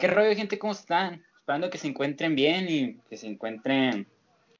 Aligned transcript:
¿Qué 0.00 0.06
rollo, 0.06 0.32
gente? 0.36 0.60
¿Cómo 0.60 0.74
están? 0.74 1.24
Esperando 1.38 1.70
que 1.70 1.78
se 1.78 1.88
encuentren 1.88 2.36
bien 2.36 2.68
y 2.68 2.98
que 3.10 3.16
se 3.16 3.26
encuentren 3.26 4.06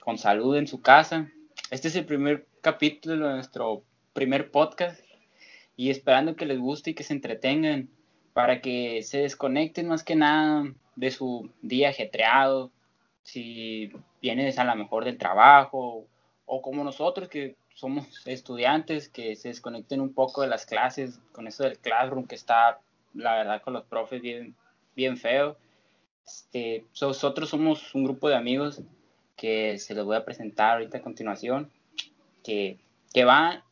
con 0.01 0.19
salud 0.19 0.57
en 0.57 0.67
su 0.67 0.83
casa. 0.83 1.31
Este 1.71 1.87
es 1.87 1.95
el 1.95 2.07
primer 2.07 2.49
capítulo 2.61 3.29
de 3.29 3.35
nuestro 3.35 3.85
primer 4.15 4.51
podcast 4.51 5.01
y 5.77 5.91
esperando 5.91 6.35
que 6.35 6.45
les 6.45 6.59
guste 6.59 6.91
y 6.91 6.95
que 6.95 7.05
se 7.05 7.13
entretengan 7.13 7.89
para 8.33 8.61
que 8.61 9.05
se 9.05 9.19
desconecten 9.19 9.87
más 9.87 10.03
que 10.03 10.17
nada 10.17 10.75
de 10.97 11.11
su 11.13 11.49
día 11.63 11.91
ajetreado. 11.91 12.73
Si 13.23 13.93
vienes 14.21 14.59
a 14.59 14.65
la 14.65 14.75
mejor 14.75 15.05
del 15.05 15.19
trabajo 15.19 16.09
o 16.47 16.63
como 16.63 16.83
nosotros 16.83 17.29
que 17.29 17.55
somos 17.75 18.27
estudiantes, 18.27 19.09
que 19.09 19.37
se 19.37 19.51
desconecten 19.51 20.01
un 20.01 20.13
poco 20.13 20.43
de 20.43 20.49
las 20.49 20.67
clases 20.67 21.21
con 21.31 21.47
eso 21.47 21.63
del 21.63 21.79
classroom 21.79 22.27
que 22.27 22.35
está, 22.35 22.81
la 23.15 23.37
verdad, 23.37 23.63
con 23.63 23.75
los 23.75 23.85
profes 23.85 24.21
bien 24.21 24.57
bien 24.99 25.17
feo. 25.17 25.57
Este, 26.27 26.85
nosotros 27.01 27.49
somos 27.49 27.95
un 27.95 28.03
grupo 28.03 28.29
de 28.29 28.35
amigos 28.35 28.83
que 29.37 29.79
se 29.79 29.95
los 29.95 30.05
voy 30.05 30.17
a 30.17 30.25
presentar 30.25 30.73
ahorita 30.73 30.99
a 30.99 31.03
continuación, 31.03 31.71
que, 32.43 32.79
que 33.15 33.25
va, 33.25 33.65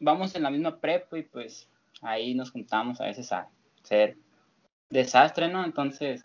vamos 0.00 0.34
en 0.34 0.42
la 0.42 0.50
misma 0.50 0.80
prepa 0.80 1.16
y 1.18 1.22
pues 1.22 1.68
ahí 2.02 2.34
nos 2.34 2.50
juntamos 2.50 3.00
a 3.00 3.04
veces 3.04 3.32
a 3.32 3.48
hacer 3.82 4.16
desastre, 4.90 5.48
¿no? 5.48 5.64
Entonces, 5.64 6.24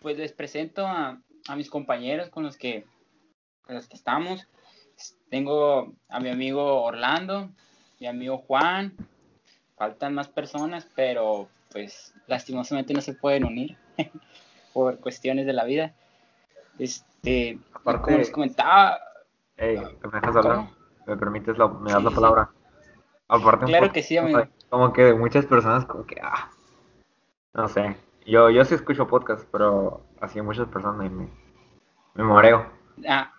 pues 0.00 0.16
les 0.16 0.32
presento 0.32 0.86
a, 0.86 1.20
a 1.48 1.56
mis 1.56 1.68
compañeros 1.68 2.30
con 2.30 2.44
los 2.44 2.56
que, 2.56 2.86
con 3.62 3.74
los 3.74 3.88
que 3.88 3.96
estamos. 3.96 4.46
Tengo 5.30 5.92
a 6.08 6.20
mi 6.20 6.28
amigo 6.28 6.82
Orlando, 6.84 7.50
mi 7.98 8.06
amigo 8.06 8.38
Juan, 8.38 8.94
faltan 9.76 10.14
más 10.14 10.28
personas, 10.28 10.88
pero 10.94 11.48
pues 11.72 12.14
lastimosamente 12.26 12.94
no 12.94 13.00
se 13.00 13.14
pueden 13.14 13.44
unir 13.44 13.76
por 14.72 14.98
cuestiones 14.98 15.46
de 15.46 15.52
la 15.52 15.64
vida. 15.64 15.94
Este, 16.78 17.58
como 17.82 18.06
les 18.06 18.30
comentaba. 18.30 18.98
Hey, 19.56 19.78
¿me 20.02 20.20
dejas 20.20 20.36
hablar? 20.36 20.68
¿Me 21.06 21.16
permites 21.16 21.58
la, 21.58 21.68
me 21.68 21.90
das 21.90 22.02
la 22.02 22.10
palabra? 22.10 22.50
Aparte 23.28 23.66
claro 23.66 23.92
que 23.92 24.02
sí, 24.02 24.16
amigo. 24.16 24.42
Como 24.68 24.92
que 24.92 25.14
muchas 25.14 25.46
personas, 25.46 25.84
como 25.84 26.06
que, 26.06 26.16
ah, 26.22 26.50
no 27.54 27.68
sé. 27.68 27.96
Yo, 28.26 28.50
yo 28.50 28.64
sí 28.64 28.74
escucho 28.74 29.06
podcast, 29.06 29.46
pero 29.50 30.04
así 30.20 30.40
muchas 30.40 30.68
personas 30.68 30.98
me, 30.98 31.10
me, 31.10 31.28
me 32.14 32.24
mareo. 32.24 32.70
Ah, 33.08 33.32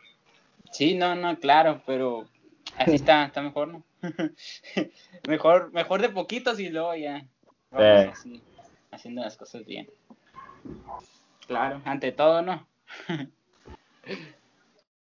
sí, 0.72 0.96
no, 0.96 1.16
no, 1.16 1.38
claro, 1.40 1.82
pero 1.86 2.26
así 2.78 2.96
está, 2.96 3.26
está 3.26 3.42
mejor, 3.42 3.68
¿no? 3.68 3.84
mejor, 5.28 5.72
mejor 5.74 6.02
de 6.02 6.10
poquitos 6.10 6.60
y 6.60 6.70
luego 6.70 6.96
ya 6.96 7.26
así, 7.72 8.42
haciendo 8.92 9.22
las 9.22 9.38
cosas 9.38 9.66
bien. 9.66 9.90
Claro, 11.48 11.82
ante 11.86 12.12
todo, 12.12 12.42
¿no? 12.42 12.68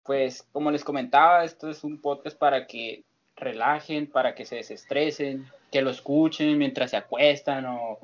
pues 0.03 0.43
como 0.51 0.71
les 0.71 0.83
comentaba, 0.83 1.43
esto 1.43 1.69
es 1.69 1.83
un 1.83 1.99
podcast 1.99 2.37
para 2.37 2.67
que 2.67 3.03
relajen, 3.35 4.07
para 4.07 4.35
que 4.35 4.45
se 4.45 4.57
desestresen, 4.57 5.47
que 5.71 5.81
lo 5.81 5.89
escuchen 5.89 6.57
mientras 6.57 6.91
se 6.91 6.97
acuestan 6.97 7.65
o, 7.65 7.99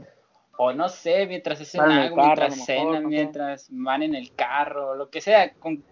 o 0.58 0.73
no 0.73 0.90
sé, 0.90 1.25
mientras 1.28 1.62
hacen 1.62 1.81
algo, 1.81 2.18
mientras 2.18 2.66
cenan, 2.66 3.06
mientras 3.08 3.68
van 3.70 4.03
en 4.03 4.16
el 4.16 4.34
carro, 4.34 4.95
lo 4.95 5.09
que 5.09 5.22
sea. 5.22 5.53
Con... 5.53 5.84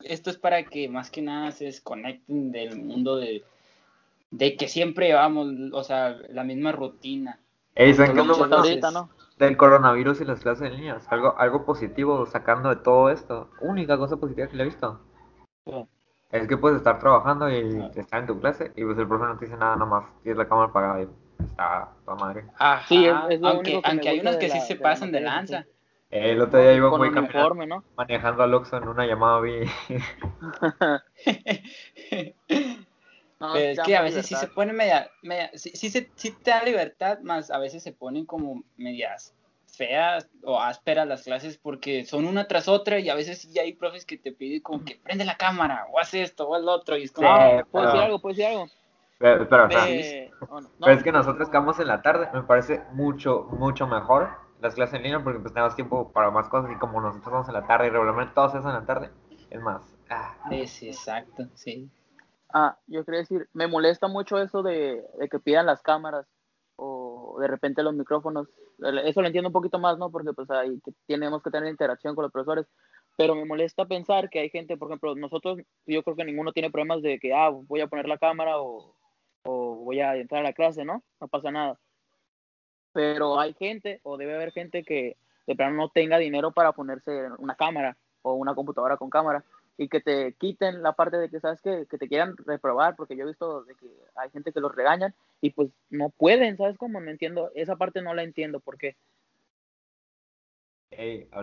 Esto 0.00 0.30
es 0.30 0.36
para 0.36 0.64
que 0.64 0.88
más 0.88 1.10
que 1.10 1.22
nada 1.22 1.50
se 1.52 1.64
desconecten 1.64 2.52
del 2.52 2.76
mundo 2.76 3.16
de, 3.16 3.42
de 4.30 4.56
que 4.56 4.68
siempre 4.68 5.08
llevamos, 5.08 5.48
o 5.72 5.82
sea, 5.82 6.16
la 6.28 6.44
misma 6.44 6.72
rutina. 6.72 7.40
Ey, 7.74 7.94
¿saben 7.94 8.14
qué 8.14 8.20
es 8.20 8.26
lo 8.26 8.36
bueno 8.36 9.10
del 9.36 9.56
coronavirus 9.56 10.20
y 10.20 10.24
las 10.24 10.40
clases 10.40 10.68
en 10.68 10.76
línea? 10.76 10.98
Algo, 11.08 11.38
algo 11.38 11.64
positivo 11.64 12.26
sacando 12.26 12.70
de 12.70 12.76
todo 12.76 13.10
esto. 13.10 13.50
Única 13.60 13.98
cosa 13.98 14.16
positiva 14.16 14.48
que 14.48 14.56
le 14.56 14.62
he 14.62 14.66
visto. 14.66 15.00
Es 16.30 16.46
que 16.48 16.56
puedes 16.56 16.78
estar 16.78 16.98
trabajando 16.98 17.48
y 17.50 17.90
estar 17.94 18.20
en 18.20 18.26
tu 18.26 18.40
clase 18.40 18.72
y 18.76 18.84
pues 18.84 18.98
el 18.98 19.06
profe 19.06 19.26
no 19.26 19.38
te 19.38 19.46
dice 19.46 19.56
nada, 19.56 19.76
nomás 19.76 20.04
tienes 20.22 20.38
la 20.38 20.48
cámara 20.48 20.68
apagada 20.68 21.02
y 21.02 21.08
está 21.44 21.88
toda 22.04 22.16
madre. 22.16 22.44
Ajá, 22.58 22.86
sí, 22.88 23.06
es, 23.06 23.42
aunque, 23.42 23.80
aunque 23.84 24.08
hay 24.08 24.20
unos 24.20 24.36
que 24.36 24.50
sí 24.50 24.60
se 24.60 24.76
pasan 24.76 25.12
de 25.12 25.20
lanza. 25.20 25.66
El 26.10 26.40
otro 26.40 26.60
día 26.60 26.72
iba 26.72 26.96
muy 26.96 27.12
caminando, 27.12 27.66
¿no? 27.66 27.84
manejando 27.96 28.42
al 28.42 28.54
Oxxo 28.54 28.76
en 28.76 28.88
una 28.88 29.06
llamada 29.06 29.40
vi. 29.40 29.66
pero 33.38 33.56
es 33.56 33.80
que 33.80 33.96
a 33.96 34.02
veces 34.02 34.26
sí 34.26 34.34
se 34.34 34.46
pone 34.48 34.72
media, 34.72 35.10
media 35.22 35.50
sí, 35.54 35.70
sí, 35.74 35.90
se, 35.90 36.10
sí 36.14 36.30
te 36.30 36.50
da 36.50 36.62
libertad, 36.62 37.18
más 37.20 37.50
a 37.50 37.58
veces 37.58 37.82
se 37.82 37.92
ponen 37.92 38.24
como 38.24 38.62
medias 38.76 39.34
feas 39.76 40.28
o 40.42 40.60
ásperas 40.60 41.06
las 41.06 41.22
clases 41.22 41.58
porque 41.58 42.04
son 42.04 42.26
una 42.26 42.48
tras 42.48 42.68
otra 42.68 42.98
y 42.98 43.08
a 43.08 43.14
veces 43.14 43.52
ya 43.52 43.62
hay 43.62 43.74
profes 43.74 44.04
que 44.04 44.16
te 44.16 44.32
piden 44.32 44.62
como 44.62 44.84
que 44.84 44.98
prende 45.02 45.24
la 45.24 45.36
cámara 45.36 45.86
o 45.92 45.98
hace 45.98 46.22
esto 46.22 46.48
o 46.48 46.56
el 46.56 46.68
otro 46.68 46.96
y 46.96 47.04
es 47.04 47.12
como, 47.12 47.28
ah, 47.28 47.64
¿puedo 47.70 47.86
decir 47.86 48.00
algo? 48.00 48.18
¿Puedo 48.20 48.34
decir 48.34 48.46
algo? 48.46 48.66
Pero, 49.18 49.48
pero, 49.48 49.66
es 49.66 51.02
que 51.02 51.12
nosotros 51.12 51.48
estamos 51.48 51.80
en 51.80 51.86
la 51.86 52.02
tarde, 52.02 52.28
me 52.34 52.42
parece 52.42 52.82
mucho, 52.92 53.48
mucho 53.50 53.86
mejor 53.86 54.28
las 54.60 54.74
clases 54.74 54.96
en 54.96 55.04
línea 55.04 55.22
porque 55.22 55.38
pues 55.38 55.54
tenemos 55.54 55.74
tiempo 55.74 56.12
para 56.12 56.30
más 56.30 56.48
cosas 56.48 56.70
y 56.70 56.76
como 56.76 57.00
nosotros 57.00 57.22
estamos 57.22 57.48
en 57.48 57.54
la 57.54 57.66
tarde 57.66 57.86
y 57.86 57.90
regularmente 57.90 58.34
todos 58.34 58.54
hacen 58.54 58.68
en 58.68 58.76
la 58.76 58.84
tarde, 58.84 59.10
es 59.50 59.60
más. 59.60 59.82
Ah. 60.10 60.34
Sí, 60.66 60.88
exacto, 60.88 61.46
sí. 61.54 61.90
Ah, 62.52 62.76
yo 62.86 63.04
quería 63.04 63.20
decir, 63.20 63.48
me 63.52 63.66
molesta 63.66 64.08
mucho 64.08 64.38
eso 64.38 64.62
de, 64.62 65.04
que 65.30 65.38
pidan 65.38 65.66
las 65.66 65.82
cámaras 65.82 66.26
o 66.76 67.36
de 67.40 67.48
repente 67.48 67.82
los 67.82 67.94
micrófonos. 67.94 68.48
Eso 68.78 69.22
lo 69.22 69.26
entiendo 69.26 69.48
un 69.48 69.52
poquito 69.52 69.78
más, 69.78 69.96
¿no? 69.98 70.10
Porque 70.10 70.32
pues 70.32 70.50
ahí 70.50 70.80
tenemos 71.06 71.42
que 71.42 71.50
tener 71.50 71.70
interacción 71.70 72.14
con 72.14 72.24
los 72.24 72.32
profesores. 72.32 72.66
Pero 73.16 73.34
me 73.34 73.44
molesta 73.44 73.86
pensar 73.86 74.28
que 74.28 74.40
hay 74.40 74.50
gente, 74.50 74.76
por 74.76 74.88
ejemplo, 74.88 75.14
nosotros, 75.14 75.58
yo 75.86 76.02
creo 76.02 76.16
que 76.16 76.24
ninguno 76.24 76.52
tiene 76.52 76.70
problemas 76.70 77.02
de 77.02 77.18
que, 77.18 77.32
ah, 77.32 77.48
voy 77.50 77.80
a 77.80 77.86
poner 77.86 78.06
la 78.06 78.18
cámara 78.18 78.60
o, 78.60 78.94
o 79.44 79.76
voy 79.76 80.00
a 80.00 80.16
entrar 80.16 80.40
a 80.40 80.44
la 80.44 80.52
clase, 80.52 80.84
¿no? 80.84 81.02
No 81.20 81.28
pasa 81.28 81.50
nada. 81.50 81.78
Pero 82.92 83.40
hay 83.40 83.54
gente, 83.54 84.00
o 84.02 84.16
debe 84.16 84.34
haber 84.34 84.52
gente 84.52 84.82
que 84.82 85.16
de 85.46 85.56
plano 85.56 85.76
no 85.76 85.88
tenga 85.90 86.18
dinero 86.18 86.52
para 86.52 86.72
ponerse 86.72 87.28
una 87.38 87.54
cámara 87.54 87.96
o 88.22 88.34
una 88.34 88.54
computadora 88.54 88.96
con 88.96 89.08
cámara 89.08 89.44
y 89.78 89.88
que 89.88 90.00
te 90.00 90.32
quiten 90.34 90.82
la 90.82 90.92
parte 90.92 91.18
de 91.18 91.28
que, 91.28 91.40
¿sabes 91.40 91.60
que 91.60 91.86
Que 91.90 91.98
te 91.98 92.08
quieran 92.08 92.36
reprobar, 92.38 92.96
porque 92.96 93.16
yo 93.16 93.24
he 93.24 93.28
visto 93.28 93.64
de 93.64 93.74
que 93.74 93.86
hay 94.16 94.30
gente 94.30 94.52
que 94.52 94.60
los 94.60 94.74
regañan 94.74 95.14
y 95.40 95.50
pues 95.50 95.70
no 95.90 96.10
pueden, 96.10 96.56
¿sabes 96.56 96.78
cómo? 96.78 97.00
No 97.00 97.10
entiendo, 97.10 97.50
esa 97.54 97.76
parte 97.76 98.02
no 98.02 98.14
la 98.14 98.22
entiendo, 98.22 98.60
¿por 98.60 98.78
qué? 98.78 98.96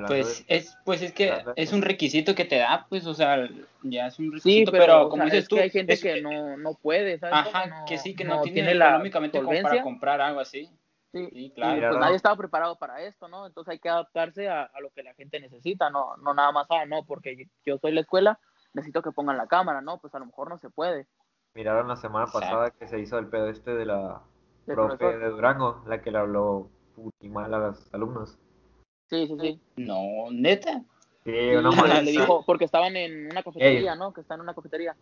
pues 0.07 0.45
es 0.47 0.75
pues 0.83 1.01
es 1.01 1.11
que 1.11 1.31
es 1.55 1.73
un 1.73 1.81
requisito 1.81 2.33
que 2.33 2.45
te 2.45 2.57
da 2.57 2.88
pues 2.89 3.05
o 3.05 3.13
sea 3.13 3.47
ya 3.83 4.07
es 4.07 4.17
un 4.17 4.31
requisito 4.31 4.72
pero, 4.72 5.09
como 5.09 5.25
dices 5.25 5.47
tú 5.47 5.57
hay 5.57 5.69
gente 5.69 5.97
que 5.97 6.22
no, 6.22 6.57
no 6.57 6.73
puede 6.75 7.19
¿sabes? 7.19 7.35
ajá 7.35 7.85
que 7.85 7.97
sí 7.97 8.16
que 8.16 8.23
no, 8.23 8.41
tiene, 8.41 8.73
la 8.73 8.88
económicamente 8.88 9.39
para 9.61 9.81
comprar 9.81 10.22
algo 10.22 10.39
así 10.39 10.69
Sí, 11.13 11.51
claro. 11.53 11.90
pues 11.90 12.00
nadie 12.00 12.16
estaba 12.16 12.35
preparado 12.35 12.75
para 12.75 13.03
esto, 13.03 13.28
¿no? 13.28 13.46
Entonces 13.46 13.74
hay 13.74 13.79
que 13.79 13.90
adaptarse 13.90 14.50
a, 14.50 14.72
lo 14.81 14.90
que 14.90 15.03
la 15.03 15.13
gente 15.13 15.40
necesita, 15.40 15.91
no, 15.91 16.18
no 16.18 16.34
nada 16.34 16.51
más, 16.51 16.66
ah, 16.72 16.88
no, 16.88 17.06
porque 17.06 17.50
yo 17.63 17.78
soy 17.78 17.91
la 17.91 18.01
escuela, 18.01 18.40
necesito 18.74 19.03
que 19.03 19.12
pongan 19.12 19.38
la 19.38 19.46
cámara, 19.46 19.81
¿no? 19.81 20.00
Pues 20.00 20.16
a 20.16 20.19
lo 20.19 20.25
mejor 20.25 20.50
no 20.50 20.57
se 20.57 20.72
puede. 20.72 21.07
Miraron 21.53 21.88
la 21.88 21.97
semana 21.97 22.25
pasada 22.25 22.72
que 22.72 22.88
se 22.88 23.00
hizo 23.00 23.19
el 23.19 23.28
pedo 23.28 23.47
este 23.47 23.75
de 23.75 23.85
la 23.85 24.23
profe 24.66 25.18
de 25.19 25.29
Durango, 25.29 25.84
la 25.85 26.02
que 26.02 26.09
le 26.09 26.18
habló 26.18 26.72
puti 26.96 27.29
mal 27.29 27.53
a 27.53 27.59
los 27.59 27.94
alumnos. 27.94 28.40
Sí, 29.07 29.28
sí, 29.28 29.38
sí. 29.40 29.62
No, 29.75 30.31
neta. 30.31 30.84
Sí, 31.25 31.56
una 31.56 31.69
Le 32.02 32.12
dijo, 32.12 32.44
porque 32.44 32.66
estaban 32.66 32.97
en 32.97 33.29
una 33.29 33.44
cafetería, 33.44 33.96
¿no? 33.96 34.13
Que 34.13 34.22
están 34.22 34.40
en 34.40 34.46
una 34.46 34.56
cafetería. 34.56 34.96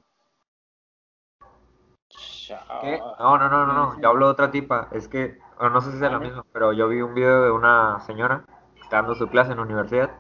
No, 3.20 3.38
no, 3.38 3.50
no, 3.50 3.66
no, 3.66 3.74
no, 3.74 4.02
yo 4.02 4.10
hablo 4.10 4.26
de 4.26 4.32
otra 4.34 4.52
tipa. 4.52 4.90
Es 4.92 5.08
que, 5.08 5.40
no 5.70 5.82
sé 5.82 5.92
si 5.92 5.96
es 5.98 6.12
la 6.12 6.20
misma, 6.20 6.46
pero 6.52 6.74
yo 6.74 6.88
vi 6.88 7.02
un 7.02 7.14
video 7.14 7.44
de 7.44 7.52
una 7.52 8.00
señora 8.02 8.44
que 8.76 8.82
está 8.82 8.98
dando 8.98 9.16
su 9.16 9.28
clase 9.28 9.52
en 9.52 9.58
la 9.58 9.64
universidad 9.64 10.12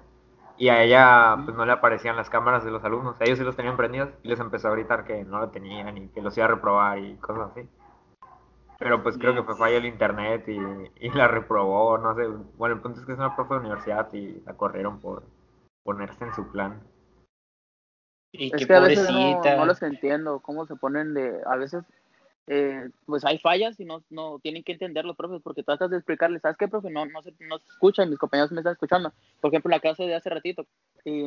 y 0.57 0.69
a 0.69 0.83
ella 0.83 1.37
pues 1.43 1.57
no 1.57 1.65
le 1.65 1.71
aparecían 1.71 2.15
las 2.15 2.29
cámaras 2.29 2.63
de 2.63 2.71
los 2.71 2.83
alumnos. 2.83 3.15
Ellos 3.19 3.39
sí 3.39 3.43
los 3.43 3.55
tenían 3.55 3.77
prendidos 3.77 4.09
y 4.21 4.27
les 4.27 4.39
empezó 4.39 4.67
a 4.67 4.71
gritar 4.71 5.05
que 5.05 5.23
no 5.23 5.39
lo 5.39 5.49
tenían 5.49 5.97
y 5.97 6.09
que 6.09 6.21
los 6.21 6.37
iba 6.37 6.45
a 6.45 6.49
reprobar 6.49 6.99
y 6.99 7.15
cosas 7.15 7.49
así. 7.51 7.67
Pero 8.77 9.01
pues 9.01 9.17
creo 9.17 9.33
que 9.33 9.43
fue 9.43 9.57
fallo 9.57 9.77
el 9.77 9.85
internet 9.85 10.47
y, 10.47 10.59
y 11.05 11.09
la 11.11 11.27
reprobó, 11.27 11.97
no 11.97 12.15
sé. 12.15 12.27
Bueno, 12.57 12.75
el 12.75 12.81
punto 12.81 12.99
es 12.99 13.05
que 13.05 13.13
es 13.13 13.17
una 13.17 13.35
profe 13.35 13.55
de 13.55 13.59
universidad 13.61 14.11
y 14.13 14.41
la 14.45 14.53
corrieron 14.53 14.99
por 14.99 15.23
ponerse 15.83 16.23
en 16.23 16.33
su 16.33 16.51
plan. 16.51 16.81
Y 18.31 18.55
es 18.55 18.65
que 18.65 18.73
a 18.73 18.79
veces 18.79 19.09
no, 19.11 19.41
no, 19.57 19.65
los 19.65 19.81
entiendo, 19.81 20.39
cómo 20.39 20.65
se 20.65 20.75
ponen 20.75 21.13
de, 21.13 21.41
a 21.45 21.57
veces 21.57 21.83
eh, 22.47 22.89
pues 23.05 23.23
hay 23.23 23.37
fallas 23.37 23.79
y 23.79 23.85
no, 23.85 24.03
no 24.09 24.39
tienen 24.39 24.63
que 24.63 24.71
entender 24.71 25.05
los 25.05 25.15
profes 25.15 25.41
porque 25.43 25.63
tratas 25.63 25.89
de 25.91 25.97
explicarles, 25.97 26.41
¿sabes 26.41 26.57
qué, 26.57 26.67
profe? 26.67 26.89
No, 26.89 27.05
no, 27.05 27.21
se, 27.21 27.33
no 27.39 27.57
escuchan, 27.57 28.09
mis 28.09 28.17
compañeros 28.17 28.51
me 28.51 28.59
están 28.59 28.73
escuchando. 28.73 29.13
Por 29.39 29.51
ejemplo, 29.51 29.69
la 29.69 29.79
clase 29.79 30.03
de 30.03 30.15
hace 30.15 30.29
ratito, 30.29 30.65
y 31.05 31.25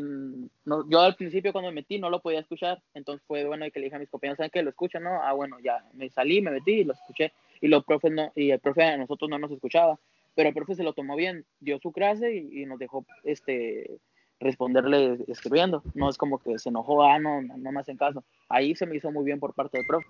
no, 0.65 0.89
yo 0.89 1.01
al 1.01 1.15
principio 1.15 1.53
cuando 1.53 1.71
me 1.71 1.77
metí 1.77 1.99
no 1.99 2.11
lo 2.11 2.21
podía 2.21 2.41
escuchar, 2.41 2.83
entonces 2.95 3.25
fue 3.27 3.45
bueno 3.45 3.65
que 3.73 3.81
le 3.81 3.87
dije 3.87 3.97
a 3.97 4.01
mis 4.01 4.11
compañeros, 4.11 4.39
¿saben 4.39 4.51
qué? 4.51 4.63
Lo 4.63 4.71
escuchan, 4.71 5.05
¿no? 5.05 5.23
Ah, 5.23 5.33
bueno, 5.33 5.59
ya 5.61 5.85
me 5.95 6.11
salí, 6.11 6.41
me 6.41 6.51
metí 6.51 6.73
y 6.73 6.85
lo 6.85 6.95
escuché. 6.95 7.33
Y 7.61 7.69
los 7.69 7.85
profes 7.85 8.13
no, 8.13 8.33
y 8.35 8.51
el 8.51 8.59
profe 8.59 8.83
a 8.83 8.97
nosotros 8.97 9.31
no 9.31 9.39
nos 9.39 9.51
escuchaba. 9.51 9.99
pero 10.35 10.49
el 10.49 10.55
profe 10.55 10.75
se 10.75 10.83
lo 10.83 10.95
tomó 10.95 11.15
bien, 11.15 11.45
dio 11.61 11.79
su 11.79 11.93
clase 11.93 12.35
y, 12.35 12.67
nos 12.67 12.79
dejó 12.79 13.07
este 13.23 13.99
responderle 14.41 15.25
escribiendo. 15.29 15.83
No 15.95 16.11
es 16.11 16.19
como 16.19 16.39
que 16.39 16.59
se 16.59 16.71
enojó, 16.71 17.05
ah, 17.05 17.21
no, 17.21 17.41
no 17.41 17.73
me 17.73 17.81
hacen 17.81 17.97
caso. 17.97 18.25
Ahí 18.49 18.75
se 18.75 18.85
me 18.85 18.97
hizo 18.97 19.13
muy 19.13 19.25
bien 19.25 19.39
por 19.39 19.55
parte 19.55 19.79
del 19.79 19.87
profe. 19.87 20.07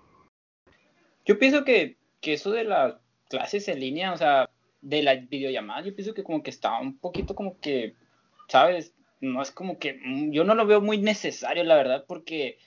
Yo 1.24 1.38
pienso 1.38 1.64
que, 1.64 1.96
que 2.20 2.34
eso 2.34 2.50
de 2.50 2.64
las 2.64 2.94
clases 3.28 3.68
en 3.68 3.80
línea, 3.80 4.12
o 4.12 4.16
sea, 4.16 4.50
de 4.80 5.02
la 5.02 5.14
videollamada, 5.14 5.82
yo 5.82 5.94
pienso 5.94 6.14
que 6.14 6.24
como 6.24 6.42
que 6.42 6.50
está 6.50 6.78
un 6.78 6.98
poquito 6.98 7.34
como 7.34 7.58
que, 7.60 7.94
¿sabes? 8.48 8.94
No 9.20 9.40
es 9.40 9.50
como 9.50 9.78
que, 9.78 9.94
mm, 9.94 10.32
yo 10.32 10.44
no 10.44 10.54
lo 10.54 10.66
veo 10.66 10.80
muy 10.80 10.98
necesario, 10.98 11.64
la 11.64 11.76
verdad, 11.76 12.04
porque 12.06 12.58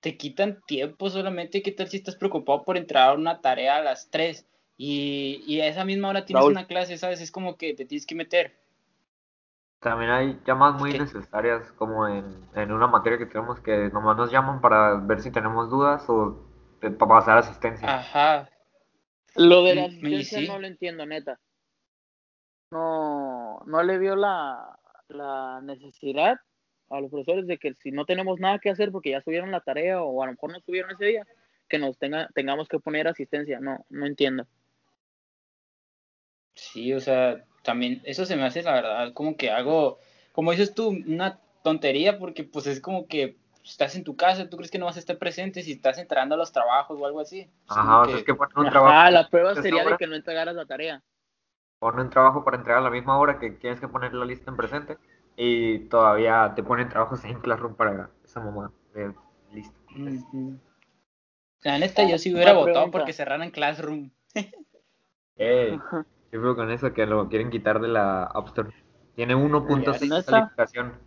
te 0.00 0.16
quitan 0.16 0.62
tiempo 0.66 1.10
solamente. 1.10 1.62
¿Qué 1.62 1.72
tal 1.72 1.88
si 1.88 1.98
estás 1.98 2.16
preocupado 2.16 2.64
por 2.64 2.76
entrar 2.76 3.10
a 3.10 3.14
una 3.14 3.40
tarea 3.40 3.76
a 3.76 3.82
las 3.82 4.10
3 4.10 4.46
y, 4.76 5.42
y 5.46 5.60
a 5.60 5.66
esa 5.66 5.84
misma 5.84 6.08
hora 6.08 6.24
tienes 6.24 6.44
una 6.44 6.66
clase, 6.66 6.96
¿sabes? 6.98 7.20
Es 7.20 7.30
como 7.30 7.56
que 7.56 7.74
te 7.74 7.84
tienes 7.84 8.06
que 8.06 8.14
meter. 8.14 8.54
También 9.80 10.10
hay 10.10 10.40
llamadas 10.46 10.80
muy 10.80 10.98
necesarias, 10.98 11.70
como 11.72 12.08
en, 12.08 12.24
en, 12.54 12.72
una 12.72 12.86
materia 12.86 13.18
que 13.18 13.26
tenemos 13.26 13.60
que 13.60 13.90
nomás 13.92 14.16
nos 14.16 14.32
llaman 14.32 14.60
para 14.60 14.94
ver 14.94 15.20
si 15.20 15.30
tenemos 15.30 15.70
dudas 15.70 16.08
o 16.08 16.45
para 16.80 16.96
pasar 16.96 17.38
asistencia. 17.38 17.98
Ajá. 17.98 18.50
Lo 19.34 19.62
de 19.64 19.74
la 19.74 19.84
asistencia 19.84 20.40
no 20.46 20.58
lo 20.58 20.66
entiendo, 20.66 21.04
neta. 21.06 21.38
No, 22.70 23.60
no 23.66 23.82
le 23.82 23.98
vio 23.98 24.16
la, 24.16 24.78
la 25.08 25.60
necesidad 25.62 26.40
a 26.90 27.00
los 27.00 27.10
profesores 27.10 27.46
de 27.46 27.58
que 27.58 27.74
si 27.74 27.90
no 27.90 28.04
tenemos 28.04 28.40
nada 28.40 28.58
que 28.58 28.70
hacer 28.70 28.90
porque 28.92 29.10
ya 29.10 29.20
subieron 29.20 29.50
la 29.50 29.60
tarea 29.60 30.02
o 30.02 30.22
a 30.22 30.26
lo 30.26 30.32
mejor 30.32 30.52
no 30.52 30.60
subieron 30.60 30.90
ese 30.92 31.04
día, 31.04 31.26
que 31.68 31.78
nos 31.78 31.98
tenga, 31.98 32.28
tengamos 32.34 32.68
que 32.68 32.78
poner 32.78 33.08
asistencia. 33.08 33.60
No, 33.60 33.84
no 33.90 34.06
entiendo. 34.06 34.46
Sí, 36.54 36.92
o 36.94 37.00
sea, 37.00 37.44
también 37.62 38.00
eso 38.04 38.24
se 38.24 38.36
me 38.36 38.44
hace 38.44 38.62
la 38.62 38.72
verdad 38.72 39.12
como 39.12 39.36
que 39.36 39.50
algo, 39.50 39.98
como 40.32 40.52
dices 40.52 40.74
tú, 40.74 40.88
una 40.88 41.38
tontería 41.62 42.18
porque 42.18 42.44
pues 42.44 42.66
es 42.66 42.80
como 42.80 43.06
que 43.06 43.36
estás 43.70 43.96
en 43.96 44.04
tu 44.04 44.16
casa, 44.16 44.48
tú 44.48 44.56
crees 44.56 44.70
que 44.70 44.78
no 44.78 44.86
vas 44.86 44.96
a 44.96 45.00
estar 45.00 45.18
presente 45.18 45.62
si 45.62 45.72
estás 45.72 45.98
entrando 45.98 46.34
a 46.34 46.38
los 46.38 46.52
trabajos 46.52 46.98
o 47.00 47.06
algo 47.06 47.20
así. 47.20 47.50
Ajá, 47.68 48.00
o 48.02 48.04
sea, 48.06 48.16
es 48.16 48.24
que 48.24 48.34
ponen 48.34 48.56
un 48.56 48.70
trabajo. 48.70 48.94
Ah, 48.96 49.10
la 49.10 49.28
prueba 49.28 49.54
sería 49.54 49.84
de 49.84 49.96
que 49.96 50.06
no 50.06 50.14
entregaras 50.14 50.54
la 50.54 50.66
tarea. 50.66 51.02
Ponen 51.78 52.06
un 52.06 52.10
trabajo 52.10 52.44
para 52.44 52.56
entregar 52.56 52.80
a 52.80 52.84
la 52.84 52.90
misma 52.90 53.18
hora 53.18 53.38
que 53.38 53.50
tienes 53.50 53.80
que 53.80 53.88
poner 53.88 54.14
la 54.14 54.24
lista 54.24 54.50
en 54.50 54.56
presente 54.56 54.98
y 55.36 55.80
todavía 55.88 56.52
te 56.54 56.62
ponen 56.62 56.88
trabajos 56.88 57.24
en 57.24 57.40
Classroom 57.40 57.74
para 57.74 58.10
esa 58.24 58.40
mamá 58.40 58.72
de 58.94 59.12
lista. 59.52 59.76
La 61.62 61.78
neta, 61.78 62.08
yo 62.08 62.18
sí 62.18 62.32
hubiera 62.32 62.52
votado 62.52 62.90
porque 62.90 63.12
cerraran 63.12 63.50
Classroom. 63.50 64.10
eh, 65.36 65.78
yo 66.32 66.40
creo 66.40 66.56
con 66.56 66.70
eso 66.70 66.92
que 66.92 67.06
lo 67.06 67.28
quieren 67.28 67.50
quitar 67.50 67.80
de 67.80 67.88
la 67.88 68.24
App 68.24 68.46
Store. 68.48 68.72
Tiene 69.16 69.34
1.6 69.34 70.24
calificación. 70.24 71.00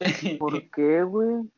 ¿Por 0.38 0.70
qué, 0.70 1.02
güey? 1.02 1.50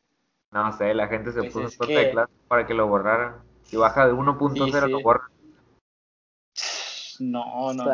No 0.51 0.71
sé, 0.73 0.93
la 0.93 1.07
gente 1.07 1.31
se 1.31 1.39
pues 1.39 1.53
puso 1.53 1.83
en 1.89 1.95
de 1.95 2.11
clase 2.11 2.33
para 2.47 2.65
que 2.65 2.73
lo 2.73 2.87
borraran. 2.87 3.35
Si 3.63 3.77
baja 3.77 4.05
de 4.05 4.13
1.0 4.13 4.89
lo 4.89 5.01
borran. 5.01 5.29
No, 7.19 7.73
no. 7.73 7.85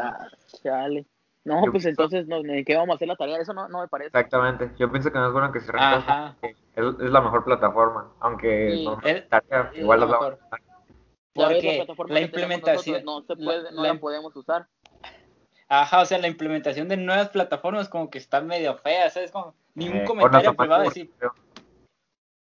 chale. 0.64 1.06
No, 1.44 1.62
pues 1.72 1.86
entonces, 1.86 2.28
no, 2.28 2.42
¿qué 2.66 2.76
vamos 2.76 2.94
a 2.94 2.96
hacer 2.96 3.08
la 3.08 3.16
tarea? 3.16 3.38
Eso 3.40 3.54
no, 3.54 3.70
no 3.70 3.82
me 3.82 3.88
parece. 3.88 4.08
Exactamente. 4.08 4.72
Yo 4.78 4.92
pienso 4.92 5.12
que 5.12 5.18
no 5.18 5.28
es 5.28 5.34
bueno 5.34 5.52
que 5.52 5.62
se 5.62 5.72
Ajá. 5.74 6.36
Es, 6.42 6.56
es, 6.76 7.10
la 7.10 7.22
mejor 7.22 7.46
plataforma, 7.46 8.12
aunque 8.20 8.84
no, 8.84 8.98
tarea, 8.98 9.72
igual 9.76 10.04
es 10.04 10.10
la 10.10 10.12
mejor. 10.12 10.40
Porque 11.34 11.86
la, 12.08 12.20
implementación 12.20 13.06
no 13.06 13.22
se 13.22 13.36
puede, 13.36 13.72
no 13.72 13.84
la, 13.84 13.94
podemos 14.00 14.36
usar. 14.36 14.68
Ajá, 15.70 16.02
o 16.02 16.06
sea, 16.06 16.18
la 16.18 16.28
implementación 16.28 16.88
de 16.90 16.98
nuevas 16.98 17.30
plataformas 17.30 17.88
como 17.88 18.10
que 18.10 18.18
está 18.18 18.42
medio 18.42 18.76
fea, 18.80 19.10
¿sabes? 19.10 19.32
Como 19.32 19.54
ningún 19.76 20.02
eh, 20.02 20.06
comentario 20.06 20.54
privado 20.54 20.84
decir. 20.84 21.14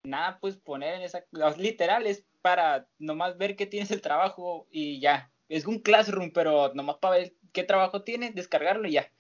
Nada 0.07 0.39
puedes 0.41 0.57
poner 0.57 0.95
en 0.95 1.03
esa, 1.03 1.25
literal 1.59 2.07
es 2.07 2.25
para 2.41 2.87
nomás 2.99 3.37
ver 3.37 3.57
que 3.57 3.67
tienes 3.67 3.91
el 3.91 4.01
trabajo 4.01 4.67
y 4.71 5.01
ya. 5.01 5.31
Es 5.49 5.67
un 5.67 5.81
classroom, 5.81 6.31
pero 6.33 6.73
nomás 6.75 6.97
para 6.99 7.17
ver 7.17 7.35
qué 7.53 7.65
trabajo 7.65 8.03
tiene, 8.03 8.31
descargarlo 8.31 8.87
y 8.87 8.93
ya. 8.93 9.11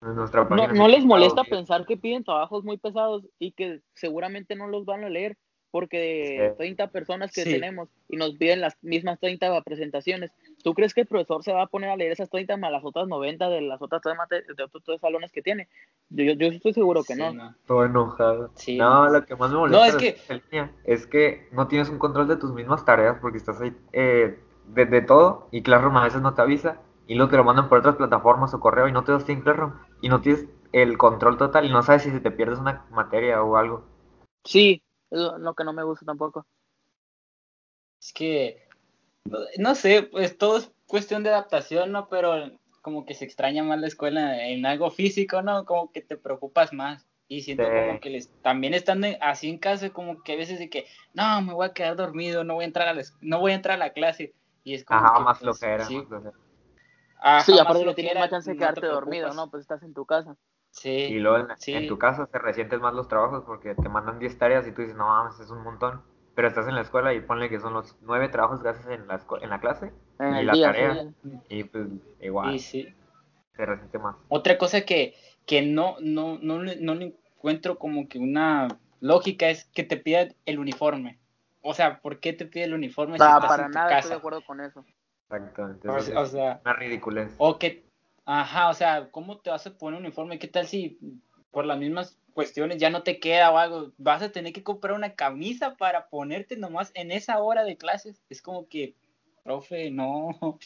No, 0.00 0.86
les 0.86 1.04
molesta 1.04 1.44
pensar 1.44 1.86
que 1.86 1.96
piden 1.96 2.24
trabajos 2.24 2.62
muy 2.62 2.76
pesados 2.76 3.26
y 3.38 3.52
que 3.52 3.80
seguramente 3.94 4.54
no 4.54 4.68
los 4.68 4.84
van 4.84 5.02
a 5.02 5.08
leer 5.08 5.36
porque 5.70 5.98
de 5.98 6.50
30 6.56 6.88
personas 6.88 7.32
que 7.32 7.44
tenemos 7.44 7.88
y 8.08 8.16
nos 8.16 8.34
piden 8.36 8.60
las 8.60 8.76
mismas 8.82 9.18
30 9.20 9.60
presentaciones, 9.62 10.30
¿tú 10.62 10.74
crees 10.74 10.94
que 10.94 11.02
el 11.02 11.06
profesor 11.06 11.42
se 11.42 11.52
va 11.52 11.62
a 11.62 11.66
poner 11.66 11.90
a 11.90 11.96
leer 11.96 12.12
esas 12.12 12.30
30 12.30 12.56
más 12.56 12.72
las 12.72 12.84
otras 12.84 13.06
90 13.06 13.48
de 13.48 13.60
las 13.60 13.82
otras 13.82 14.02
tres, 14.02 14.44
de 14.56 14.62
otros 14.62 14.82
tres 14.84 15.00
salones 15.00 15.30
que 15.32 15.42
tiene? 15.42 15.68
Yo, 16.10 16.24
yo 16.32 16.48
estoy 16.48 16.72
seguro 16.72 17.04
que 17.04 17.16
no. 17.16 17.54
Todo 17.66 17.84
enojado. 17.84 18.50
No, 18.76 19.08
lo 19.08 19.24
que 19.24 19.36
más 19.36 19.50
me 19.50 19.58
molesta 19.58 19.86
es, 19.88 19.96
que... 19.96 20.70
es 20.84 21.06
que 21.06 21.48
no 21.52 21.68
tienes 21.68 21.88
un 21.90 21.98
control 21.98 22.28
de 22.28 22.36
tus 22.36 22.52
mismas 22.52 22.84
tareas 22.84 23.18
porque 23.20 23.38
estás 23.38 23.60
ahí 23.60 23.72
eh, 23.92 24.38
de, 24.66 25.02
todo 25.02 25.48
y 25.50 25.62
Classroom 25.62 25.96
a 25.96 26.04
veces 26.04 26.22
no 26.22 26.34
te 26.34 26.42
avisa 26.42 26.80
y 27.06 27.14
luego 27.14 27.30
te 27.30 27.36
lo 27.36 27.44
mandan 27.44 27.68
por 27.68 27.78
otras 27.78 27.96
plataformas 27.96 28.52
o 28.54 28.60
correo 28.60 28.88
y 28.88 28.92
no 28.92 29.04
te 29.04 29.12
das 29.12 29.28
en 29.28 29.40
Classroom 29.40 29.74
y 30.00 30.08
no 30.08 30.20
tienes 30.20 30.46
el 30.72 30.98
control 30.98 31.38
total 31.38 31.64
y 31.64 31.70
no 31.70 31.82
sabes 31.82 32.02
si 32.02 32.10
se 32.10 32.20
te 32.20 32.30
pierdes 32.30 32.58
una 32.58 32.84
materia 32.90 33.42
o 33.42 33.56
algo. 33.56 33.84
Sí, 34.44 34.82
es 35.10 35.20
lo 35.20 35.54
que 35.54 35.64
no 35.64 35.72
me 35.72 35.84
gusta 35.84 36.04
tampoco. 36.04 36.46
Es 38.00 38.12
que, 38.12 38.68
no 39.58 39.74
sé, 39.74 40.02
pues 40.02 40.38
todo 40.38 40.58
es 40.58 40.72
cuestión 40.86 41.22
de 41.22 41.30
adaptación, 41.30 41.92
¿no? 41.92 42.08
Pero 42.08 42.52
como 42.82 43.04
que 43.04 43.14
se 43.14 43.24
extraña 43.24 43.62
más 43.62 43.80
la 43.80 43.86
escuela 43.86 44.46
en 44.48 44.64
algo 44.64 44.90
físico, 44.90 45.42
¿no? 45.42 45.64
Como 45.64 45.92
que 45.92 46.00
te 46.00 46.16
preocupas 46.16 46.72
más. 46.72 47.06
Y 47.30 47.42
siento 47.42 47.64
como 47.64 48.00
que 48.00 48.08
les, 48.08 48.30
también 48.40 48.72
estando 48.72 49.06
así 49.20 49.50
en 49.50 49.58
casa, 49.58 49.90
como 49.90 50.22
que 50.22 50.32
a 50.32 50.36
veces 50.36 50.58
de 50.58 50.70
que, 50.70 50.86
no, 51.12 51.42
me 51.42 51.52
voy 51.52 51.66
a 51.66 51.74
quedar 51.74 51.94
dormido, 51.94 52.42
no 52.42 52.54
voy 52.54 52.64
a 52.64 52.68
entrar 52.68 52.88
a 52.88 52.94
la, 52.94 53.02
no 53.20 53.40
voy 53.40 53.52
a 53.52 53.56
entrar 53.56 53.74
a 53.74 53.84
la 53.84 53.92
clase. 53.92 54.32
Y 54.64 54.72
es 54.72 54.84
como 54.84 55.00
Ajá, 55.00 55.20
más 55.20 55.38
pues, 55.38 55.58
flojera. 55.58 55.84
Sí, 55.84 56.02
sí 57.44 57.58
aparte 57.58 57.84
que 57.84 57.94
tienes 57.94 58.14
más 58.14 58.30
chance 58.30 58.50
de 58.50 58.56
quedarte 58.56 58.86
dormido, 58.86 59.34
¿no? 59.34 59.50
Pues 59.50 59.60
estás 59.60 59.82
en 59.82 59.92
tu 59.92 60.06
casa. 60.06 60.36
Sí. 60.70 60.90
Y 60.90 61.18
luego 61.18 61.48
en, 61.66 61.88
tu 61.88 61.98
casa 61.98 62.26
te 62.26 62.38
resientes 62.38 62.80
más 62.80 62.94
los 62.94 63.08
trabajos 63.08 63.44
porque 63.44 63.74
te 63.74 63.88
mandan 63.88 64.18
10 64.18 64.38
tareas 64.38 64.66
y 64.66 64.72
tú 64.72 64.82
dices, 64.82 64.96
no 64.96 65.08
mames, 65.08 65.40
es 65.40 65.50
un 65.50 65.62
montón. 65.62 66.02
Pero 66.34 66.46
estás 66.46 66.68
en 66.68 66.76
la 66.76 66.82
escuela 66.82 67.12
y 67.14 67.20
ponle 67.20 67.48
que 67.48 67.58
son 67.58 67.74
los 67.74 67.96
9 68.02 68.28
trabajos 68.28 68.62
que 68.62 68.68
haces 68.68 68.86
en 68.86 69.08
la, 69.08 69.20
en 69.40 69.50
la 69.50 69.60
clase 69.60 69.92
y 70.20 70.44
la 70.44 70.52
tarea. 70.52 71.12
Y 71.48 71.64
pues 71.64 71.88
igual. 72.20 72.54
Y 72.54 72.58
sí. 72.60 72.94
Te 73.56 73.66
resiente 73.66 73.98
más. 73.98 74.14
Otra 74.28 74.56
cosa 74.56 74.82
que, 74.82 75.14
que 75.46 75.62
no, 75.62 75.96
no, 76.00 76.38
no, 76.40 76.62
no 76.62 76.94
le 76.94 77.16
encuentro 77.36 77.76
como 77.76 78.08
que 78.08 78.20
una 78.20 78.68
lógica 79.00 79.48
es 79.48 79.64
que 79.66 79.82
te 79.82 79.96
pidan 79.96 80.34
el 80.46 80.58
uniforme. 80.60 81.18
O 81.60 81.74
sea, 81.74 82.00
¿por 82.00 82.20
qué 82.20 82.32
te 82.32 82.46
pide 82.46 82.64
el 82.64 82.74
uniforme 82.74 83.18
si 83.18 83.24
estás 83.24 83.46
para 83.46 83.66
en 83.66 83.72
tu 83.72 83.78
nada 83.78 83.88
casa? 83.88 83.98
estoy 83.98 84.10
de 84.12 84.18
acuerdo 84.18 84.42
con 84.46 84.60
eso. 84.60 84.84
Exactamente. 85.30 85.88
o, 85.88 86.26
sea, 86.26 86.60
una 86.64 86.72
ridiculez. 86.74 87.34
O 87.38 87.58
que 87.58 87.87
Ajá, 88.30 88.68
o 88.68 88.74
sea, 88.74 89.08
¿cómo 89.10 89.38
te 89.38 89.48
vas 89.48 89.66
a 89.66 89.78
poner 89.78 89.98
un 89.98 90.04
uniforme? 90.04 90.38
¿Qué 90.38 90.48
tal 90.48 90.66
si 90.66 90.98
por 91.50 91.64
las 91.64 91.78
mismas 91.78 92.18
cuestiones 92.34 92.76
ya 92.76 92.90
no 92.90 93.02
te 93.02 93.20
queda 93.20 93.50
o 93.50 93.56
algo? 93.56 93.92
Vas 93.96 94.20
a 94.20 94.30
tener 94.30 94.52
que 94.52 94.62
comprar 94.62 94.94
una 94.94 95.14
camisa 95.14 95.76
para 95.76 96.10
ponerte 96.10 96.58
nomás 96.58 96.90
en 96.92 97.10
esa 97.10 97.38
hora 97.38 97.64
de 97.64 97.78
clases. 97.78 98.20
Es 98.28 98.42
como 98.42 98.68
que, 98.68 98.94
profe, 99.44 99.90
no. 99.90 100.28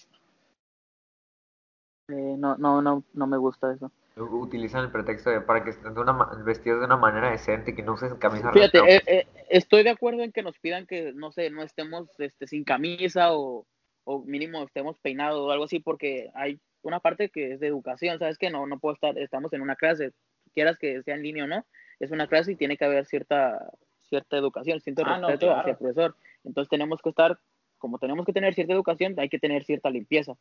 Eh, 2.09 2.35
no, 2.37 2.57
no, 2.57 2.83
no, 2.83 3.05
no 3.15 3.27
me 3.29 3.37
gusta 3.39 3.73
eso. 3.73 3.91
Utilizan 4.17 4.85
el 4.85 4.91
pretexto 4.91 5.31
de 5.31 5.41
para 5.41 5.63
que 5.63 5.71
estén 5.71 5.95
de 5.95 6.01
una, 6.01 6.13
vestidos 6.45 6.81
de 6.81 6.87
una 6.87 6.97
manera 6.97 7.31
decente, 7.31 7.77
que 7.77 7.83
no 7.83 7.93
usen 7.93 8.17
camisa. 8.17 8.53
Fíjate, 8.53 8.81
eh, 8.81 9.03
eh, 9.07 9.27
estoy 9.49 9.85
de 9.85 9.91
acuerdo 9.91 10.23
en 10.23 10.33
que 10.33 10.43
nos 10.43 10.59
pidan 10.59 10.87
que, 10.87 11.13
no 11.15 11.31
sé, 11.31 11.49
no 11.49 11.63
estemos 11.63 12.11
este, 12.19 12.49
sin 12.49 12.65
camisa 12.65 13.33
o, 13.33 13.67
o 14.05 14.23
mínimo 14.23 14.63
estemos 14.65 14.99
peinados 14.99 15.41
o 15.41 15.51
algo 15.51 15.65
así, 15.65 15.81
porque 15.81 16.31
hay 16.35 16.61
una 16.83 17.01
parte 17.01 17.29
que 17.29 17.53
es 17.53 17.61
de 17.61 17.69
educación, 17.69 18.19
¿sabes? 18.19 18.39
Que 18.39 18.51
no, 18.51 18.67
no 18.67 18.79
puedo 18.79 18.95
estar, 18.95 19.17
estamos 19.19 19.53
en 19.53 19.63
una 19.63 19.77
clase, 19.77 20.13
quieras 20.55 20.79
que 20.79 21.03
sea 21.03 21.15
en 21.15 21.23
línea 21.23 21.45
o 21.45 21.47
no, 21.47 21.65
es 22.01 22.11
una 22.11 22.27
clase 22.27 22.53
y 22.53 22.57
tiene 22.57 22.77
que 22.77 22.85
haber 22.85 23.07
cierta, 23.07 23.71
cierta 24.03 24.37
educación, 24.37 24.81
cierto 24.81 25.03
ah, 25.07 25.19
respeto 25.19 25.55
hacia 25.55 25.71
el 25.73 25.77
profesor. 25.77 26.17
Entonces 26.45 26.69
tenemos 26.69 27.01
que 27.01 27.11
estar, 27.11 27.39
como 27.79 27.99
tenemos 27.99 28.27
que 28.27 28.33
tener 28.33 28.55
cierta 28.55 28.73
educación, 28.73 29.15
hay 29.19 29.29
que 29.29 29.39
tener 29.39 29.65
cierta 29.65 29.91
limpieza. 29.91 30.35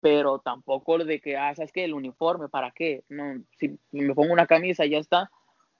Pero 0.00 0.38
tampoco 0.38 0.98
de 0.98 1.20
que, 1.20 1.36
ah, 1.36 1.54
¿sabes 1.54 1.72
qué? 1.72 1.84
El 1.84 1.94
uniforme, 1.94 2.48
¿para 2.48 2.70
qué? 2.70 3.04
No, 3.08 3.42
si 3.58 3.78
me 3.90 4.14
pongo 4.14 4.32
una 4.32 4.46
camisa 4.46 4.86
ya 4.86 4.98
está, 4.98 5.30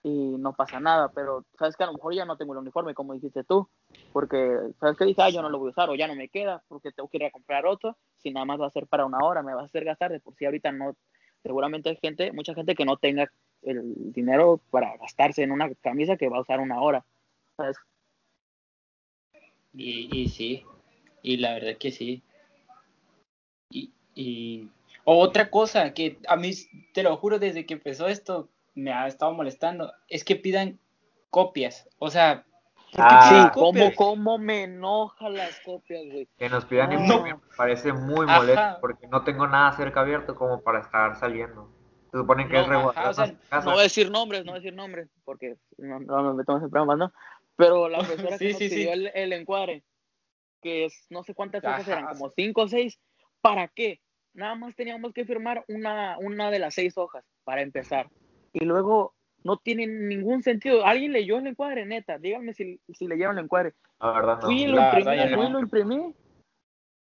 y 0.02 0.10
no 0.10 0.52
pasa 0.52 0.80
nada, 0.80 1.10
pero 1.12 1.44
sabes 1.58 1.76
que 1.76 1.82
a 1.82 1.86
lo 1.86 1.94
mejor 1.94 2.14
ya 2.14 2.24
no 2.24 2.36
tengo 2.36 2.52
el 2.52 2.60
uniforme, 2.60 2.94
como 2.94 3.14
dijiste 3.14 3.44
tú, 3.44 3.68
porque 4.12 4.56
sabes 4.78 4.96
que 4.96 5.04
dice, 5.04 5.22
ah, 5.22 5.30
yo 5.30 5.42
no 5.42 5.50
lo 5.50 5.58
voy 5.58 5.68
a 5.68 5.70
usar 5.72 5.90
o 5.90 5.94
ya 5.94 6.06
no 6.06 6.14
me 6.14 6.28
queda 6.28 6.62
porque 6.68 6.92
tengo 6.92 7.08
que 7.08 7.18
ir 7.18 7.24
a 7.24 7.30
comprar 7.30 7.66
otro, 7.66 7.96
si 8.18 8.30
nada 8.30 8.46
más 8.46 8.60
va 8.60 8.66
a 8.66 8.70
ser 8.70 8.86
para 8.86 9.06
una 9.06 9.18
hora, 9.18 9.42
me 9.42 9.54
va 9.54 9.62
a 9.62 9.64
hacer 9.64 9.84
gastar, 9.84 10.12
de 10.12 10.20
por 10.20 10.34
sí 10.36 10.44
ahorita 10.44 10.72
no, 10.72 10.96
seguramente 11.42 11.90
hay 11.90 11.96
gente, 11.96 12.32
mucha 12.32 12.54
gente 12.54 12.74
que 12.74 12.84
no 12.84 12.96
tenga 12.96 13.30
el 13.62 14.12
dinero 14.12 14.60
para 14.70 14.96
gastarse 14.96 15.42
en 15.42 15.50
una 15.50 15.72
camisa 15.76 16.16
que 16.16 16.28
va 16.28 16.38
a 16.38 16.42
usar 16.42 16.60
una 16.60 16.80
hora, 16.80 17.04
¿sabes? 17.56 17.76
Y, 19.74 20.08
y 20.16 20.28
sí, 20.28 20.64
y 21.22 21.36
la 21.38 21.54
verdad 21.54 21.76
que 21.76 21.90
sí. 21.90 22.22
Y, 23.70 23.92
y 24.14 24.68
otra 25.04 25.50
cosa 25.50 25.92
que 25.92 26.18
a 26.28 26.36
mí, 26.36 26.52
te 26.92 27.02
lo 27.02 27.16
juro, 27.16 27.38
desde 27.38 27.66
que 27.66 27.74
empezó 27.74 28.08
esto, 28.08 28.48
me 28.78 28.92
ha 28.92 29.06
estado 29.06 29.32
molestando, 29.32 29.92
es 30.08 30.24
que 30.24 30.36
pidan 30.36 30.78
copias. 31.30 31.88
O 31.98 32.10
sea, 32.10 32.44
Ah, 32.96 33.50
sí, 33.52 33.60
¿cómo, 33.60 33.94
¿cómo, 33.94 34.38
me 34.38 34.62
enoja 34.62 35.28
las 35.28 35.60
copias, 35.60 36.02
güey? 36.10 36.26
Que 36.38 36.48
nos 36.48 36.64
pidan 36.64 37.06
no. 37.06 37.22
me 37.22 37.36
parece 37.56 37.92
muy 37.92 38.24
molesto 38.24 38.78
porque 38.80 39.06
no 39.08 39.24
tengo 39.24 39.46
nada 39.46 39.72
cerca 39.76 40.00
abierto 40.00 40.34
como 40.34 40.62
para 40.62 40.80
estar 40.80 41.14
saliendo. 41.16 41.70
Se 42.10 42.16
supone 42.16 42.48
que 42.48 42.58
es 42.58 42.66
No 42.66 42.92
voy 43.64 43.78
a 43.78 43.82
decir 43.82 44.10
nombres, 44.10 44.44
no 44.44 44.52
voy 44.52 44.60
a 44.60 44.62
decir 44.62 44.74
nombres 44.74 45.10
porque 45.24 45.56
no, 45.76 46.00
nos 46.00 46.34
metemos 46.34 46.62
en 46.62 46.70
programas, 46.70 46.96
¿no? 46.98 47.12
Pero 47.56 47.90
la 47.90 47.98
profesora 47.98 48.38
que 48.38 48.48
nos 48.52 48.58
pidió 48.58 48.92
el, 48.92 49.32
encuadre, 49.34 49.84
que 50.62 50.86
es 50.86 51.06
no 51.10 51.22
sé 51.24 51.34
cuántas 51.34 51.62
hojas 51.62 51.86
eran, 51.88 52.06
como 52.06 52.30
cinco 52.30 52.62
o 52.62 52.68
seis, 52.68 52.98
¿para 53.42 53.68
qué? 53.68 54.00
Nada 54.32 54.54
más 54.54 54.74
teníamos 54.74 55.12
que 55.12 55.26
firmar 55.26 55.62
una, 55.68 56.16
una 56.18 56.50
de 56.50 56.58
las 56.58 56.72
seis 56.74 56.96
hojas 56.96 57.24
para 57.44 57.60
empezar. 57.60 58.08
Y 58.52 58.64
luego 58.64 59.14
no 59.44 59.56
tiene 59.56 59.86
ningún 59.86 60.42
sentido. 60.42 60.84
¿Alguien 60.84 61.12
leyó 61.12 61.38
el 61.38 61.46
encuadre, 61.46 61.86
neta? 61.86 62.18
Díganme 62.18 62.54
si, 62.54 62.80
si 62.92 63.06
leyeron 63.06 63.38
el 63.38 63.44
encuadre. 63.44 63.74
La 64.00 64.12
verdad, 64.12 64.36
no. 64.40 64.46
Fui 64.46 64.62
y 64.62 64.66
lo 64.66 64.80
imprimí, 64.80 65.34
fui 65.34 65.50
lo 65.50 65.60
imprimí. 65.60 66.14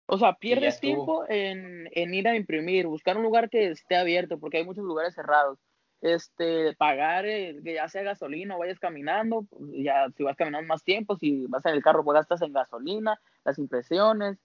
O 0.10 0.18
sea, 0.18 0.34
pierdes 0.34 0.80
tiempo 0.80 1.26
en, 1.28 1.90
en, 1.92 2.14
ir 2.14 2.28
a 2.28 2.36
imprimir, 2.36 2.88
buscar 2.88 3.18
un 3.18 3.24
lugar 3.24 3.50
que 3.50 3.68
esté 3.68 3.98
abierto, 3.98 4.40
porque 4.40 4.58
hay 4.58 4.66
muchos 4.66 4.86
lugares 4.86 5.14
cerrados. 5.14 5.60
Este, 6.00 6.76
pagar 6.76 7.26
eh, 7.26 7.60
que 7.64 7.74
ya 7.74 7.90
sea 7.90 8.04
gasolina 8.04 8.56
o 8.56 8.60
vayas 8.60 8.80
caminando, 8.80 9.48
ya 9.72 10.08
si 10.16 10.24
vas 10.24 10.36
caminando 10.38 10.68
más 10.68 10.84
tiempo, 10.84 11.18
si 11.18 11.48
vas 11.48 11.66
en 11.66 11.74
el 11.74 11.82
carro, 11.82 12.04
pues 12.04 12.16
gastas 12.16 12.42
en 12.44 12.54
gasolina, 12.54 13.20
las 13.44 13.58
impresiones, 13.58 14.38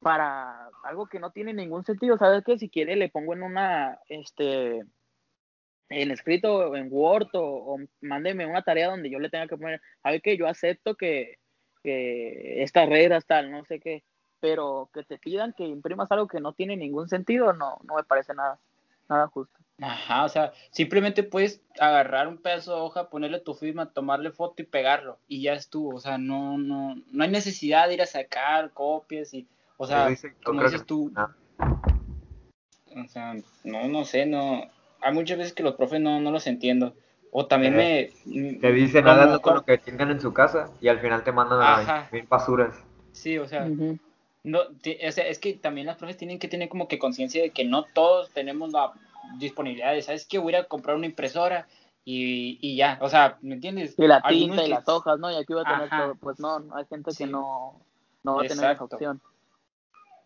para 0.00 0.68
algo 0.84 1.06
que 1.06 1.18
no 1.18 1.30
tiene 1.30 1.54
ningún 1.54 1.84
sentido. 1.84 2.18
¿Sabes 2.18 2.44
qué? 2.44 2.58
Si 2.58 2.68
quiere, 2.68 2.94
le 2.94 3.08
pongo 3.08 3.32
en 3.32 3.42
una, 3.42 3.98
este, 4.08 4.84
en 5.92 6.10
escrito 6.10 6.74
en 6.74 6.88
Word 6.90 7.28
o, 7.34 7.78
mándeme 8.00 8.46
una 8.46 8.62
tarea 8.62 8.90
donde 8.90 9.10
yo 9.10 9.18
le 9.18 9.30
tenga 9.30 9.46
que 9.46 9.56
poner, 9.56 9.80
a 10.02 10.10
ver 10.10 10.22
que 10.22 10.36
yo 10.36 10.46
acepto 10.46 10.94
que, 10.94 11.38
que 11.82 12.62
estas 12.62 12.88
reglas 12.88 13.26
tal, 13.26 13.50
no 13.50 13.64
sé 13.64 13.80
qué, 13.80 14.02
pero 14.40 14.90
que 14.92 15.04
te 15.04 15.18
pidan 15.18 15.52
que 15.52 15.64
imprimas 15.64 16.10
algo 16.10 16.26
que 16.26 16.40
no 16.40 16.52
tiene 16.52 16.76
ningún 16.76 17.08
sentido, 17.08 17.52
no, 17.52 17.78
no 17.84 17.96
me 17.96 18.04
parece 18.04 18.34
nada, 18.34 18.58
nada 19.08 19.28
justo. 19.28 19.56
Ajá, 19.80 20.24
o 20.24 20.28
sea, 20.28 20.52
simplemente 20.70 21.22
puedes 21.22 21.60
agarrar 21.78 22.28
un 22.28 22.38
pedazo 22.38 22.74
de 22.74 22.80
hoja, 22.80 23.08
ponerle 23.08 23.40
tu 23.40 23.54
firma, 23.54 23.92
tomarle 23.92 24.30
foto 24.30 24.62
y 24.62 24.66
pegarlo, 24.66 25.18
y 25.26 25.42
ya 25.42 25.54
estuvo, 25.54 25.96
o 25.96 26.00
sea, 26.00 26.18
no, 26.18 26.58
no, 26.58 26.94
no 27.10 27.24
hay 27.24 27.30
necesidad 27.30 27.88
de 27.88 27.94
ir 27.94 28.02
a 28.02 28.06
sacar 28.06 28.70
copias 28.72 29.34
y, 29.34 29.46
o 29.76 29.86
sea, 29.86 30.08
como 30.44 30.62
dices 30.62 30.86
tú, 30.86 31.12
o 32.94 33.08
sea, 33.08 33.34
no, 33.64 33.88
no 33.88 34.04
sé, 34.04 34.26
no, 34.26 34.70
hay 35.02 35.12
muchas 35.12 35.38
veces 35.38 35.52
que 35.52 35.62
los 35.62 35.74
profes 35.74 36.00
no, 36.00 36.20
no 36.20 36.30
los 36.30 36.46
entiendo. 36.46 36.94
O 37.30 37.46
también 37.46 37.76
me... 37.76 38.10
Te 38.60 38.72
dicen 38.72 39.04
nada 39.04 39.38
con 39.38 39.54
lo 39.54 39.64
que 39.64 39.78
tengan 39.78 40.10
en 40.10 40.20
su 40.20 40.34
casa 40.34 40.70
y 40.80 40.88
al 40.88 41.00
final 41.00 41.24
te 41.24 41.32
mandan 41.32 41.60
a 41.62 42.08
mil 42.12 42.24
basuras. 42.24 42.76
Sí, 43.12 43.38
o 43.38 43.48
sea, 43.48 43.68
no, 44.44 44.60
es 44.84 45.38
que 45.38 45.54
también 45.54 45.86
las 45.86 45.96
profes 45.96 46.18
tienen 46.18 46.38
que 46.38 46.48
tener 46.48 46.68
como 46.68 46.88
que 46.88 46.98
conciencia 46.98 47.42
de 47.42 47.50
que 47.50 47.64
no 47.64 47.84
todos 47.84 48.30
tenemos 48.30 48.72
la 48.72 48.92
disponibilidad 49.38 49.92
de, 49.92 50.02
¿sabes 50.02 50.26
qué? 50.26 50.38
Voy 50.38 50.54
a 50.54 50.64
comprar 50.64 50.96
una 50.96 51.06
impresora 51.06 51.66
y, 52.04 52.58
y 52.60 52.76
ya, 52.76 52.98
o 53.00 53.08
sea, 53.08 53.38
¿me 53.40 53.54
entiendes? 53.54 53.94
Y 53.96 54.06
la 54.06 54.20
tinta 54.20 54.64
y 54.64 54.68
las 54.68 54.86
hojas, 54.88 55.18
¿no? 55.18 55.30
Y 55.30 55.36
aquí 55.36 55.54
voy 55.54 55.62
a 55.64 55.70
tener 55.70 55.88
todo, 55.88 56.14
pues 56.16 56.38
no, 56.38 56.62
hay 56.74 56.84
gente 56.86 57.12
que 57.16 57.26
no, 57.26 57.80
no 58.24 58.36
va 58.36 58.42
a 58.42 58.46
tener 58.46 58.72
esa 58.72 58.84
opción 58.84 59.22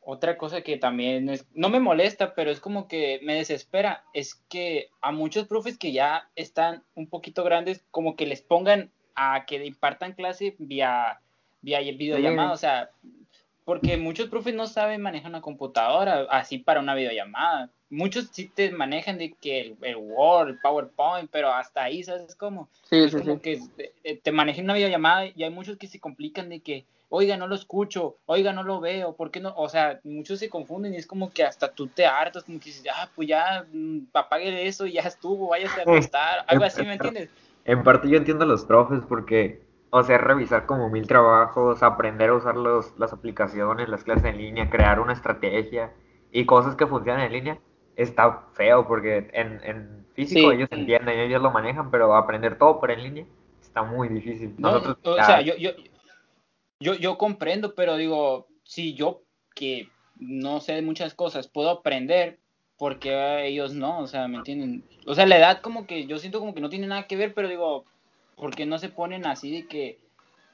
otra 0.09 0.39
cosa 0.39 0.63
que 0.63 0.79
también 0.79 1.29
es, 1.29 1.45
no 1.53 1.69
me 1.69 1.81
molesta, 1.81 2.33
pero 2.35 2.53
es 2.53 2.61
como 2.61 2.87
que 2.87 3.19
me 3.25 3.35
desespera, 3.35 4.05
es 4.15 4.37
que 4.49 4.89
a 5.01 5.11
muchos 5.11 5.49
profes 5.49 5.77
que 5.77 5.91
ya 5.91 6.31
están 6.37 6.85
un 6.95 7.09
poquito 7.09 7.43
grandes, 7.43 7.85
como 7.91 8.15
que 8.15 8.25
les 8.25 8.41
pongan 8.41 8.93
a 9.17 9.45
que 9.47 9.65
impartan 9.67 10.13
clase 10.13 10.55
vía, 10.59 11.21
vía 11.61 11.81
videollamada, 11.81 12.53
o 12.53 12.57
sea, 12.57 12.91
porque 13.65 13.97
muchos 13.97 14.29
profes 14.29 14.55
no 14.55 14.69
saben 14.69 15.03
manejar 15.03 15.31
una 15.31 15.41
computadora 15.41 16.29
así 16.31 16.59
para 16.59 16.79
una 16.79 16.95
videollamada. 16.95 17.71
Muchos 17.91 18.29
sí 18.31 18.49
te 18.49 18.71
manejan 18.71 19.19
de 19.19 19.33
que 19.33 19.77
el, 19.81 19.97
Word, 19.97 20.51
el 20.51 20.59
PowerPoint, 20.61 21.29
pero 21.33 21.53
hasta 21.53 21.83
ahí, 21.83 22.05
¿sabes 22.05 22.37
cómo? 22.37 22.69
Sí, 22.89 22.99
es 22.99 23.11
sí, 23.11 23.19
como 23.19 23.41
que 23.41 23.61
eh, 24.05 24.21
te 24.23 24.31
manejan 24.31 24.67
una 24.67 24.75
videollamada 24.75 25.27
y 25.27 25.43
hay 25.43 25.51
muchos 25.51 25.79
que 25.79 25.89
se 25.89 25.99
complican 25.99 26.49
de 26.49 26.61
que 26.61 26.85
oiga, 27.09 27.37
no 27.37 27.47
lo 27.47 27.55
escucho, 27.55 28.17
oiga, 28.27 28.53
no 28.53 28.63
lo 28.63 28.81
veo, 28.81 29.15
¿por 29.15 29.31
qué 29.31 29.41
no? 29.41 29.55
O 29.57 29.69
sea, 29.69 30.01
muchos 30.05 30.39
se 30.39 30.49
confunden 30.49 30.95
y 30.95 30.97
es 30.97 31.07
como 31.07 31.31
que 31.31 31.45
hasta 31.45 31.73
tú 31.73 31.87
te 31.87 32.07
hartas, 32.07 32.45
como 32.45 32.59
que 32.59 32.67
dices, 32.67 32.85
ah, 32.93 33.09
pues 33.15 33.29
ya, 33.29 33.67
mm, 33.73 34.09
apague 34.13 34.67
eso 34.67 34.87
y 34.87 34.93
ya 34.93 35.03
estuvo, 35.03 35.49
váyase 35.49 35.81
a 35.81 35.83
acostar, 35.87 36.45
algo 36.47 36.65
así, 36.65 36.85
¿me 36.85 36.95
entiendes? 36.95 37.31
En 37.65 37.83
parte 37.83 38.09
yo 38.09 38.17
entiendo 38.17 38.45
a 38.45 38.49
los 38.49 38.65
profes 38.65 39.01
porque, 39.09 39.63
o 39.91 40.03
sea, 40.03 40.19
revisar 40.19 40.67
como 40.67 40.89
mil 40.89 41.07
trabajos, 41.07 41.83
aprender 41.83 42.31
a 42.31 42.35
usar 42.35 42.57
los, 42.57 42.99
las 42.99 43.13
aplicaciones, 43.13 43.89
las 43.89 44.05
clases 44.05 44.25
en 44.25 44.39
línea, 44.39 44.71
crear 44.71 45.01
una 45.01 45.13
estrategia 45.13 45.93
y 46.33 46.45
cosas 46.45 46.77
que 46.77 46.87
funcionan 46.87 47.23
en 47.23 47.33
línea, 47.33 47.59
está 47.97 48.45
feo 48.53 48.87
porque 48.87 49.31
en, 49.33 49.61
en 49.65 50.07
físico 50.15 50.53
ellos 50.53 50.69
entienden, 50.71 51.19
ellos 51.19 51.43
lo 51.43 51.51
manejan, 51.51 51.91
pero 51.91 52.15
aprender 52.15 52.59
todo 52.59 52.79
por 52.79 52.91
en 52.91 53.03
línea 53.03 53.27
está 53.61 53.83
muy 53.83 54.09
difícil. 54.09 54.55
Nosotros, 54.59 54.97
o 55.03 55.15
sea, 55.17 55.41
yo, 55.41 55.55
yo, 55.57 55.71
yo, 56.81 56.95
yo 56.95 57.19
comprendo, 57.19 57.75
pero 57.75 57.97
digo, 57.97 58.49
si 58.65 58.95
yo 58.95 59.23
que 59.55 59.89
no 60.19 60.61
sé 60.61 60.81
muchas 60.83 61.15
cosas 61.15 61.49
puedo 61.49 61.71
aprender, 61.71 62.39
porque 62.77 63.47
ellos 63.47 63.75
no? 63.75 64.01
O 64.01 64.07
sea, 64.07 64.29
¿me 64.29 64.39
entienden? 64.39 64.85
O 65.07 65.15
sea, 65.15 65.27
la 65.27 65.39
edad 65.39 65.61
como 65.61 65.87
que 65.87 66.07
yo 66.07 66.19
siento 66.19 66.41
como 66.41 66.55
que 66.55 66.61
no 66.61 66.69
tiene 66.69 66.87
nada 66.87 67.07
que 67.07 67.17
ver, 67.17 67.35
pero 67.35 67.49
digo, 67.49 67.85
¿por 68.37 68.55
qué 68.55 68.67
no 68.67 68.79
se 68.79 68.89
ponen 68.89 69.27
así 69.27 69.51
de 69.51 69.67
que, 69.67 69.99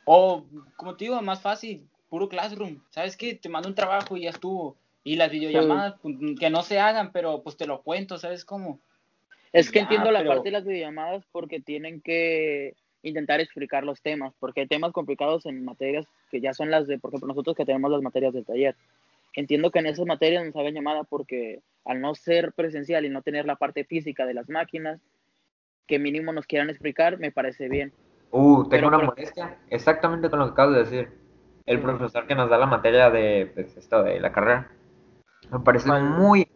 o 0.05 0.45
como 0.77 0.97
te 0.97 1.07
digo, 1.07 1.21
más 1.23 1.43
fácil, 1.43 1.89
puro 2.09 2.29
classroom, 2.29 2.79
¿sabes 2.91 3.17
qué? 3.17 3.35
Te 3.35 3.49
mando 3.49 3.69
un 3.69 3.75
trabajo 3.75 4.17
y 4.17 4.23
ya 4.23 4.31
estuvo. 4.31 4.77
Y 5.05 5.17
las 5.17 5.33
videollamadas, 5.33 5.95
pues, 6.01 6.17
que 6.39 6.51
no 6.51 6.63
se 6.63 6.79
hagan, 6.79 7.11
pero 7.11 7.43
pues 7.43 7.57
te 7.57 7.67
lo 7.67 7.83
cuento, 7.83 8.19
¿sabes 8.19 8.45
cómo? 8.45 8.79
Es 9.53 9.71
que 9.71 9.81
entiendo 9.81 10.11
la 10.11 10.25
parte 10.25 10.45
de 10.45 10.53
las 10.53 10.65
videollamadas 10.65 11.25
porque 11.33 11.61
tienen 11.61 12.01
que 12.01 12.75
intentar 13.03 13.41
explicar 13.41 13.85
los 13.85 14.01
temas, 14.01 14.33
porque 14.39 14.63
hay 14.63 14.67
temas 14.67 14.93
complicados 14.93 15.47
en 15.47 15.65
materias 15.65 16.07
que 16.31 16.41
ya 16.41 16.53
son 16.55 16.71
las 16.71 16.87
de, 16.87 16.99
por 16.99 17.11
ejemplo, 17.11 17.29
nosotros 17.29 17.57
que 17.57 17.65
tenemos 17.65 17.91
las 17.91 18.03
materias 18.03 18.33
del 18.33 18.45
taller. 18.45 18.77
Entiendo 19.35 19.71
que 19.71 19.79
en 19.79 19.87
esas 19.87 20.07
materias 20.07 20.45
nos 20.45 20.57
hagan 20.57 20.75
llamada 20.75 21.05
porque 21.05 21.61
al 21.85 22.01
no 22.01 22.15
ser 22.15 22.53
presencial 22.53 23.05
y 23.05 23.09
no 23.09 23.23
tener 23.23 23.47
la 23.47 23.57
parte 23.57 23.85
física 23.85 24.27
de 24.27 24.35
las 24.35 24.49
máquinas, 24.49 25.01
que 25.87 25.99
mínimo 25.99 26.33
nos 26.33 26.47
quieran 26.47 26.71
explicar, 26.71 27.19
me 27.19 27.33
parece 27.33 27.69
bien. 27.69 27.93
Uh, 28.31 28.69
tengo 28.69 28.89
una 28.89 28.99
molestia 28.99 29.59
exactamente 29.69 30.31
con 30.31 30.39
lo 30.39 30.47
que 30.47 30.53
acabas 30.53 30.75
de 30.75 30.85
decir. 30.85 31.23
El 31.67 31.81
profesor 31.81 32.27
que 32.27 32.35
nos 32.35 32.51
da 32.51 32.59
la 32.59 32.67
materia 32.67 33.11
de, 33.11 33.51
pues, 33.55 33.77
esto 33.77 34.03
de 34.03 34.19
la 34.21 34.33
carrera, 34.33 34.71
me 35.51 35.61
parece 35.61 35.91
muy 35.93 36.49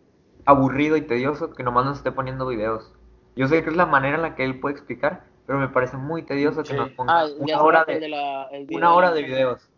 aburrido 0.45 0.97
y 0.97 1.03
tedioso 1.03 1.53
que 1.53 1.63
nomás 1.63 1.85
nos 1.85 1.99
esté 1.99 2.13
poniendo 2.13 2.47
videos. 2.47 2.93
Yo 3.37 3.47
sé 3.47 3.63
que 3.63 3.71
es 3.71 3.77
la 3.77 3.87
manera 3.87 4.17
en 4.17 4.23
la 4.23 4.35
que 4.35 4.45
él 4.45 4.59
puede 4.59 4.75
explicar, 4.75 5.25
pero 5.47 5.59
me 5.59 5.69
parece 5.69 5.97
muy 5.97 6.23
tedioso 6.23 6.63
que 6.63 6.75
nos 6.75 6.91
ponga 6.91 7.21
ah, 7.21 7.27
una, 7.39 7.63
hora 7.63 7.85
de, 7.85 8.67
una 8.71 8.95
hora 8.95 9.13
de 9.13 9.23
videos. 9.23 9.69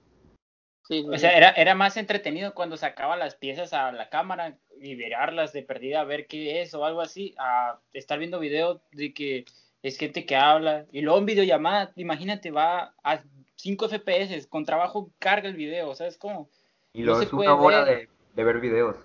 o 0.89 1.19
sea, 1.19 1.37
era, 1.37 1.51
era 1.51 1.75
más 1.75 1.97
entretenido 1.97 2.55
cuando 2.55 2.77
sacaba 2.77 3.17
las 3.17 3.35
piezas 3.35 3.73
a 3.73 3.93
la 3.93 4.09
cámara 4.09 4.57
y 4.81 4.95
verlas 4.95 5.53
de 5.53 5.63
perdida 5.63 6.01
a 6.01 6.05
ver 6.05 6.27
qué 6.27 6.63
es 6.63 6.73
o 6.75 6.85
algo 6.85 7.01
así, 7.01 7.35
a 7.39 7.79
estar 7.93 8.19
viendo 8.19 8.39
videos 8.39 8.81
de 8.93 9.13
que 9.13 9.45
es 9.83 9.99
gente 9.99 10.25
que 10.25 10.37
habla 10.37 10.87
y 10.91 11.03
luego 11.03 11.19
en 11.19 11.27
videollamada, 11.27 11.93
imagínate, 11.97 12.51
va 12.51 12.95
a 13.05 13.23
5 13.57 13.89
FPS, 13.89 14.47
con 14.47 14.65
trabajo 14.65 15.11
carga 15.19 15.49
el 15.49 15.57
video, 15.57 15.95
¿sabes 15.95 16.17
cómo? 16.17 16.49
Y 16.93 17.03
luego 17.03 17.23
es 17.23 17.33
una 17.33 17.55
hora 17.55 17.85
de, 17.85 18.09
de, 18.35 18.45
ver 18.45 18.61
videos. 18.61 18.97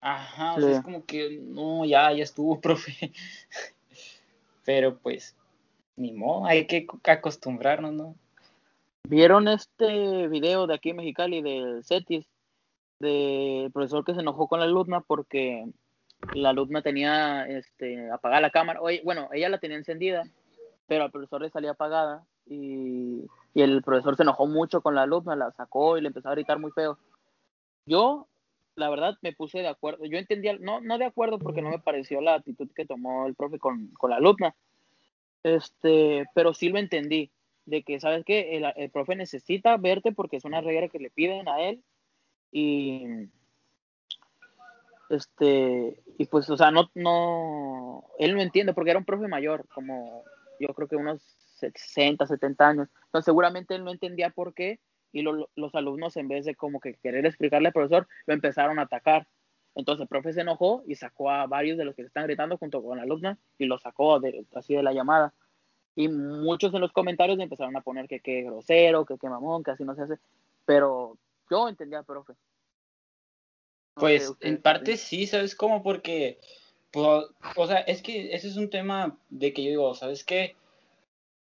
Ajá, 0.00 0.54
o 0.54 0.60
sea, 0.60 0.70
es 0.70 0.80
como 0.82 1.04
que 1.04 1.38
no, 1.42 1.84
ya, 1.84 2.12
ya 2.12 2.22
estuvo, 2.22 2.60
profe. 2.60 3.12
Pero 4.64 4.98
pues, 4.98 5.34
ni 5.98 6.12
modo, 6.12 6.46
hay 6.46 6.66
que 6.66 6.86
acostumbrarnos, 7.04 7.92
¿no? 7.92 8.14
¿Vieron 9.08 9.48
este 9.48 10.28
video 10.28 10.66
de 10.66 10.74
aquí 10.74 10.90
en 10.90 10.96
Mexicali 10.96 11.42
del 11.42 11.84
CETIS? 11.84 12.26
Del 13.00 13.70
profesor 13.72 14.04
que 14.04 14.14
se 14.14 14.20
enojó 14.20 14.48
con 14.48 14.60
la 14.60 14.66
alumna 14.66 15.00
porque 15.00 15.66
la 16.34 16.50
alumna 16.50 16.82
tenía 16.82 17.46
este, 17.46 18.10
apagada 18.10 18.40
la 18.40 18.50
cámara. 18.50 18.80
Oye, 18.80 19.02
bueno, 19.04 19.28
ella 19.32 19.48
la 19.48 19.58
tenía 19.58 19.76
encendida, 19.76 20.24
pero 20.86 21.04
al 21.04 21.10
profesor 21.10 21.40
le 21.40 21.50
salía 21.50 21.72
apagada 21.72 22.24
y, 22.46 23.24
y, 23.54 23.62
el 23.62 23.82
profesor 23.82 24.16
se 24.16 24.24
enojó 24.24 24.46
mucho 24.46 24.80
con 24.82 24.94
la 24.94 25.02
alumna, 25.02 25.36
la 25.36 25.52
sacó 25.52 25.96
y 25.96 26.00
le 26.00 26.08
empezó 26.08 26.28
a 26.28 26.34
gritar 26.34 26.58
muy 26.58 26.72
feo. 26.72 26.98
Yo, 27.86 28.26
la 28.74 28.90
verdad, 28.90 29.16
me 29.22 29.32
puse 29.32 29.60
de 29.60 29.68
acuerdo. 29.68 30.04
Yo 30.04 30.18
entendía, 30.18 30.56
no, 30.58 30.80
no 30.80 30.98
de 30.98 31.06
acuerdo 31.06 31.38
porque 31.38 31.62
no 31.62 31.70
me 31.70 31.78
pareció 31.78 32.20
la 32.20 32.34
actitud 32.34 32.68
que 32.74 32.84
tomó 32.84 33.26
el 33.26 33.34
profe 33.34 33.58
con, 33.58 33.88
con 33.92 34.10
la 34.10 34.16
alumna, 34.16 34.54
este, 35.42 36.26
pero 36.34 36.54
sí 36.54 36.68
lo 36.68 36.78
entendí, 36.78 37.30
de 37.66 37.82
que, 37.82 38.00
¿sabes 38.00 38.24
qué? 38.24 38.56
El, 38.76 38.90
profe 38.90 39.14
necesita 39.14 39.76
verte 39.76 40.12
porque 40.12 40.36
es 40.36 40.44
una 40.44 40.60
regla 40.60 40.88
que 40.88 40.98
le 40.98 41.10
piden 41.10 41.48
a 41.48 41.60
él 41.60 41.82
y, 42.50 43.04
Este, 45.10 46.02
y 46.18 46.26
pues, 46.26 46.48
o 46.50 46.56
sea, 46.56 46.70
no, 46.70 46.90
no, 46.94 48.04
él 48.18 48.34
no 48.34 48.40
entiende 48.40 48.72
porque 48.72 48.90
era 48.90 48.98
un 48.98 49.04
profe 49.04 49.28
mayor, 49.28 49.66
como 49.68 50.24
yo 50.60 50.68
creo 50.68 50.88
que 50.88 50.96
unos 50.96 51.20
60, 51.58 52.26
70 52.26 52.68
años. 52.68 52.88
Entonces, 53.06 53.26
seguramente 53.26 53.74
él 53.74 53.84
no 53.84 53.90
entendía 53.90 54.30
por 54.30 54.54
qué 54.54 54.80
y 55.12 55.22
los 55.22 55.74
alumnos, 55.74 56.16
en 56.16 56.28
vez 56.28 56.44
de 56.44 56.54
como 56.54 56.80
que 56.80 56.94
querer 56.94 57.24
explicarle 57.26 57.68
al 57.68 57.72
profesor, 57.72 58.06
lo 58.26 58.34
empezaron 58.34 58.78
a 58.78 58.82
atacar. 58.82 59.26
Entonces, 59.78 60.02
el 60.02 60.08
profe 60.08 60.32
se 60.32 60.40
enojó 60.40 60.82
y 60.88 60.96
sacó 60.96 61.30
a 61.30 61.46
varios 61.46 61.78
de 61.78 61.84
los 61.84 61.94
que 61.94 62.02
se 62.02 62.08
están 62.08 62.24
gritando 62.24 62.58
junto 62.58 62.82
con 62.82 62.96
la 62.98 63.04
alumna 63.04 63.38
y 63.58 63.66
los 63.66 63.80
sacó 63.80 64.18
de, 64.18 64.44
así 64.56 64.74
de 64.74 64.82
la 64.82 64.92
llamada. 64.92 65.32
Y 65.94 66.08
muchos 66.08 66.74
en 66.74 66.80
los 66.80 66.90
comentarios 66.90 67.38
empezaron 67.38 67.76
a 67.76 67.80
poner 67.80 68.08
que 68.08 68.18
qué 68.18 68.42
grosero, 68.42 69.06
que 69.06 69.18
qué 69.18 69.28
mamón, 69.28 69.62
que 69.62 69.70
así 69.70 69.84
no 69.84 69.94
se 69.94 70.02
hace. 70.02 70.14
Pero 70.66 71.16
yo 71.48 71.68
entendía, 71.68 72.02
profe. 72.02 72.32
Pues 73.94 74.32
en 74.40 74.60
parte 74.60 74.96
sí, 74.96 75.28
¿sabes 75.28 75.54
cómo? 75.54 75.80
Porque, 75.84 76.40
pues, 76.90 77.26
o 77.54 77.66
sea, 77.68 77.78
es 77.78 78.02
que 78.02 78.34
ese 78.34 78.48
es 78.48 78.56
un 78.56 78.70
tema 78.70 79.16
de 79.28 79.52
que 79.52 79.62
yo 79.62 79.70
digo, 79.70 79.94
¿sabes 79.94 80.24
qué? 80.24 80.56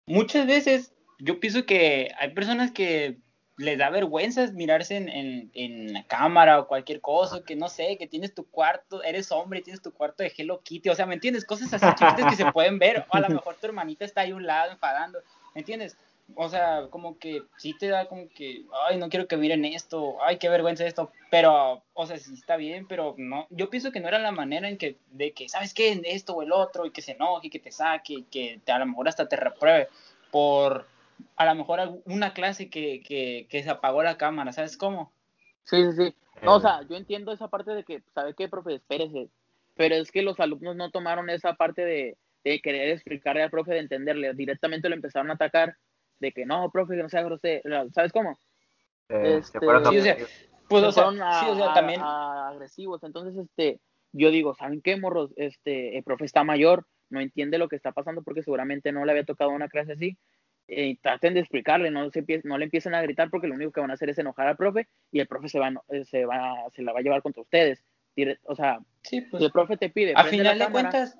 Muchas 0.08 0.46
veces 0.46 0.94
yo 1.20 1.40
pienso 1.40 1.66
que 1.66 2.10
hay 2.20 2.34
personas 2.34 2.74
que 2.74 3.18
les 3.58 3.78
da 3.78 3.90
vergüenza 3.90 4.48
mirarse 4.52 4.98
en, 4.98 5.08
en, 5.10 5.52
en, 5.54 5.94
la 5.94 6.04
cámara 6.04 6.60
o 6.60 6.68
cualquier 6.68 7.00
cosa, 7.00 7.44
que 7.44 7.56
no 7.56 7.70
sé, 7.70 7.98
que 7.98 8.08
tienes 8.08 8.34
tu 8.34 8.46
cuarto, 8.46 9.02
eres 9.04 9.32
hombre 9.32 9.62
tienes 9.62 9.82
tu 9.82 9.94
cuarto 9.94 10.24
de 10.24 10.34
Hello 10.36 10.62
Kitty, 10.62 10.90
o 10.90 10.96
sea, 10.96 11.06
¿me 11.06 11.14
entiendes? 11.14 11.46
Cosas 11.46 11.74
así 11.74 11.86
chiquitas 11.96 12.30
que 12.30 12.36
se 12.36 12.52
pueden 12.52 12.80
ver, 12.80 13.06
o 13.10 13.16
a 13.16 13.22
lo 13.22 13.30
mejor 13.30 13.56
tu 13.56 13.68
hermanita 13.68 14.04
está 14.04 14.22
ahí 14.22 14.32
a 14.32 14.36
un 14.36 14.46
lado 14.46 14.72
enfadando, 14.72 15.20
¿me 15.54 15.62
entiendes? 15.62 15.98
O 16.34 16.50
sea, 16.50 16.88
como 16.90 17.20
que 17.20 17.44
sí 17.58 17.78
te 17.78 17.88
da 17.88 18.08
como 18.08 18.28
que, 18.30 18.66
ay, 18.88 18.98
no 18.98 19.10
quiero 19.10 19.28
que 19.28 19.38
miren 19.38 19.64
esto, 19.64 20.18
ay, 20.22 20.38
qué 20.38 20.50
vergüenza 20.50 20.86
esto, 20.86 21.12
pero, 21.30 21.84
o 21.94 22.08
sea, 22.08 22.18
sí 22.18 22.34
está 22.34 22.58
bien, 22.58 22.88
pero 22.88 23.14
no, 23.18 23.48
yo 23.52 23.70
pienso 23.70 23.92
que 23.92 24.00
no 24.00 24.08
era 24.08 24.18
la 24.18 24.32
manera 24.32 24.68
en 24.68 24.78
que, 24.78 24.98
de 25.12 25.34
que, 25.34 25.48
¿sabes 25.48 25.74
qué? 25.74 26.02
Esto 26.04 26.34
o 26.34 26.42
el 26.42 26.52
otro, 26.52 26.86
y 26.86 26.92
que 26.92 27.04
se 27.04 27.12
enoje, 27.12 27.48
y 27.48 27.50
que 27.52 27.60
te 27.60 27.72
saque, 27.72 28.14
y 28.14 28.24
que 28.24 28.60
te, 28.66 28.72
a 28.72 28.80
lo 28.80 28.88
mejor 28.88 29.08
hasta 29.08 29.30
te 29.30 29.36
repruebe 29.36 29.88
por, 30.32 30.88
a 31.36 31.46
lo 31.46 31.56
mejor 31.56 32.02
una 32.06 32.34
clase 32.34 32.70
que, 32.70 33.02
que, 33.04 33.48
que 33.50 33.64
se 33.64 33.70
apagó 33.70 34.04
la 34.04 34.18
cámara, 34.18 34.52
¿sabes 34.52 34.78
cómo? 34.78 35.12
Sí, 35.64 35.78
sí, 35.92 35.92
sí. 35.98 36.16
No, 36.42 36.56
o 36.56 36.60
sea, 36.60 36.82
yo 36.88 36.96
entiendo 36.96 37.32
esa 37.32 37.48
parte 37.48 37.72
de 37.72 37.84
que, 37.84 38.02
¿sabe 38.14 38.34
qué, 38.34 38.48
profe? 38.48 38.76
Espérese. 38.76 39.30
Pero 39.76 39.96
es 39.96 40.12
que 40.12 40.22
los 40.22 40.40
alumnos 40.40 40.76
no 40.76 40.92
tomaron 40.92 41.30
esa 41.30 41.54
parte 41.54 41.84
de, 41.84 42.18
de 42.44 42.62
querer 42.62 42.90
explicarle 42.90 43.44
al 43.44 43.50
profe, 43.50 43.74
de 43.74 43.80
entenderle. 43.80 44.34
Directamente 44.34 44.90
lo 44.90 44.96
empezaron 44.96 45.30
a 45.32 45.34
atacar 45.34 45.76
de 46.20 46.32
que 46.32 46.46
no, 46.46 46.70
profe, 46.72 46.96
que 46.96 47.04
no 47.04 47.10
sea 47.10 47.24
grosero, 47.24 47.90
¿sabes 47.94 48.12
cómo? 48.12 48.38
Eh, 49.10 49.38
este, 49.40 49.60
sí, 49.60 49.66
o 49.66 50.02
sea, 50.02 50.18
pues, 50.70 50.84
o 50.84 50.92
sea, 50.92 51.12
sí, 51.12 51.46
o 51.50 51.56
sea, 51.56 51.74
también 51.74 52.02
agresivos. 52.04 53.04
Entonces, 53.04 53.36
este, 53.38 53.80
yo 54.14 54.32
digo, 54.32 54.56
¿saben 54.56 54.82
qué, 54.82 54.98
morros? 54.98 55.32
Este, 55.36 55.98
el 55.98 56.04
profe 56.04 56.26
está 56.26 56.44
mayor, 56.44 56.86
no 57.10 57.20
entiende 57.20 57.58
lo 57.58 57.68
que 57.68 57.76
está 57.76 57.92
pasando 57.92 58.24
porque 58.24 58.44
seguramente 58.44 58.92
no 58.92 59.06
le 59.06 59.12
había 59.12 59.26
tocado 59.26 59.52
una 59.52 59.68
clase 59.68 59.94
así. 59.94 60.18
Eh, 60.68 60.98
traten 61.02 61.36
de 61.36 61.42
explicarle, 61.42 61.92
no, 61.92 62.10
se 62.10 62.24
no 62.44 62.58
le 62.58 62.66
empiecen 62.66 62.96
a 62.96 63.02
gritar 63.02 63.30
porque 63.30 63.48
lo 63.48 63.54
único 63.54 63.72
que 63.72 63.82
van 63.82 63.92
a 63.92 63.94
hacer 63.94 64.10
es 64.10 64.18
enojar 64.18 64.48
al 64.48 64.58
profe 64.58 64.88
y 65.12 65.20
el 65.20 65.28
profe 65.28 65.48
se 65.48 65.60
va, 65.60 65.72
eh, 65.90 66.06
se 66.06 66.26
va, 66.26 66.56
se 66.72 66.82
la 66.82 66.92
va 66.92 67.00
a 67.00 67.04
llevar 67.04 67.22
contra 67.22 67.44
ustedes. 67.44 67.84
O 68.46 68.56
sea, 68.56 68.80
sí, 69.04 69.22
pues, 69.22 69.42
si 69.42 69.46
el 69.46 69.52
profe 69.52 69.78
te 69.78 69.90
pide. 69.90 70.14
A 70.16 70.24
final 70.24 70.58
de 70.58 70.70
cuentas. 70.70 71.18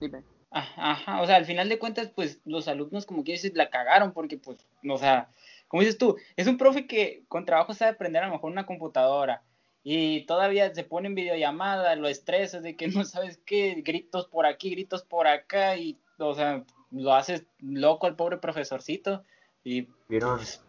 Dime. 0.00 0.22
Ajá, 0.50 1.20
o 1.20 1.26
sea, 1.26 1.36
al 1.36 1.44
final 1.44 1.68
de 1.68 1.78
cuentas, 1.78 2.10
pues 2.14 2.40
los 2.44 2.66
alumnos, 2.66 3.04
como 3.04 3.24
que 3.24 3.32
dices, 3.32 3.54
la 3.54 3.68
cagaron, 3.68 4.12
porque, 4.12 4.38
pues, 4.38 4.66
o 4.88 4.96
sea, 4.96 5.28
como 5.68 5.82
dices 5.82 5.98
tú, 5.98 6.16
es 6.36 6.46
un 6.46 6.56
profe 6.56 6.86
que 6.86 7.24
con 7.28 7.44
trabajo 7.44 7.74
sabe 7.74 7.92
aprender 7.92 8.22
a 8.22 8.26
lo 8.26 8.32
mejor 8.32 8.52
una 8.52 8.64
computadora 8.64 9.42
y 9.82 10.24
todavía 10.26 10.74
se 10.74 10.82
pone 10.82 11.08
en 11.08 11.14
videollamada, 11.14 11.94
lo 11.96 12.08
estresas 12.08 12.62
de 12.62 12.74
que 12.74 12.88
no 12.88 13.04
sabes 13.04 13.38
qué, 13.44 13.82
gritos 13.84 14.26
por 14.28 14.46
aquí, 14.46 14.70
gritos 14.70 15.04
por 15.04 15.26
acá, 15.26 15.76
y, 15.76 15.98
o 16.18 16.34
sea, 16.34 16.64
lo 16.90 17.14
haces 17.14 17.46
loco 17.58 18.06
al 18.06 18.16
pobre 18.16 18.38
profesorcito. 18.38 19.22
Y, 19.64 19.88
¿Vieron, 20.08 20.36
pues, 20.36 20.64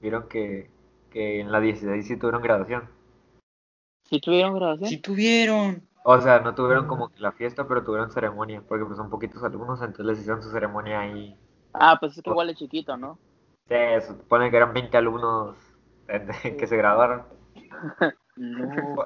¿vieron 0.00 0.28
que, 0.28 0.70
que 1.10 1.40
en 1.40 1.50
la 1.50 1.60
16 1.60 2.06
sí 2.06 2.16
tuvieron 2.16 2.42
graduación? 2.42 2.88
¿Sí 4.04 4.20
tuvieron 4.20 4.54
graduación? 4.54 4.88
Sí 4.88 4.98
tuvieron. 4.98 5.82
O 6.04 6.20
sea, 6.20 6.38
no 6.40 6.54
tuvieron 6.54 6.86
como 6.86 7.08
que 7.08 7.20
la 7.20 7.32
fiesta, 7.32 7.66
pero 7.66 7.82
tuvieron 7.82 8.12
ceremonia, 8.12 8.62
porque 8.68 8.84
pues 8.84 8.96
son 8.96 9.10
poquitos 9.10 9.42
alumnos, 9.42 9.80
entonces 9.80 10.06
les 10.06 10.18
hicieron 10.20 10.42
su 10.42 10.50
ceremonia 10.50 11.00
ahí. 11.00 11.36
Ah, 11.72 11.96
pues 11.98 12.16
es 12.16 12.22
que 12.22 12.30
igual 12.30 12.50
es 12.50 12.56
chiquito, 12.56 12.96
¿no? 12.96 13.18
Sí, 13.68 13.74
se 13.74 14.06
supone 14.06 14.50
que 14.50 14.56
eran 14.56 14.72
20 14.72 14.96
alumnos 14.96 15.56
que 16.58 16.66
se 16.66 16.76
graduaron. 16.76 17.24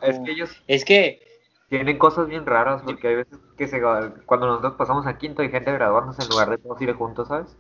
Es 0.03 0.19
que 0.19 0.33
ellos... 0.33 0.63
Es 0.67 0.85
que... 0.85 1.30
Tienen 1.71 1.99
cosas 1.99 2.27
bien 2.27 2.47
raras, 2.47 2.83
porque 2.83 3.07
hay 3.07 3.15
veces 3.15 3.39
que 3.57 3.69
se, 3.69 3.81
cuando 4.27 4.49
nosotros 4.49 4.75
pasamos 4.75 5.07
a 5.07 5.17
quinto 5.19 5.41
hay 5.41 5.51
gente 5.51 5.71
graduándose 5.71 6.21
en 6.21 6.29
lugar 6.29 6.51
de 6.51 6.59
todos 6.59 6.83
ir 6.83 6.93
juntos, 6.95 7.29
¿sabes? 7.29 7.57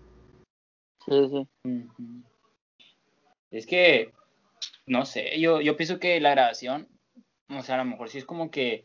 Sí, 1.06 1.28
sí. 1.28 2.24
Es 3.52 3.66
que, 3.66 4.12
no 4.84 5.06
sé, 5.06 5.40
yo, 5.40 5.60
yo 5.60 5.76
pienso 5.76 6.00
que 6.00 6.18
la 6.18 6.32
graduación, 6.32 6.88
o 7.56 7.62
sea, 7.62 7.76
a 7.76 7.78
lo 7.78 7.84
mejor 7.84 8.08
sí 8.08 8.18
es 8.18 8.24
como 8.24 8.50
que 8.50 8.84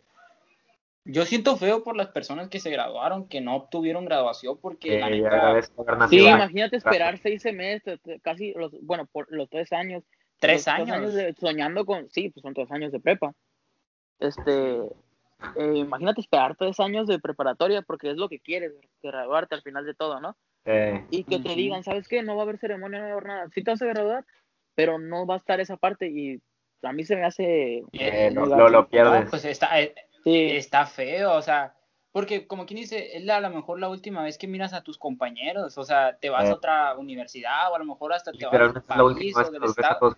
yo 1.05 1.25
siento 1.25 1.57
feo 1.57 1.83
por 1.83 1.95
las 1.95 2.09
personas 2.09 2.49
que 2.49 2.59
se 2.59 2.69
graduaron, 2.69 3.27
que 3.27 3.41
no 3.41 3.55
obtuvieron 3.55 4.05
graduación, 4.05 4.59
porque 4.61 4.99
la 4.99 5.09
neta... 5.09 6.07
Sí, 6.07 6.19
imagínate 6.19 6.77
esperar 6.77 7.17
seis 7.17 7.41
semestres, 7.41 7.99
casi, 8.21 8.53
los, 8.53 8.79
bueno, 8.83 9.07
por 9.07 9.31
los 9.31 9.49
tres 9.49 9.73
años. 9.73 10.03
Tres 10.39 10.67
años. 10.67 11.13
soñando 11.39 11.83
con, 11.83 12.11
sí, 12.11 12.29
pues 12.29 12.43
son 12.43 12.53
tres 12.53 12.71
años 12.71 12.91
de 12.91 12.99
prepa. 12.99 13.33
Este, 14.19 14.81
eh, 15.55 15.73
imagínate 15.75 16.21
esperar 16.21 16.55
tres 16.55 16.79
años 16.79 17.07
de 17.07 17.19
preparatoria, 17.19 17.81
porque 17.81 18.11
es 18.11 18.17
lo 18.17 18.29
que 18.29 18.39
quieres, 18.39 18.73
graduarte 19.01 19.55
al 19.55 19.61
final 19.61 19.85
de 19.85 19.93
todo, 19.93 20.19
¿no? 20.19 20.35
Y 21.11 21.23
que 21.25 21.39
te 21.39 21.55
digan, 21.55 21.83
¿sabes 21.83 22.07
qué? 22.07 22.23
No 22.23 22.35
va 22.35 22.41
a 22.41 22.45
haber 22.45 22.57
ceremonia, 22.57 22.99
no 22.99 23.05
va 23.05 23.09
a 23.09 23.13
haber 23.13 23.27
nada. 23.27 23.49
Sí 23.53 23.63
te 23.63 23.71
vas 23.71 23.81
a 23.81 23.85
graduar, 23.85 24.25
pero 24.73 24.97
no 24.97 25.27
va 25.27 25.35
a 25.35 25.37
estar 25.37 25.59
esa 25.59 25.77
parte 25.77 26.07
y 26.07 26.41
a 26.81 26.91
mí 26.91 27.03
se 27.03 27.15
me 27.15 27.23
hace... 27.23 27.83
Eh, 27.93 28.31
lo, 28.33 28.69
lo, 28.69 28.87
pierdes. 28.87 29.29
pues 29.29 29.45
está, 29.45 29.79
eh, 29.79 29.93
está 30.23 30.85
feo, 30.85 31.33
o 31.33 31.41
sea, 31.41 31.75
porque 32.11 32.47
como 32.47 32.65
quien 32.65 32.79
dice, 32.79 33.17
es 33.17 33.29
a 33.29 33.41
lo 33.41 33.49
mejor 33.49 33.79
la 33.79 33.89
última 33.89 34.23
vez 34.23 34.37
que 34.37 34.47
miras 34.47 34.73
a 34.73 34.81
tus 34.81 34.97
compañeros, 34.97 35.77
o 35.77 35.83
sea, 35.83 36.17
te 36.17 36.29
vas 36.29 36.45
a 36.45 36.49
eh. 36.49 36.53
otra 36.53 36.95
universidad 36.97 37.71
o 37.71 37.75
a 37.75 37.79
lo 37.79 37.85
mejor 37.85 38.13
hasta 38.13 38.31
te 38.31 38.45
vas 38.45 38.55
a 38.55 38.65
otro 38.67 38.83
país 38.85 39.35
o 39.35 39.51
del 39.51 39.63
estado. 39.63 40.17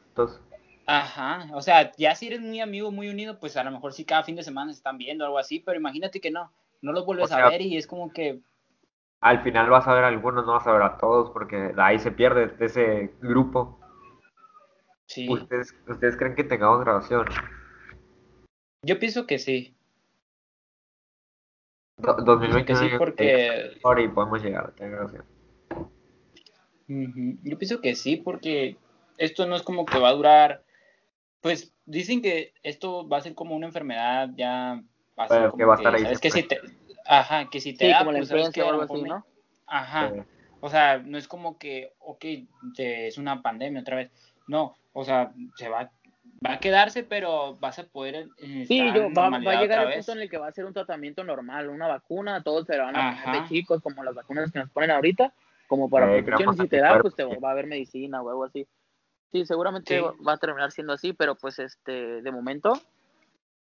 Ajá, 0.90 1.50
o 1.54 1.62
sea, 1.62 1.92
ya 1.98 2.16
si 2.16 2.28
eres 2.28 2.40
muy 2.40 2.62
amigo, 2.62 2.92
muy 2.92 3.10
unido, 3.10 3.40
pues 3.40 3.58
a 3.58 3.64
lo 3.66 3.72
mejor 3.72 3.92
sí 3.92 4.06
cada 4.06 4.24
fin 4.24 4.38
de 4.38 4.44
semana 4.44 4.72
se 4.72 4.78
están 4.78 4.98
viendo 4.98 5.26
algo 5.26 5.38
así, 5.38 5.60
pero 5.60 5.78
imagínate 5.78 6.22
que 6.22 6.32
no, 6.32 6.50
no 6.82 6.94
los 6.94 7.06
vuelves 7.06 7.30
a 7.34 7.50
ver 7.50 7.62
y 7.62 7.76
es 7.76 7.86
como 7.86 8.14
que... 8.14 8.40
Al 9.20 9.44
final 9.44 9.70
vas 9.70 9.86
a 9.86 9.94
ver 9.94 10.06
a 10.06 10.08
algunos, 10.08 10.46
no 10.46 10.54
vas 10.54 10.66
a 10.66 10.72
ver 10.72 10.84
a 10.84 10.98
todos, 10.98 11.32
porque 11.32 11.74
ahí 11.78 12.00
se 12.00 12.12
pierde 12.12 12.56
ese 12.64 13.12
grupo. 13.20 13.82
Sí. 15.08 15.28
¿Ustedes, 15.30 15.76
¿Ustedes 15.90 16.16
creen 16.16 16.36
que 16.36 16.46
tengamos 16.46 16.80
grabación? 16.80 17.26
Yo 18.82 18.98
pienso 18.98 19.28
que 19.28 19.40
sí. 19.40 19.76
2020 21.98 22.76
sí, 22.76 22.90
porque... 22.98 23.78
Ahora 23.84 24.02
y 24.04 24.08
podemos 24.08 24.42
llegar, 24.42 24.74
gracias. 24.78 25.26
Yo 26.88 27.58
pienso 27.58 27.82
que 27.82 27.96
sí, 27.96 28.16
porque 28.16 28.78
esto 29.18 29.46
no 29.48 29.58
es 29.58 29.64
como 29.64 29.86
que 29.86 30.00
va 30.00 30.10
a 30.10 30.14
durar. 30.14 30.64
Pues 31.48 31.74
dicen 31.86 32.22
que 32.22 32.54
esto 32.62 33.08
va 33.08 33.20
a 33.20 33.22
ser 33.22 33.34
como 33.34 33.56
una 33.56 33.68
enfermedad 33.68 34.30
ya. 34.36 34.84
Va 35.18 35.28
que 35.56 35.64
va 35.64 35.76
a 35.76 35.78
estar 35.78 35.96
ahí. 35.96 36.04
Es 36.12 36.20
que 36.20 36.30
si 36.30 36.44
te, 36.44 36.60
ajá, 37.06 37.50
que 37.50 37.62
si 37.62 37.74
te 37.74 37.88
da, 37.88 38.04
pues 38.04 38.28
sabes 38.28 38.50
que 38.50 38.62
algo 38.62 38.82
así, 38.82 39.02
¿no? 39.02 39.26
Ajá. 39.66 40.12
O 40.60 40.70
sea, 40.70 40.98
no 40.98 41.18
es 41.18 41.30
como 41.30 41.58
que, 41.58 41.94
ok, 42.00 42.26
es 42.78 43.18
una 43.18 43.42
pandemia 43.42 43.80
otra 43.80 43.96
vez. 43.96 44.12
No, 44.46 44.76
o 44.92 45.06
sea, 45.06 45.32
se 45.56 45.70
va 45.70 45.90
va 46.46 46.56
a 46.56 46.60
quedarse, 46.60 47.04
pero 47.04 47.56
vas 47.62 47.80
a 47.80 47.86
poder. 47.86 48.28
Eh, 48.40 48.66
sí, 48.68 48.84
yo, 48.94 49.10
va, 49.14 49.30
va, 49.30 49.38
a 49.38 49.62
llegar 49.62 49.88
el 49.88 49.94
punto 49.94 50.12
en 50.12 50.20
el 50.20 50.30
que 50.30 50.38
va 50.38 50.48
a 50.48 50.52
ser 50.52 50.66
un 50.66 50.74
tratamiento 50.74 51.24
normal, 51.24 51.70
una 51.70 51.88
vacuna, 51.88 52.44
todos 52.44 52.68
se 52.68 52.78
van 52.78 52.94
a 52.94 53.24
poner 53.24 53.42
de 53.44 53.48
chicos, 53.48 53.82
como 53.82 54.04
las 54.04 54.16
vacunas 54.16 54.52
que 54.52 54.60
nos 54.60 54.70
ponen 54.70 54.92
ahorita, 54.92 55.34
como 55.70 55.90
para 55.90 56.14
eh, 56.14 56.24
protección. 56.24 56.58
Si 56.58 56.68
te 56.68 56.82
da, 56.82 57.00
pues 57.00 57.16
te 57.16 57.24
va 57.24 57.48
a 57.48 57.52
haber 57.52 57.68
medicina 57.68 58.22
o 58.22 58.30
algo 58.30 58.44
así. 58.44 58.68
Sí, 59.32 59.46
seguramente 59.46 60.02
va 60.02 60.34
a 60.34 60.38
terminar 60.38 60.72
siendo 60.72 60.94
así, 60.94 61.14
pero 61.14 61.36
pues 61.36 61.60
este, 61.60 62.22
de 62.22 62.32
momento, 62.32 62.74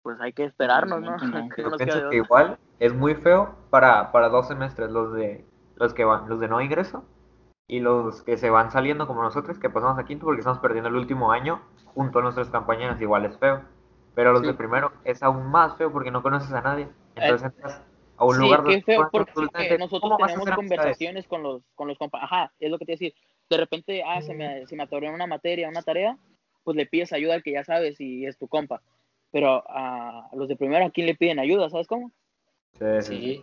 pues 0.01 0.19
hay 0.21 0.33
que 0.33 0.45
esperarnos, 0.45 1.01
¿no? 1.01 1.17
Yo 1.57 1.71
pienso 1.77 2.09
que 2.09 2.17
igual 2.17 2.57
es 2.79 2.93
muy 2.93 3.15
feo 3.15 3.55
para, 3.69 4.11
para 4.11 4.29
dos 4.29 4.47
semestres, 4.47 4.89
los 4.89 5.13
de 5.13 5.45
los 5.75 5.93
que 5.93 6.05
van, 6.05 6.29
los 6.29 6.39
de 6.39 6.47
no 6.47 6.61
ingreso 6.61 7.03
y 7.67 7.79
los 7.79 8.21
que 8.23 8.37
se 8.37 8.49
van 8.49 8.71
saliendo 8.71 9.07
como 9.07 9.23
nosotros, 9.23 9.57
que 9.57 9.69
pasamos 9.69 9.97
a 9.97 10.05
quinto 10.05 10.25
porque 10.25 10.39
estamos 10.39 10.59
perdiendo 10.59 10.89
el 10.89 10.95
último 10.95 11.31
año 11.31 11.61
junto 11.85 12.19
a 12.19 12.21
nuestras 12.21 12.49
compañeras, 12.49 13.01
igual 13.01 13.25
es 13.25 13.37
feo. 13.37 13.63
Pero 14.13 14.33
los 14.33 14.41
de 14.41 14.53
primero 14.53 14.91
es 15.05 15.23
aún 15.23 15.49
más 15.49 15.77
feo 15.77 15.91
porque 15.91 16.11
no 16.11 16.21
conoces 16.21 16.51
a 16.51 16.61
nadie. 16.61 16.89
Entonces 17.15 17.43
eh, 17.47 17.53
entras 17.55 17.81
a 18.17 18.25
un 18.25 18.37
lugar 18.37 18.63
donde... 18.63 18.81
feo 18.81 19.09
porque 19.09 19.77
nosotros 19.77 20.17
tenemos 20.17 20.49
conversaciones 20.55 21.27
con 21.27 21.43
los, 21.43 21.63
con 21.75 21.87
los 21.87 21.97
compañeros. 21.97 22.31
Ajá, 22.31 22.51
es 22.59 22.69
lo 22.69 22.77
que 22.77 22.85
te 22.85 22.91
decir. 22.91 23.13
De 23.51 23.57
repente, 23.57 24.01
ah, 24.05 24.21
se 24.21 24.33
me, 24.33 24.65
se 24.65 24.75
me 24.77 24.83
atoró 24.83 25.13
una 25.13 25.27
materia, 25.27 25.67
una 25.67 25.81
tarea, 25.81 26.17
pues 26.63 26.77
le 26.77 26.85
pides 26.85 27.11
ayuda 27.11 27.33
al 27.33 27.43
que 27.43 27.51
ya 27.51 27.63
sabes 27.63 27.99
y 27.99 28.25
es 28.25 28.37
tu 28.37 28.47
compa. 28.47 28.81
pero 29.31 29.63
a 29.69 30.29
los 30.33 30.47
de 30.47 30.55
primero, 30.55 30.85
¿a 30.85 30.91
quién 30.91 31.05
le 31.07 31.15
piden 31.15 31.39
ayuda? 31.39 31.69
¿Sabes 31.69 31.87
cómo? 31.87 32.11
Sí, 32.99 33.01
sí. 33.01 33.41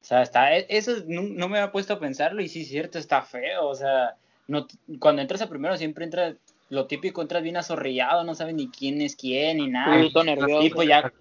O 0.00 0.04
sea, 0.04 0.22
está, 0.22 0.56
e- 0.56 0.66
eso 0.68 0.92
no, 1.06 1.22
no 1.22 1.48
me 1.48 1.58
había 1.58 1.72
puesto 1.72 1.94
a 1.94 1.98
pensarlo 2.00 2.42
y 2.42 2.48
sí 2.48 2.64
cierto, 2.64 2.98
está 2.98 3.22
feo. 3.22 3.68
O 3.68 3.74
sea, 3.74 4.16
no, 4.48 4.66
cuando 4.98 5.22
entras 5.22 5.42
a 5.42 5.48
primero 5.48 5.76
siempre 5.76 6.04
entras, 6.04 6.36
lo 6.68 6.86
típico, 6.86 7.22
entras 7.22 7.42
bien 7.42 7.56
azorrillado, 7.56 8.24
no 8.24 8.34
sabes 8.34 8.54
ni 8.54 8.68
quién 8.68 9.00
es 9.00 9.16
quién 9.16 9.58
ni 9.58 9.68
nada. 9.68 10.02
Sí, 10.02 10.12
todo 10.12 10.24
nervioso. 10.24 10.62
Y 10.64 10.70
pues 10.70 10.88
ya, 10.88 11.12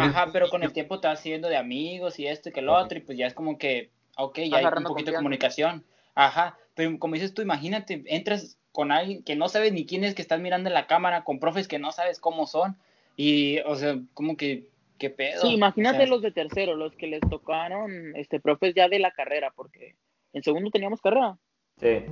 ajá, 0.00 0.30
pero 0.32 0.48
con 0.48 0.62
el 0.62 0.72
tiempo 0.72 0.98
te 1.00 1.08
vas 1.08 1.18
haciendo 1.18 1.48
de 1.48 1.56
amigos 1.56 2.18
y 2.18 2.26
esto 2.26 2.48
y 2.48 2.52
que 2.52 2.62
lo 2.62 2.74
otro, 2.74 2.98
y 2.98 3.02
pues 3.02 3.18
ya 3.18 3.26
es 3.26 3.34
como 3.34 3.58
que, 3.58 3.90
ok, 4.16 4.38
ya 4.38 4.58
hay 4.58 4.64
un 4.66 4.84
poquito 4.84 5.10
de 5.10 5.16
comunicación. 5.16 5.84
Ajá, 6.14 6.58
pero 6.74 6.98
como 6.98 7.14
dices 7.14 7.34
tú, 7.34 7.42
imagínate, 7.42 8.02
entras 8.06 8.58
con 8.72 8.92
alguien 8.92 9.22
que 9.22 9.36
no 9.36 9.48
sabes 9.48 9.72
ni 9.72 9.86
quién 9.86 10.04
es, 10.04 10.14
que 10.14 10.22
estás 10.22 10.40
mirando 10.40 10.68
en 10.68 10.74
la 10.74 10.86
cámara, 10.86 11.24
con 11.24 11.38
profes 11.38 11.68
que 11.68 11.78
no 11.78 11.92
sabes 11.92 12.20
cómo 12.20 12.46
son, 12.46 12.76
y, 13.16 13.60
o 13.60 13.74
sea, 13.76 13.98
como 14.14 14.36
que, 14.36 14.68
qué 14.98 15.10
pedo. 15.10 15.42
Sí, 15.42 15.54
imagínate 15.54 15.96
O 15.96 16.00
sea, 16.00 16.06
los 16.08 16.22
de 16.22 16.32
tercero, 16.32 16.76
los 16.76 16.94
que 16.96 17.06
les 17.06 17.20
tocaron 17.20 18.16
este 18.16 18.40
profes 18.40 18.74
ya 18.74 18.88
de 18.88 18.98
la 18.98 19.10
carrera, 19.10 19.52
porque 19.54 19.96
en 20.32 20.42
segundo 20.42 20.70
teníamos 20.70 21.00
carrera. 21.00 21.36
Sí. 21.78 22.04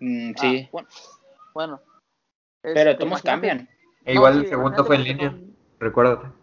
mm, 0.00 0.30
Ah, 0.36 0.40
sí, 0.40 0.68
bueno, 0.70 0.88
bueno. 1.54 1.80
pero 2.62 2.90
Este, 2.90 3.04
todos 3.04 3.22
cambian. 3.22 3.68
E 4.04 4.14
No, 4.14 4.20
igual 4.20 4.34
sí, 4.34 4.40
el 4.40 4.48
segundo 4.48 4.84
fue 4.84 4.96
en 4.96 5.04
línea, 5.04 5.38
recuérdate. 5.78 6.39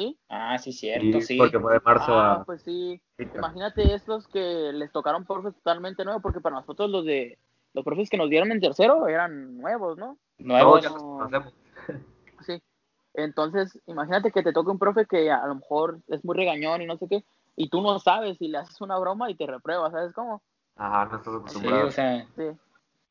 ¿Sí? 0.00 0.18
Ah, 0.30 0.56
sí, 0.56 0.72
cierto, 0.72 1.20
sí. 1.20 1.36
Porque 1.36 1.60
fue 1.60 1.74
de 1.74 1.80
marzo 1.84 2.18
Ah, 2.18 2.36
a 2.36 2.44
pues 2.44 2.62
sí. 2.62 2.98
Imagínate 3.18 3.92
estos 3.92 4.26
que 4.28 4.72
les 4.72 4.90
tocaron 4.92 5.26
profes 5.26 5.54
totalmente 5.56 6.06
nuevos, 6.06 6.22
porque 6.22 6.40
para 6.40 6.56
nosotros 6.56 6.88
los 6.88 7.04
de 7.04 7.38
los 7.74 7.84
profes 7.84 8.08
que 8.08 8.16
nos 8.16 8.30
dieron 8.30 8.50
en 8.50 8.60
tercero 8.62 9.08
eran 9.08 9.58
nuevos, 9.58 9.98
¿no? 9.98 10.16
Nuevos. 10.38 10.86
Sí. 12.46 12.62
Entonces, 13.12 13.78
imagínate 13.86 14.32
que 14.32 14.42
te 14.42 14.54
toque 14.54 14.70
un 14.70 14.78
profe 14.78 15.04
que 15.04 15.30
a 15.30 15.46
lo 15.46 15.56
mejor 15.56 15.98
es 16.08 16.24
muy 16.24 16.34
regañón 16.34 16.80
y 16.80 16.86
no 16.86 16.96
sé 16.96 17.06
qué, 17.06 17.22
y 17.54 17.68
tú 17.68 17.82
no 17.82 17.98
sabes 17.98 18.40
y 18.40 18.48
le 18.48 18.56
haces 18.56 18.80
una 18.80 18.98
broma 18.98 19.30
y 19.30 19.34
te 19.34 19.46
repruebas, 19.46 19.92
¿sabes 19.92 20.14
cómo? 20.14 20.40
Ajá, 20.76 21.04
no 21.04 21.16
estás 21.16 21.34
Sí, 21.34 21.38
acostumbrado. 21.38 21.88
o 21.88 21.90
sea, 21.90 22.26
Sí. 22.34 22.44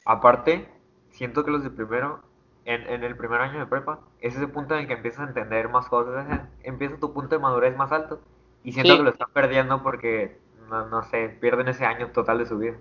Aparte, 0.06 0.68
siento 1.12 1.46
que 1.46 1.52
los 1.52 1.64
de 1.64 1.70
primero, 1.70 2.24
en, 2.70 2.88
en 2.90 3.04
el 3.04 3.18
primer 3.18 3.42
año 3.42 3.60
de 3.60 3.66
prepa, 3.68 4.00
es 4.22 4.36
ese 4.36 4.48
punto 4.48 4.76
en 4.76 4.82
el 4.82 4.88
que 4.88 4.94
empiezas 4.94 5.22
a 5.22 5.30
entender 5.30 5.70
más 5.70 5.88
cosas, 5.90 6.28
empieza 6.64 7.00
tu 7.00 7.14
punto 7.14 7.36
de 7.36 7.42
madurez 7.42 7.76
más 7.78 7.92
alto. 7.92 8.22
Y 8.64 8.74
siento 8.74 8.96
Sí. 8.96 8.98
que 8.98 9.04
lo 9.04 9.10
están 9.12 9.32
perdiendo 9.34 9.84
porque, 9.84 10.40
no, 10.70 10.88
no 10.88 11.04
sé, 11.04 11.30
pierden 11.42 11.68
ese 11.70 11.86
año 11.86 12.12
total 12.12 12.40
de 12.40 12.46
su 12.46 12.58
vida. 12.60 12.78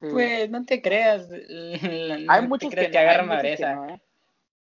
sí. 0.00 0.08
pues 0.08 0.50
no 0.50 0.64
te 0.64 0.82
creas. 0.82 1.28
hay 2.28 2.42
no 2.42 2.48
muchos 2.48 2.74
que, 2.74 2.90
que 2.90 2.98
agarran 2.98 3.28
madureza. 3.28 3.74
no, 3.74 3.88
¿eh? 3.88 4.02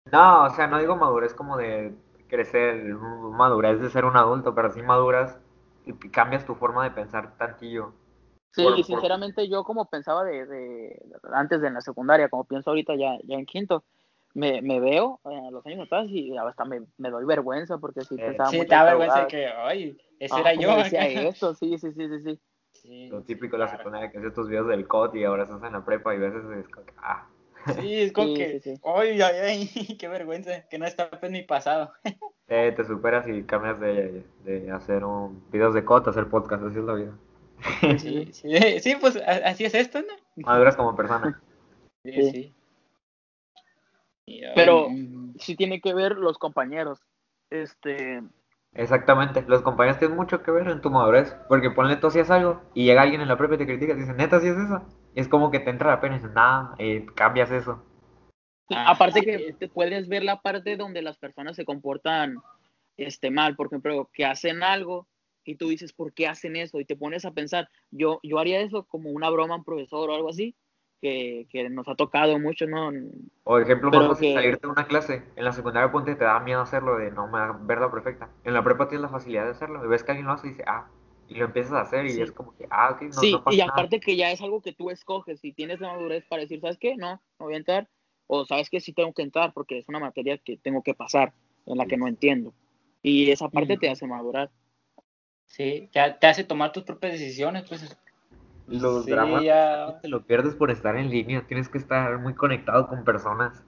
No, 0.06 0.44
o 0.44 0.50
sea, 0.50 0.66
no 0.66 0.78
digo 0.78 0.96
madurez 0.96 1.34
como 1.34 1.56
de 1.56 1.94
crecer, 2.28 2.94
madurez 2.94 3.80
de 3.80 3.90
ser 3.90 4.04
un 4.04 4.16
adulto, 4.16 4.54
pero 4.54 4.70
sí 4.70 4.82
maduras 4.82 5.38
y 5.84 5.92
cambias 6.10 6.44
tu 6.46 6.54
forma 6.54 6.84
de 6.84 6.90
pensar 6.92 7.36
tantillo. 7.36 7.94
Sí, 8.52 8.62
Por- 8.64 8.74
por- 8.74 8.84
sinceramente 8.84 9.48
yo 9.48 9.62
como 9.64 9.88
pensaba 9.88 10.24
de, 10.24 10.46
de- 10.46 11.00
antes 11.32 11.60
de 11.60 11.68
en 11.68 11.74
la 11.74 11.80
secundaria, 11.80 12.28
como 12.28 12.44
pienso 12.44 12.70
ahorita 12.70 12.94
ya, 12.96 13.18
ya 13.24 13.36
en 13.36 13.46
quinto, 13.46 13.84
me, 14.34 14.62
me 14.62 14.80
veo 14.80 15.20
eh, 15.30 15.46
a 15.48 15.50
los 15.50 15.64
años 15.66 15.86
atrás 15.86 16.06
y 16.08 16.36
hasta 16.36 16.64
me, 16.64 16.80
me 16.96 17.10
doy 17.10 17.24
vergüenza 17.24 17.78
porque 17.78 18.02
sí 18.02 18.16
Eh, 18.16 18.24
pensaba 18.26 18.50
Sí, 18.50 18.56
muchas 18.58 18.68
te 18.68 18.74
da 18.74 18.84
vergüenza 18.84 19.20
de 19.22 19.28
que, 19.28 19.46
ay, 19.46 19.98
ese 20.18 20.34
Ah, 20.34 20.40
era 20.40 20.54
¿cómo 20.54 20.76
yo. 20.76 20.76
decía 20.82 21.06
esto? 21.28 21.54
Sí, 21.54 21.78
sí, 21.78 21.92
sí, 21.92 22.08
sí, 22.08 22.20
sí. 22.24 22.40
Sí, 22.72 23.08
Lo 23.10 23.20
sí, 23.20 23.26
típico 23.26 23.56
de 23.56 23.64
la 23.64 23.68
secundaria, 23.76 24.10
que 24.10 24.18
haces 24.18 24.34
tus 24.34 24.48
videos 24.48 24.68
del 24.68 24.86
COD 24.86 25.14
y 25.16 25.24
ahora 25.24 25.44
estás 25.44 25.62
en 25.64 25.72
la 25.72 25.84
prepa 25.84 26.14
y 26.14 26.18
veces 26.18 26.44
es 26.56 26.68
como 26.68 26.86
que, 26.86 26.92
ah, 26.98 27.26
Sí, 27.74 28.00
es 28.02 28.12
como 28.12 28.28
Sí, 28.28 28.34
que, 28.34 28.60
sí, 28.60 28.74
sí. 28.76 28.80
ay, 28.84 29.20
ay, 29.20 29.36
ay, 29.76 29.96
qué 29.98 30.08
vergüenza, 30.08 30.68
que 30.68 30.78
no 30.78 30.86
está 30.86 31.10
en 31.22 31.32
mi 31.32 31.42
pasado. 31.42 31.92
eh, 32.48 32.72
te 32.76 32.84
superas 32.84 33.28
y 33.28 33.44
cambias 33.44 33.78
de, 33.80 34.24
de 34.44 34.70
hacer 34.72 35.04
un, 35.04 35.42
videos 35.50 35.74
de 35.74 35.84
COD 35.84 36.08
a 36.08 36.10
hacer 36.10 36.28
podcast, 36.28 36.62
así 36.64 36.78
es 36.78 36.84
la 36.84 36.94
vida. 36.94 37.12
Sí, 37.98 38.28
sí, 38.32 38.48
sí, 38.80 38.96
pues 39.00 39.16
así 39.16 39.64
es 39.64 39.74
esto, 39.74 40.00
¿no? 40.00 40.14
Maduras 40.36 40.76
como 40.76 40.94
persona. 40.96 41.40
Sí, 42.04 42.30
Sí. 42.30 42.54
Pero- 44.54 44.88
Sí 45.38 45.56
tiene 45.56 45.80
que 45.80 45.94
ver 45.94 46.16
los 46.16 46.36
compañeros. 46.36 47.00
Este, 47.48 48.22
Exactamente, 48.74 49.44
los 49.46 49.62
compañeros 49.62 49.98
tienen 49.98 50.16
mucho 50.16 50.42
que 50.42 50.50
ver 50.50 50.68
en 50.68 50.80
tu 50.80 50.90
madurez, 50.90 51.34
porque 51.48 51.70
ponle 51.70 51.96
tú 51.96 52.08
hacías 52.08 52.30
algo 52.30 52.60
y 52.74 52.84
llega 52.84 53.02
alguien 53.02 53.20
en 53.20 53.28
la 53.28 53.38
prepa 53.38 53.54
y 53.54 53.58
te 53.58 53.66
critica 53.66 53.92
y 53.94 53.96
dice, 53.96 54.12
neta, 54.12 54.40
¿sí 54.40 54.48
es 54.48 54.56
eso? 54.56 54.82
Y 55.14 55.20
es 55.20 55.28
como 55.28 55.50
que 55.50 55.60
te 55.60 55.70
entra 55.70 55.90
la 55.90 56.00
pena 56.00 56.16
y 56.16 56.18
dices, 56.18 56.34
nah, 56.34 56.74
eh, 56.78 57.06
cambias 57.14 57.50
eso. 57.50 57.82
Ah, 58.70 58.90
aparte 58.90 59.20
sí. 59.20 59.26
que 59.26 59.52
te 59.58 59.68
puedes 59.68 60.08
ver 60.08 60.22
la 60.22 60.40
parte 60.40 60.76
donde 60.76 61.00
las 61.00 61.16
personas 61.16 61.56
se 61.56 61.64
comportan 61.64 62.36
este 62.98 63.30
mal, 63.30 63.56
por 63.56 63.68
ejemplo, 63.68 64.10
que 64.12 64.26
hacen 64.26 64.62
algo 64.62 65.06
y 65.48 65.54
tú 65.56 65.68
dices, 65.68 65.94
¿por 65.94 66.12
qué 66.12 66.26
hacen 66.26 66.56
eso? 66.56 66.78
Y 66.78 66.84
te 66.84 66.94
pones 66.94 67.24
a 67.24 67.30
pensar, 67.32 67.70
yo, 67.90 68.20
yo 68.22 68.38
haría 68.38 68.60
eso 68.60 68.84
como 68.84 69.08
una 69.08 69.30
broma 69.30 69.54
a 69.54 69.58
un 69.58 69.64
profesor 69.64 70.10
o 70.10 70.14
algo 70.14 70.28
así, 70.28 70.54
que, 71.00 71.46
que 71.48 71.70
nos 71.70 71.88
ha 71.88 71.94
tocado 71.94 72.38
mucho, 72.38 72.66
¿no? 72.66 72.92
O 73.44 73.58
ejemplo 73.58 73.90
Pero 73.90 74.14
que- 74.14 74.34
salirte 74.34 74.66
de 74.66 74.70
una 74.72 74.86
clase. 74.86 75.22
En 75.36 75.44
la 75.46 75.52
secundaria 75.52 75.90
ponte 75.90 76.14
te 76.16 76.24
da 76.24 76.38
miedo 76.40 76.60
hacerlo, 76.60 76.98
de 76.98 77.10
no 77.10 77.28
me 77.28 77.38
va 77.38 77.48
a 77.48 77.52
ver 77.52 77.78
la 77.78 77.90
perfecta. 77.90 78.30
En 78.44 78.52
la 78.52 78.62
prepa 78.62 78.88
tienes 78.88 79.02
la 79.04 79.08
facilidad 79.08 79.44
de 79.46 79.52
hacerlo, 79.52 79.82
y 79.82 79.88
ves 79.88 80.04
que 80.04 80.10
alguien 80.10 80.26
lo 80.26 80.34
hace 80.34 80.48
y 80.48 80.50
dice, 80.50 80.64
ah, 80.66 80.86
y 81.28 81.36
lo 81.36 81.46
empiezas 81.46 81.72
a 81.72 81.80
hacer 81.80 82.04
y 82.04 82.10
Sí. 82.10 82.20
es 82.20 82.32
como 82.32 82.54
que, 82.54 82.66
ah, 82.68 82.90
ok, 82.90 83.02
no, 83.04 83.12
sí, 83.22 83.32
no 83.32 83.44
pasa 83.44 83.54
y 83.54 83.58
nada. 83.60 83.70
aparte 83.72 84.00
que 84.00 84.16
ya 84.16 84.30
es 84.30 84.42
algo 84.42 84.60
que 84.60 84.74
tú 84.74 84.90
escoges 84.90 85.42
y 85.42 85.54
tienes 85.54 85.80
la 85.80 85.92
madurez 85.94 86.26
para 86.28 86.42
decir, 86.42 86.60
¿sabes 86.60 86.76
qué? 86.78 86.94
No, 86.96 87.22
no 87.38 87.46
voy 87.46 87.54
a 87.54 87.58
entrar. 87.58 87.88
O 88.26 88.44
sabes 88.44 88.68
que 88.68 88.80
sí 88.80 88.92
tengo 88.92 89.14
que 89.14 89.22
entrar 89.22 89.54
porque 89.54 89.78
es 89.78 89.88
una 89.88 89.98
materia 89.98 90.36
que 90.36 90.58
tengo 90.58 90.82
que 90.82 90.92
pasar, 90.92 91.32
en 91.64 91.78
la 91.78 91.86
que 91.86 91.96
no 91.96 92.06
entiendo. 92.06 92.52
Y 93.02 93.30
esa 93.30 93.48
parte 93.48 93.78
te 93.78 93.88
hace 93.88 94.06
madurar. 94.06 94.50
Sí, 95.48 95.88
ya 95.92 96.18
te 96.18 96.26
hace 96.26 96.44
tomar 96.44 96.72
tus 96.72 96.84
propias 96.84 97.14
decisiones, 97.14 97.64
pues. 97.68 97.96
Los 98.68 99.06
Sí, 99.06 99.10
dramas 99.10 99.42
ya. 99.44 99.98
te 100.00 100.08
lo 100.08 100.24
pierdes 100.24 100.54
por 100.54 100.70
estar 100.70 100.96
en 100.96 101.10
línea, 101.10 101.46
tienes 101.46 101.68
que 101.68 101.78
estar 101.78 102.18
muy 102.18 102.34
conectado 102.34 102.86
con 102.86 103.02
personas. 103.02 103.64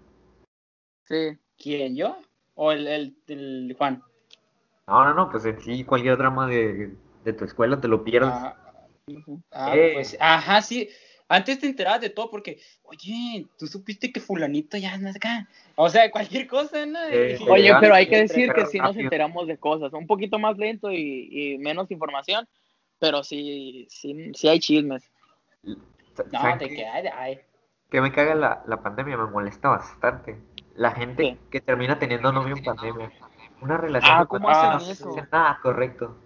Sí, 1.05 1.39
¿Quién, 1.59 1.97
yo? 1.97 2.17
¿O 2.55 2.71
el, 2.73 2.87
el, 2.87 3.17
el 3.27 3.75
Juan? 3.77 4.03
No, 4.87 5.05
no, 5.05 5.15
no, 5.15 5.31
pues 5.31 5.45
en 5.47 5.61
sí, 5.61 5.85
cualquier 5.85 6.17
drama 6.17 6.47
de, 6.47 6.95
de 7.25 7.33
tu 7.33 7.45
escuela 7.45 7.81
te 7.81 7.89
lo 7.89 8.05
pierdes. 8.05 8.31
Ah, 8.31 8.57
ah, 9.53 9.73
Eh. 9.75 9.93
pues, 9.95 10.17
ajá, 10.21 10.63
sí. 10.63 10.89
Antes 11.33 11.61
te 11.61 11.67
enterabas 11.69 12.01
de 12.01 12.11
todo 12.11 12.29
porque, 12.29 12.59
oye, 12.83 13.47
tú 13.57 13.69
supiste 13.69 14.13
que 14.13 14.19
fulanito 14.19 14.77
ya 14.77 14.95
anda 14.95 15.11
acá. 15.11 15.49
O 15.77 15.89
sea, 15.89 16.11
cualquier 16.11 16.49
cosa, 16.49 16.85
¿no? 16.87 16.99
Eh, 17.09 17.39
Oye, 17.49 17.73
pero 17.81 17.95
hay 17.95 18.09
que 18.09 18.19
decir 18.23 18.53
que 18.53 18.67
sí 18.67 18.79
nos 18.81 18.97
enteramos 18.97 19.47
de 19.47 19.57
cosas, 19.57 19.93
un 19.93 20.09
poquito 20.09 20.41
más 20.41 20.59
lento 20.59 20.91
y, 20.91 21.29
y 21.55 21.59
menos 21.59 21.89
información, 21.93 22.49
pero 22.99 23.23
sí, 23.23 23.87
sí, 23.91 24.33
sí 24.35 24.49
hay 24.49 24.59
chismes. 24.59 25.09
No, 25.63 25.77
¿Saben 26.33 26.59
de 26.59 26.69
qué? 26.69 26.75
que 26.75 26.87
hay, 26.87 27.07
hay. 27.07 27.39
que 27.91 28.01
me 28.01 28.11
caga 28.11 28.35
la, 28.35 28.63
la 28.67 28.83
pandemia, 28.83 29.17
me 29.17 29.31
molesta 29.31 29.69
bastante. 29.69 30.37
La 30.75 30.91
gente 30.91 31.23
¿Qué? 31.23 31.39
que 31.49 31.61
termina 31.61 31.97
teniendo 32.01 32.33
novio 32.33 32.57
en 32.57 32.65
pandemia. 32.65 33.13
Una 33.61 33.77
relación 33.77 34.17
Ah, 34.17 34.21
de 34.23 34.27
¿cómo 34.27 34.51
hacen 34.51 34.71
no 34.87 34.93
eso? 34.93 35.13
se 35.15 35.21
hace 35.21 35.29
nada 35.31 35.61
correcto. 35.63 36.17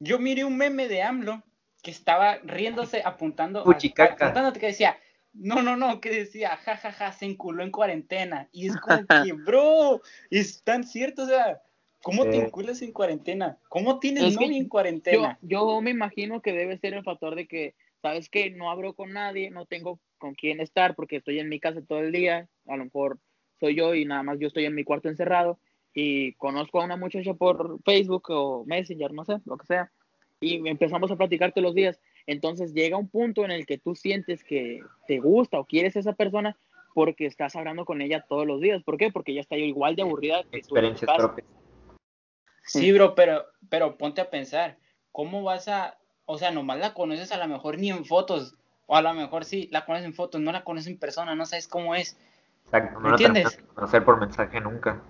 Yo 0.00 0.18
miré 0.18 0.44
un 0.44 0.56
meme 0.56 0.88
de 0.88 1.02
AMLO 1.02 1.42
que 1.82 1.90
estaba 1.90 2.38
riéndose, 2.44 3.02
apuntando, 3.04 3.60
a- 3.60 3.64
Puchicaca. 3.64 4.26
apuntándote 4.26 4.60
que 4.60 4.66
decía, 4.66 4.98
no, 5.32 5.62
no, 5.62 5.76
no, 5.76 6.00
que 6.00 6.10
decía, 6.10 6.50
jajaja, 6.56 6.92
ja, 6.92 7.10
ja, 7.10 7.12
se 7.12 7.26
enculó 7.26 7.62
en 7.62 7.70
cuarentena. 7.70 8.48
Y 8.52 8.66
es 8.68 8.76
como 8.76 9.06
que, 9.30 9.32
bro, 9.32 10.00
es 10.30 10.62
tan 10.64 10.84
cierto, 10.84 11.22
o 11.22 11.26
sea, 11.26 11.62
¿cómo 12.02 12.24
te 12.24 12.32
Sí. 12.32 12.38
enculas 12.38 12.82
en 12.82 12.92
cuarentena? 12.92 13.58
¿Cómo 13.68 14.00
tienes 14.00 14.24
Es 14.24 14.30
que 14.36 14.44
novio 14.44 14.56
en 14.56 14.64
Yo, 14.64 14.68
cuarentena? 14.68 15.38
yo 15.42 15.80
me 15.80 15.90
imagino 15.90 16.40
que 16.42 16.52
debe 16.52 16.78
ser 16.78 16.94
el 16.94 17.04
factor 17.04 17.34
de 17.36 17.46
que, 17.46 17.74
¿sabes 18.02 18.28
qué? 18.28 18.50
No 18.50 18.70
hablo 18.70 18.94
con 18.94 19.12
nadie, 19.12 19.50
no 19.50 19.66
tengo 19.66 20.00
con 20.18 20.34
quién 20.34 20.60
estar 20.60 20.94
porque 20.96 21.16
estoy 21.16 21.38
en 21.38 21.48
mi 21.48 21.60
casa 21.60 21.80
todo 21.86 22.00
el 22.00 22.10
día, 22.12 22.48
a 22.66 22.76
lo 22.76 22.84
mejor 22.84 23.18
soy 23.60 23.76
yo 23.76 23.94
y 23.94 24.04
nada 24.04 24.22
más 24.22 24.38
yo 24.40 24.48
estoy 24.48 24.64
en 24.64 24.74
mi 24.74 24.84
cuarto 24.84 25.08
encerrado 25.08 25.58
y 25.94 26.32
conozco 26.34 26.80
a 26.80 26.84
una 26.84 26.96
muchacha 26.96 27.34
por 27.34 27.80
Facebook 27.84 28.24
o 28.30 28.64
Messenger, 28.66 29.12
no 29.12 29.24
sé, 29.24 29.38
lo 29.44 29.56
que 29.56 29.66
sea, 29.66 29.90
y 30.40 30.68
empezamos 30.68 31.10
a 31.10 31.16
platicar 31.16 31.52
todos 31.52 31.64
los 31.64 31.74
días. 31.74 32.00
Entonces 32.26 32.72
llega 32.74 32.96
un 32.96 33.08
punto 33.08 33.44
en 33.44 33.50
el 33.50 33.66
que 33.66 33.78
tú 33.78 33.94
sientes 33.94 34.44
que 34.44 34.80
te 35.06 35.18
gusta 35.18 35.58
o 35.58 35.64
quieres 35.64 35.96
a 35.96 36.00
esa 36.00 36.12
persona 36.12 36.56
porque 36.94 37.26
estás 37.26 37.56
hablando 37.56 37.84
con 37.84 38.02
ella 38.02 38.24
todos 38.28 38.46
los 38.46 38.60
días. 38.60 38.82
¿Por 38.82 38.96
qué? 38.98 39.10
Porque 39.10 39.32
ella 39.32 39.40
está 39.40 39.56
igual 39.56 39.96
de 39.96 40.02
aburrida 40.02 40.42
que 40.50 40.58
Experiencias 40.58 41.10
propias. 41.16 41.46
Sí, 42.64 42.92
bro, 42.92 43.14
pero, 43.14 43.46
pero 43.70 43.96
ponte 43.96 44.20
a 44.20 44.30
pensar, 44.30 44.76
¿cómo 45.10 45.42
vas 45.42 45.68
a, 45.68 45.98
o 46.26 46.36
sea, 46.36 46.50
nomás 46.50 46.78
la 46.78 46.92
conoces 46.92 47.32
a 47.32 47.38
lo 47.38 47.48
mejor 47.48 47.78
ni 47.78 47.90
en 47.90 48.04
fotos, 48.04 48.56
o 48.86 48.94
a 48.94 49.02
lo 49.02 49.14
mejor 49.14 49.44
sí, 49.44 49.68
la 49.72 49.86
conoces 49.86 50.06
en 50.06 50.14
fotos, 50.14 50.40
no 50.40 50.52
la 50.52 50.64
conoces 50.64 50.88
en 50.88 50.98
persona, 50.98 51.34
no 51.34 51.46
sabes 51.46 51.66
cómo 51.66 51.94
es. 51.94 52.18
Exacto, 52.70 52.94
no 52.94 53.00
¿Me 53.00 53.08
lo 53.08 53.14
entiendes? 53.14 53.56
de 53.56 53.64
conocer 53.74 54.04
por 54.04 54.20
mensaje 54.20 54.60
nunca. 54.60 55.02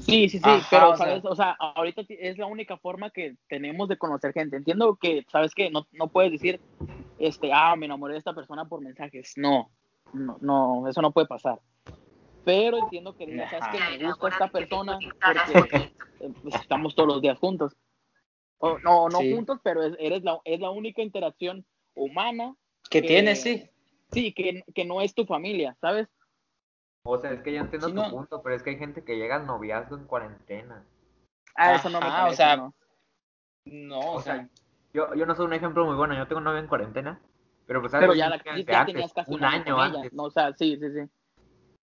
Sí, 0.00 0.28
sí, 0.28 0.38
sí, 0.38 0.42
Ajá, 0.42 0.66
pero 0.70 0.90
o 0.90 0.96
sea- 0.96 1.06
sabes, 1.06 1.24
o 1.24 1.36
sea, 1.36 1.50
ahorita 1.52 2.02
es 2.08 2.38
la 2.38 2.46
única 2.46 2.78
forma 2.78 3.10
que 3.10 3.36
tenemos 3.48 3.88
de 3.88 3.98
conocer 3.98 4.32
gente. 4.32 4.56
Entiendo 4.56 4.96
que, 5.00 5.24
sabes 5.30 5.54
que 5.54 5.70
no, 5.70 5.86
no 5.92 6.08
puedes 6.08 6.32
decir, 6.32 6.60
este, 7.18 7.52
ah, 7.52 7.76
me 7.76 7.86
enamoré 7.86 8.14
de 8.14 8.18
esta 8.18 8.32
persona 8.34 8.64
por 8.64 8.80
mensajes. 8.80 9.34
No, 9.36 9.70
no, 10.14 10.38
no, 10.40 10.88
eso 10.88 11.02
no 11.02 11.12
puede 11.12 11.26
pasar. 11.26 11.60
pero 12.44 12.76
entiendo 12.78 13.14
que 13.14 13.24
sabes 13.48 13.68
que 13.72 13.98
me 13.98 14.06
gusta 14.06 14.28
esta 14.28 14.48
persona 14.48 14.98
porque 15.52 15.76
eh, 16.20 16.30
pues, 16.42 16.54
estamos 16.56 16.94
todos 16.94 17.08
los 17.08 17.22
días 17.22 17.38
juntos. 17.38 17.74
O, 18.58 18.78
no, 18.78 19.08
no 19.08 19.18
Sí. 19.18 19.32
juntos, 19.34 19.58
pero 19.62 19.82
es, 19.82 19.94
eres 19.98 20.22
la, 20.22 20.38
es 20.44 20.60
la 20.60 20.70
única 20.70 21.02
interacción 21.02 21.66
humana 21.94 22.54
Que 22.90 23.02
que- 23.02 23.08
tienes, 23.08 23.42
sí. 23.42 23.68
Sí, 24.08 24.32
que, 24.32 24.62
que 24.74 24.84
no 24.84 25.00
es 25.00 25.12
tu 25.14 25.24
familia, 25.26 25.76
¿sabes? 25.80 26.06
O 27.06 27.18
sea, 27.18 27.32
es 27.32 27.42
que 27.42 27.52
ya 27.52 27.60
entiendo 27.60 27.88
Sí, 27.88 27.94
tu 27.94 28.00
no. 28.00 28.10
punto, 28.10 28.42
pero 28.42 28.54
es 28.54 28.62
que 28.62 28.70
hay 28.70 28.78
gente 28.78 29.04
que 29.04 29.16
llega 29.16 29.36
al 29.36 29.46
noviazgo 29.46 29.96
en 29.96 30.06
cuarentena. 30.06 30.84
Ah, 31.54 31.74
eso 31.74 31.90
no 31.90 32.00
me 32.00 32.06
parece, 32.06 32.32
o 32.32 32.36
sea, 32.36 32.56
¿no? 32.56 32.74
No, 33.66 33.98
o 34.00 34.14
O 34.16 34.20
sea, 34.20 34.36
sea, 34.36 34.48
Yo, 34.94 35.14
yo 35.14 35.26
no 35.26 35.34
soy 35.34 35.46
un 35.46 35.52
ejemplo 35.52 35.84
muy 35.84 35.96
bueno, 35.96 36.14
yo 36.16 36.26
tengo 36.26 36.40
novia 36.40 36.60
en 36.60 36.66
cuarentena, 36.66 37.20
pero 37.66 37.80
pues 37.80 37.92
Pero 37.92 38.14
¿sabes? 38.14 38.18
ya, 38.18 38.30
la, 38.30 38.36
ya 38.42 38.80
antes, 38.80 38.94
tenías 38.94 39.12
casi 39.12 39.34
un 39.34 39.44
año 39.44 39.78
antes. 39.78 40.12
No, 40.14 40.24
o 40.24 40.30
sea, 40.30 40.54
sí, 40.54 40.78
sí, 40.78 40.90
sí. 40.92 41.10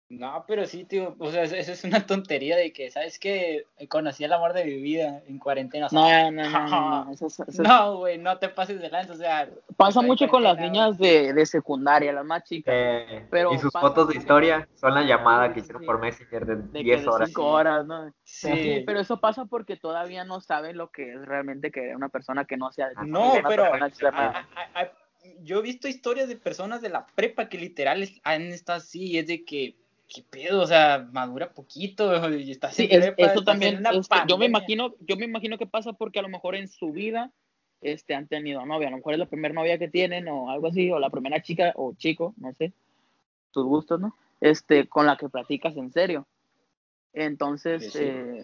No, 0.09 0.45
pero 0.47 0.65
sí, 0.65 0.85
tío, 0.85 1.15
o 1.19 1.31
sea, 1.31 1.43
eso 1.43 1.71
es 1.71 1.83
una 1.83 2.05
tontería 2.05 2.55
de 2.55 2.71
que, 2.71 2.89
¿sabes 2.91 3.19
qué? 3.19 3.65
Conocí 3.89 4.23
el 4.23 4.31
amor 4.31 4.53
de 4.53 4.63
mi 4.63 4.75
vida 4.81 5.21
en 5.27 5.37
cuarentena. 5.37 5.87
o 5.87 5.89
sea, 5.89 6.31
No, 6.31 6.43
no, 6.43 6.49
no, 6.49 6.67
no, 6.69 7.05
no, 7.05 7.11
eso 7.11 7.27
eso 7.27 7.43
No, 7.61 7.97
güey, 7.97 8.17
no 8.17 8.37
te 8.37 8.47
pases 8.49 8.79
de 8.79 8.89
lanza, 8.89 9.13
o 9.13 9.17
sea. 9.17 9.49
Pasa 9.75 10.01
mucho 10.01 10.27
con 10.27 10.43
las 10.43 10.57
niñas 10.57 10.97
de, 10.97 11.33
de 11.33 11.45
secundaria, 11.45 12.13
las 12.13 12.25
más 12.25 12.43
chicas. 12.45 12.73
Eh, 12.75 13.25
Pero 13.29 13.53
y 13.53 13.57
sus 13.59 13.71
pasa 13.71 13.87
fotos 13.87 14.07
de 14.07 14.17
historia 14.17 14.67
son 14.75 14.93
la 14.95 15.03
llamada 15.03 15.53
que 15.53 15.59
hicieron 15.59 15.81
sí. 15.81 15.85
por 15.85 15.99
Messenger 15.99 16.45
de, 16.45 16.55
de 16.55 16.71
que 16.71 16.83
10 16.83 17.01
de 17.01 17.07
horas. 17.09 17.27
cinco 17.27 17.45
horas, 17.47 17.85
¿no? 17.85 18.09
Sí, 18.23 18.49
Sí, 18.55 18.83
pero 18.85 18.99
eso 19.01 19.19
pasa 19.19 19.45
porque 19.45 19.75
todavía 19.77 20.23
no 20.23 20.39
saben 20.41 20.77
lo 20.77 20.89
que 20.89 21.13
es 21.13 21.25
realmente 21.25 21.69
querer 21.71 21.95
una 21.95 22.09
persona 22.09 22.45
que 22.45 22.55
no 22.57 22.71
sea 22.71 22.89
de 22.89 22.95
tu 22.95 23.05
No, 23.05 23.33
una 23.33 23.47
pero 23.49 23.63
persona 23.63 23.87
externa. 23.87 24.27
a- 24.29 24.79
a- 24.79 24.81
a- 24.83 24.91
yo 25.41 25.59
he 25.59 25.61
visto 25.61 25.89
historias 25.89 26.29
de 26.29 26.37
personas 26.37 26.81
de 26.81 26.87
la 26.89 27.05
prepa 27.07 27.49
que 27.49 27.57
literal 27.57 28.07
han 28.23 28.43
estado 28.43 28.77
así 28.77 29.03
y 29.11 29.17
es 29.17 29.27
de 29.27 29.43
que, 29.43 29.75
¿qué 30.07 30.23
pedo? 30.29 30.61
O 30.61 30.67
sea, 30.67 31.07
madura 31.11 31.53
poquito 31.53 32.11
y 32.39 32.51
estás 32.51 32.75
Sí, 32.75 32.87
es- 32.89 33.13
eso 33.17 33.43
también, 33.43 33.83
este, 33.85 34.15
yo 34.27 34.37
me 34.37 34.45
imagino, 34.45 34.93
yo 35.01 35.17
me 35.17 35.25
imagino 35.25 35.57
que 35.57 35.65
pasa 35.67 35.93
porque 35.93 36.19
a 36.19 36.21
lo 36.23 36.29
mejor 36.29 36.55
en 36.55 36.67
su 36.67 36.91
vida 36.91 37.31
este, 37.81 38.15
han 38.15 38.27
tenido 38.27 38.65
novia, 38.65 38.87
a 38.87 38.91
lo 38.91 38.97
mejor 38.97 39.13
es 39.13 39.19
la 39.19 39.25
primera 39.27 39.53
novia 39.53 39.77
que 39.77 39.87
tienen 39.87 40.27
o 40.27 40.49
algo 40.49 40.67
así, 40.67 40.89
o 40.91 40.97
la 40.99 41.09
primera 41.09 41.41
chica 41.41 41.73
o 41.75 41.93
chico, 41.95 42.33
no 42.37 42.51
sé, 42.53 42.73
tus 43.51 43.65
gustos, 43.65 43.99
¿no? 43.99 44.15
Este, 44.41 44.87
con 44.87 45.05
la 45.05 45.15
que 45.17 45.29
platicas 45.29 45.75
en 45.77 45.91
serio. 45.91 46.25
Entonces, 47.13 47.83
Sí, 47.83 47.89
sí. 47.91 47.99
eh, 48.03 48.43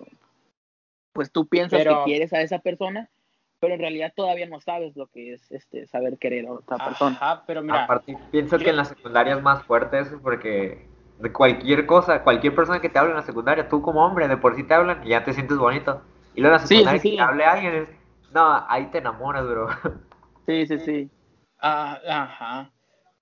pues 1.13 1.31
tú 1.31 1.47
piensas 1.47 1.79
Pero- 1.79 1.99
que 1.99 2.11
quieres 2.11 2.33
a 2.33 2.41
esa 2.41 2.59
persona, 2.59 3.09
pero 3.59 3.75
en 3.75 3.79
realidad 3.79 4.11
todavía 4.15 4.45
no 4.47 4.59
sabes 4.59 4.95
lo 4.95 5.07
que 5.07 5.33
es 5.33 5.51
este 5.51 5.87
saber 5.87 6.17
querer 6.17 6.47
a 6.47 6.53
otra 6.53 6.77
persona. 6.77 7.15
Ajá, 7.15 7.43
pero 7.47 7.61
mira, 7.61 7.85
Aparte, 7.85 8.17
pienso 8.31 8.57
que 8.57 8.69
en 8.71 8.77
la 8.77 8.85
secundaria 8.85 9.35
es 9.35 9.41
más 9.41 9.63
fuerte 9.63 9.99
eso 9.99 10.19
porque 10.21 10.85
de 11.19 11.31
cualquier 11.31 11.85
cosa, 11.85 12.23
cualquier 12.23 12.55
persona 12.55 12.81
que 12.81 12.89
te 12.89 12.99
hable 12.99 13.11
en 13.11 13.17
la 13.17 13.23
secundaria, 13.23 13.69
tú 13.69 13.81
como 13.81 14.05
hombre, 14.05 14.27
de 14.27 14.37
por 14.37 14.55
sí 14.55 14.63
te 14.63 14.73
hablan 14.73 15.05
y 15.05 15.09
ya 15.09 15.23
te 15.23 15.33
sientes 15.33 15.57
bonito. 15.57 16.01
Y 16.35 16.41
luego 16.41 16.55
en 16.55 16.61
la 16.61 16.67
Sí, 16.67 16.75
sí, 16.75 16.75
secundaria 16.75 17.01
sí. 17.01 17.09
que 17.11 17.15
te 17.17 17.21
hable 17.21 17.45
alguien, 17.45 17.73
es, 17.75 17.89
no, 18.33 18.65
ahí 18.67 18.87
te 18.87 18.97
enamoras, 18.97 19.47
bro. 19.47 19.67
Sí, 20.45 20.67
sí, 20.67 20.79
sí. 20.79 21.09
ah, 21.61 21.99
ajá. 22.07 22.63
Ya, 22.63 22.69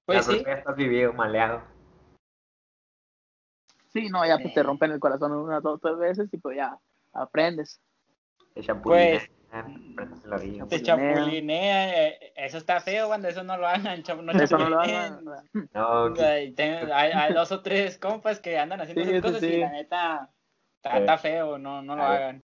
Pues 0.06 0.26
sí, 0.26 0.32
porque 0.38 0.50
ya 0.50 0.54
estás 0.58 0.76
vivido, 0.76 1.14
maleado. 1.14 1.62
Sí, 3.94 4.10
no, 4.10 4.26
ya 4.26 4.38
pues 4.40 4.54
te 4.54 4.64
rompen 4.64 4.92
el 4.92 5.00
corazón 5.00 5.34
unas 5.34 5.62
dos, 5.62 5.80
tres 5.82 5.98
veces 5.98 6.34
y 6.34 6.38
pues 6.38 6.58
ya 6.58 6.78
aprendes. 7.14 7.80
Champulinean, 8.62 9.10
Pues, 9.10 9.22
aprendes 9.24 9.41
la 10.26 10.38
vida. 10.38 10.66
te 10.68 10.82
chapulinea. 10.82 12.08
eh, 12.08 12.34
eso 12.36 12.58
está 12.58 12.80
feo 12.80 13.08
cuando 13.08 13.28
eso 13.28 13.44
no 13.44 13.58
lo 13.58 13.68
hagan, 13.68 14.02
no 14.24 14.32
Eso 14.42 14.58
no 14.58 14.70
lo 14.70 14.80
hagan. 14.80 15.26
No, 15.74 16.14
que- 16.14 16.24
Hay, 16.24 16.52
tengo- 16.54 16.94
hay- 16.94 17.12
hay 17.12 17.34
dos 17.34 17.52
o 17.52 17.62
tres 17.62 17.98
compas 17.98 18.40
que 18.40 18.58
andan 18.58 18.82
haciendo 18.82 19.04
Sí, 19.04 19.10
esas 19.10 19.22
sí, 19.22 19.28
cosas 19.28 19.44
y 19.44 19.52
sí. 19.54 19.58
la 19.60 19.70
neta 19.72 20.30
está, 20.78 20.92
Sí. 20.94 20.98
está 21.00 21.18
feo, 21.18 21.58
no, 21.58 21.82
no 21.82 21.96
lo 21.96 22.04
hagan. 22.04 22.44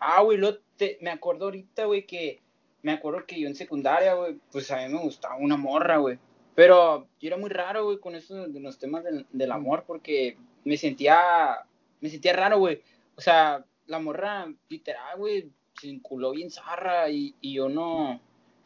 Ah, 0.00 0.20
güey, 0.22 0.36
lo 0.38 0.58
te- 0.76 0.98
me 1.00 1.10
acuerdo 1.10 1.46
ahorita, 1.46 1.84
güey, 1.86 2.04
que 2.06 2.42
me 2.82 2.92
acuerdo 2.92 3.24
que 3.26 3.40
yo 3.40 3.48
en 3.48 3.54
secundaria, 3.54 4.14
güey, 4.14 4.36
pues 4.52 4.70
a 4.70 4.76
mí 4.78 4.92
me 4.92 5.00
gustaba 5.00 5.36
una 5.36 5.56
morra, 5.56 5.96
güey. 5.98 6.18
Pero 6.54 7.08
yo 7.20 7.28
era 7.28 7.36
muy 7.36 7.50
raro, 7.50 7.84
güey, 7.84 7.98
con 7.98 8.14
eso 8.14 8.46
de 8.48 8.60
los 8.60 8.78
temas 8.78 9.02
del, 9.04 9.26
del 9.32 9.52
amor, 9.52 9.84
porque 9.86 10.36
me 10.64 10.76
sentía, 10.76 11.58
me 12.00 12.08
sentía 12.10 12.32
raro, 12.34 12.58
güey. 12.58 12.82
O 13.16 13.20
sea, 13.20 13.64
la 13.86 13.98
morra, 13.98 14.46
literal, 14.68 15.16
güey, 15.18 15.50
se 15.80 15.88
enculó 15.90 16.32
bien 16.32 16.50
zarra 16.50 17.08
y, 17.10 17.34
y 17.40 17.54
yo 17.54 17.68
no, 17.68 18.20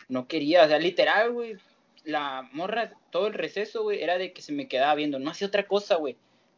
no 0.09 0.27
quería, 0.29 0.65
o 0.65 0.69
sea, 0.69 0.79
literal, 0.79 1.33
güey, 1.33 1.57
la 2.05 2.49
morra, 2.53 2.93
todo 3.11 3.27
el 3.27 3.35
receso, 3.35 3.83
güey, 3.83 4.03
era 4.03 4.19
de 4.19 4.33
que 4.33 4.43
se 4.43 4.53
me 4.53 4.69
quedaba 4.69 4.95
viendo, 4.95 5.19
no 5.19 5.31
hacía 5.31 5.47
otra 5.49 5.67
cosa, 5.67 5.97
güey. 5.97 6.17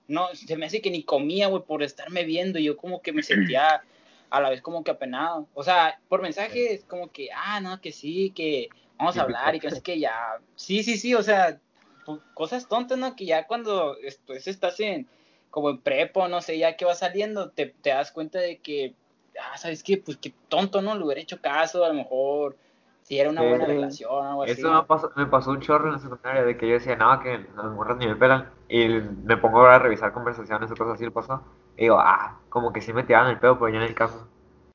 No, 0.09 0.35
se 0.35 0.57
me 0.57 0.67
hace 0.67 0.81
que 0.83 0.91
ni 0.91 1.05
comía, 1.05 1.47
güey, 1.49 1.63
por 1.63 1.83
estarme 1.83 2.25
viendo, 2.25 2.59
y 2.59 2.65
yo 2.65 2.77
como 2.77 3.01
que 3.01 3.13
me 3.13 3.23
sentía 3.23 3.83
a 4.29 4.41
la 4.41 4.51
vez 4.51 4.61
como 4.61 4.83
que 4.85 4.91
apenado. 4.91 5.47
O 5.55 5.63
sea, 5.63 6.01
por 6.09 6.21
mensajes, 6.21 6.85
como 6.85 7.11
que, 7.13 7.29
ah, 7.35 7.61
no, 7.61 7.81
que 7.81 7.93
sí, 7.93 8.33
que 8.35 8.69
vamos 8.99 9.17
a 9.17 9.23
hablar 9.23 9.55
y 9.55 9.61
que 9.61 9.69
es 9.69 9.81
que 9.83 9.99
ya, 10.01 10.41
sí, 10.57 10.83
sí, 10.83 10.97
sí, 10.99 11.15
o 11.15 11.23
sea, 11.23 11.61
pu- 12.05 12.21
cosas 12.35 12.69
tontas, 12.69 12.99
¿no? 12.99 13.15
Que 13.15 13.25
ya 13.25 13.47
cuando 13.47 13.95
después 13.97 14.47
estás 14.49 14.79
en, 14.81 15.07
como 15.51 15.71
en 15.71 15.79
prepo, 15.79 16.27
no 16.29 16.41
sé, 16.41 16.59
ya 16.59 16.77
que 16.77 16.85
va 16.85 16.95
saliendo, 16.95 17.51
te, 17.51 17.67
te 17.67 17.91
das 17.91 18.11
cuenta 18.13 18.41
de 18.41 18.59
que, 18.59 18.95
ah, 19.41 19.57
¿sabes 19.59 19.83
qué? 19.83 19.99
Pues 19.99 20.17
qué 20.19 20.33
tonto, 20.49 20.83
¿no? 20.83 20.95
Le 20.97 21.05
hubiera 21.05 21.21
hecho 21.21 21.41
caso, 21.41 21.85
a 21.85 21.89
lo 21.89 21.95
mejor, 21.95 22.57
si 23.03 23.19
era 23.19 23.31
una 23.31 23.43
Sí. 23.43 23.49
buena 23.49 23.67
relación 23.67 24.11
o 24.13 24.23
algo 24.23 24.43
así. 24.45 24.53
Eso 24.53 24.73
me 24.73 24.83
pasó, 24.85 25.13
me 25.17 25.27
pasó 25.27 25.51
un 25.51 25.61
chorro 25.61 25.87
en 25.87 25.93
la 25.95 25.99
secundaria, 25.99 26.43
de 26.45 26.57
que 26.57 26.67
yo 26.69 26.75
decía, 26.75 26.97
no, 26.97 27.21
que 27.21 27.39
las 27.57 27.67
morras 27.73 27.97
ni 27.99 28.07
me 28.07 28.17
pelan. 28.17 28.51
Y 28.69 28.89
me 28.89 29.37
pongo 29.37 29.65
a 29.67 29.79
revisar 29.79 30.13
conversaciones 30.13 30.71
o 30.71 30.75
cosas 30.77 30.95
así, 30.95 31.05
le 31.05 31.11
pasó. 31.11 31.43
Y 31.77 31.83
digo, 31.83 31.99
ah, 31.99 32.41
como 32.49 32.73
que 32.73 32.81
sí 32.81 32.93
me 32.93 33.03
tiraban 33.03 33.31
el 33.31 33.39
pedo, 33.39 33.59
pero 33.59 33.69
yo 33.71 33.77
en 33.77 33.83
el 33.89 33.95
caso. 33.95 34.29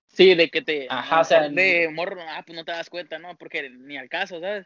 Sí, 0.07 0.33
de 0.35 0.49
que 0.49 0.61
te. 0.61 0.87
Ajá, 0.89 1.21
o 1.21 1.23
sea, 1.23 1.49
De 1.49 1.89
morro, 1.93 2.17
ah, 2.21 2.43
pues 2.45 2.55
no 2.57 2.63
te 2.65 2.71
das 2.71 2.89
cuenta, 2.89 3.19
¿no? 3.19 3.35
Porque 3.37 3.69
ni 3.69 3.97
al 3.97 4.09
caso, 4.09 4.39
¿sabes? 4.39 4.65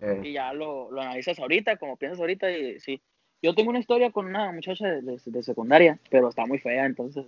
Eh, 0.00 0.20
Y 0.24 0.32
ya 0.34 0.52
lo, 0.52 0.90
lo 0.90 1.00
analizas 1.00 1.38
ahorita, 1.38 1.76
como 1.76 1.96
piensas 1.96 2.20
ahorita, 2.20 2.50
y 2.50 2.78
sí. 2.80 3.00
Yo 3.42 3.54
tengo 3.54 3.70
una 3.70 3.78
historia 3.78 4.10
con 4.10 4.26
una 4.26 4.50
muchacha 4.52 4.86
de, 4.86 5.02
de- 5.02 5.20
de 5.24 5.42
secundaria, 5.42 5.98
pero 6.10 6.28
está 6.28 6.46
muy 6.46 6.58
fea, 6.58 6.86
entonces. 6.86 7.26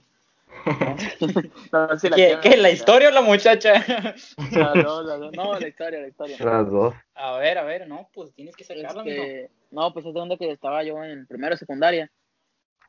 No, 1.73 1.99
si 1.99 2.09
la 2.09 2.17
¿Qué, 2.17 2.39
qué, 2.43 2.57
la 2.57 2.71
historia 2.71 3.09
o 3.09 3.13
la 3.13 3.23
muchacha? 3.23 3.73
Las 4.53 4.75
dos, 4.85 5.05
las 5.07 5.21
dos. 5.21 5.33
No, 5.35 5.59
la 5.59 5.69
historia, 5.69 6.01
la 6.01 6.09
historia. 6.09 6.37
Las 6.41 6.71
dos. 6.71 6.95
a 7.15 7.39
ver, 7.39 7.59
a 7.59 7.65
ver, 7.65 7.87
no, 7.89 8.09
pues 8.15 8.33
tienes 8.35 8.57
que 8.57 8.65
sacarla. 8.65 9.03
Este, 9.05 9.51
no, 9.71 9.93
pues 9.93 10.07
es 10.07 10.15
de 10.15 10.21
donde 10.21 10.39
que 10.39 10.51
estaba 10.51 10.83
yo 10.83 11.03
en 11.05 11.27
primero 11.27 11.55
de 11.55 11.59
secundaria. 11.59 12.11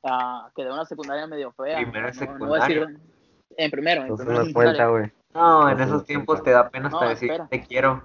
Ah, 0.03 0.49
quedé 0.55 0.67
en 0.67 0.73
una 0.73 0.85
secundaria 0.85 1.27
medio 1.27 1.51
fea. 1.51 1.77
Primero 1.77 2.11
de 2.11 2.25
No- 2.25 2.37
no 2.37 2.47
voy 2.47 2.59
a 2.59 2.63
decir- 2.63 2.99
en 3.57 3.71
primero, 3.71 4.01
en 4.05 4.15
primero 4.15 4.39
de 4.39 4.45
me 4.45 4.53
cuenta, 4.53 4.71
secundaria. 4.73 4.87
güey. 4.87 5.11
No, 5.33 5.69
en 5.69 5.79
esos 5.81 6.05
tiempos 6.05 6.41
te 6.43 6.51
da 6.51 6.69
pena 6.69 6.87
hasta 6.87 7.01
No, 7.03 7.09
decir, 7.09 7.31
te 7.49 7.61
quiero. 7.65 8.03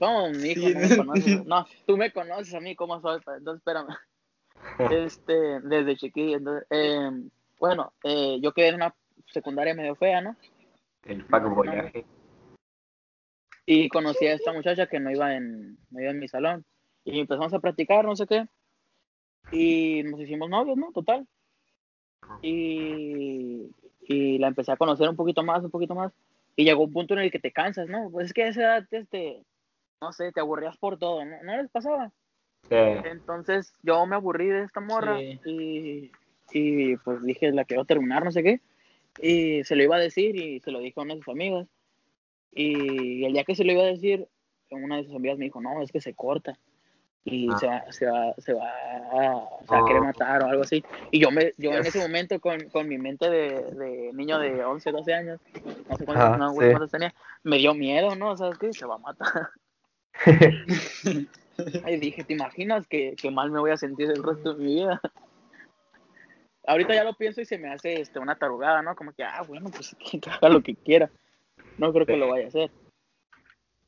No, 0.00 0.28
mi 0.30 0.48
hijo, 0.50 0.60
Sí. 0.68 0.74
no 0.74 0.80
me 0.88 0.96
conoces. 0.96 1.46
No, 1.46 1.66
tú 1.86 1.96
me 1.96 2.12
conoces 2.12 2.54
a 2.54 2.60
mí 2.60 2.74
cómo 2.76 3.00
soy, 3.00 3.20
entonces 3.38 3.60
espérame. 3.60 3.88
Este, 4.90 5.60
desde 5.62 5.96
chiquillo. 5.96 6.38
entonces, 6.38 6.66
eh, 6.70 7.10
bueno, 7.58 7.92
eh, 8.04 8.38
yo 8.40 8.52
quedé 8.52 8.68
en 8.68 8.76
una 8.76 8.94
secundaria 9.32 9.74
medio 9.74 9.94
fea, 9.94 10.20
¿no? 10.20 10.36
El 11.04 11.24
fuckboyaje. 11.24 12.04
Y 13.64 13.88
conocí 13.88 14.26
a 14.26 14.34
esta 14.34 14.52
muchacha 14.52 14.86
que 14.86 15.00
no 15.00 15.10
iba 15.10 15.34
en, 15.34 15.76
no 15.90 16.00
iba 16.00 16.10
en 16.10 16.20
mi 16.20 16.28
salón. 16.28 16.64
Y 17.04 17.20
empezamos 17.20 17.52
a 17.54 17.58
practicar, 17.60 18.04
no 18.04 18.16
sé 18.16 18.26
qué. 18.26 18.46
Y 19.52 20.02
nos 20.04 20.20
hicimos 20.20 20.48
novios, 20.48 20.76
¿no? 20.76 20.92
Total. 20.92 21.26
Y, 22.42 23.70
y 24.02 24.38
la 24.38 24.48
empecé 24.48 24.72
a 24.72 24.76
conocer 24.76 25.08
un 25.08 25.16
poquito 25.16 25.42
más, 25.42 25.62
un 25.64 25.70
poquito 25.70 25.94
más. 25.94 26.12
Y 26.56 26.64
llegó 26.64 26.84
un 26.84 26.92
punto 26.92 27.14
en 27.14 27.20
el 27.20 27.30
que 27.30 27.38
te 27.38 27.52
cansas, 27.52 27.88
¿no? 27.88 28.10
Pues 28.10 28.26
es 28.26 28.32
que 28.32 28.44
a 28.44 28.48
esa 28.48 28.60
edad, 28.62 28.86
este, 28.90 29.44
no 30.00 30.12
sé, 30.12 30.32
te 30.32 30.40
aburrías 30.40 30.76
por 30.76 30.98
todo, 30.98 31.24
¿no? 31.24 31.42
¿No 31.42 31.56
les 31.56 31.70
pasaba? 31.70 32.12
Sí. 32.68 32.74
Entonces 32.74 33.72
yo 33.82 34.04
me 34.06 34.16
aburrí 34.16 34.48
de 34.48 34.62
esta 34.64 34.80
morra 34.80 35.18
Sí. 35.18 35.40
y, 35.44 36.12
y 36.56 36.96
pues 36.98 37.22
dije, 37.22 37.52
la 37.52 37.64
quiero 37.64 37.84
terminar, 37.84 38.24
no 38.24 38.30
sé 38.30 38.42
qué. 38.42 38.60
Y 39.20 39.62
se 39.64 39.76
lo 39.76 39.82
iba 39.82 39.96
a 39.96 40.00
decir 40.00 40.36
y 40.36 40.60
se 40.60 40.70
lo 40.70 40.80
dijo 40.80 41.00
a 41.00 41.04
una 41.04 41.14
de 41.14 41.20
sus 41.20 41.28
amigas. 41.32 41.66
Y 42.52 43.24
el 43.24 43.32
día 43.34 43.44
que 43.44 43.54
se 43.54 43.64
lo 43.64 43.72
iba 43.72 43.82
a 43.82 43.86
decir, 43.86 44.26
una 44.70 44.96
de 44.96 45.04
sus 45.04 45.14
amigas 45.14 45.38
me 45.38 45.44
dijo, 45.44 45.60
no, 45.60 45.82
es 45.82 45.92
que 45.92 46.00
se 46.00 46.14
corta. 46.14 46.58
Y 47.24 47.48
Ah. 47.50 47.58
se, 47.58 47.66
va, 47.66 47.92
se, 47.92 48.06
va, 48.06 48.34
se 48.38 48.52
va 48.54 48.68
a, 48.68 49.48
se 49.66 49.74
va 49.74 49.80
a 49.80 49.84
querer 49.86 50.00
Oh. 50.02 50.04
matar 50.04 50.42
o 50.42 50.46
algo 50.46 50.62
así. 50.62 50.84
Y 51.10 51.18
yo, 51.18 51.30
me, 51.30 51.52
yo 51.58 51.72
en 51.72 51.84
ese 51.84 51.98
momento 51.98 52.38
con, 52.40 52.70
con 52.70 52.88
mi 52.88 52.98
mente 52.98 53.28
de, 53.28 53.62
de 53.72 54.12
niño 54.14 54.38
de 54.38 54.64
11, 54.64 54.92
12 54.92 55.12
años, 55.12 55.40
no 55.88 55.96
sé 55.96 56.04
cuántos, 56.04 56.26
Ajá, 56.26 56.36
no, 56.38 56.50
sí. 56.52 56.56
cuántos 56.70 56.90
tenía, 56.90 57.14
me 57.42 57.58
dio 57.58 57.74
miedo, 57.74 58.14
¿no? 58.14 58.36
¿Sabes 58.36 58.58
qué? 58.58 58.72
Se 58.72 58.86
va 58.86 58.94
a 58.94 58.98
matar. 58.98 59.48
Y 61.88 61.96
dije, 61.98 62.24
¿te 62.24 62.32
imaginas 62.32 62.86
que, 62.86 63.14
que 63.20 63.30
mal 63.30 63.50
me 63.50 63.60
voy 63.60 63.70
a 63.70 63.76
sentir 63.76 64.10
el 64.10 64.22
resto 64.22 64.54
de 64.54 64.64
mi 64.64 64.74
vida? 64.74 65.00
Ahorita 66.66 66.94
ya 66.94 67.04
lo 67.04 67.14
pienso 67.14 67.40
y 67.40 67.44
se 67.44 67.58
me 67.58 67.72
hace 67.72 68.00
este, 68.00 68.18
una 68.18 68.36
tarugada, 68.36 68.82
¿no? 68.82 68.96
Como 68.96 69.12
que, 69.12 69.22
ah, 69.22 69.42
bueno, 69.46 69.70
pues 69.70 69.96
que 70.10 70.20
haga 70.30 70.48
lo 70.48 70.62
que 70.62 70.74
quiera. 70.74 71.10
No 71.78 71.92
creo 71.92 72.06
que 72.06 72.16
lo 72.16 72.28
vaya 72.28 72.46
a 72.46 72.48
hacer. 72.48 72.70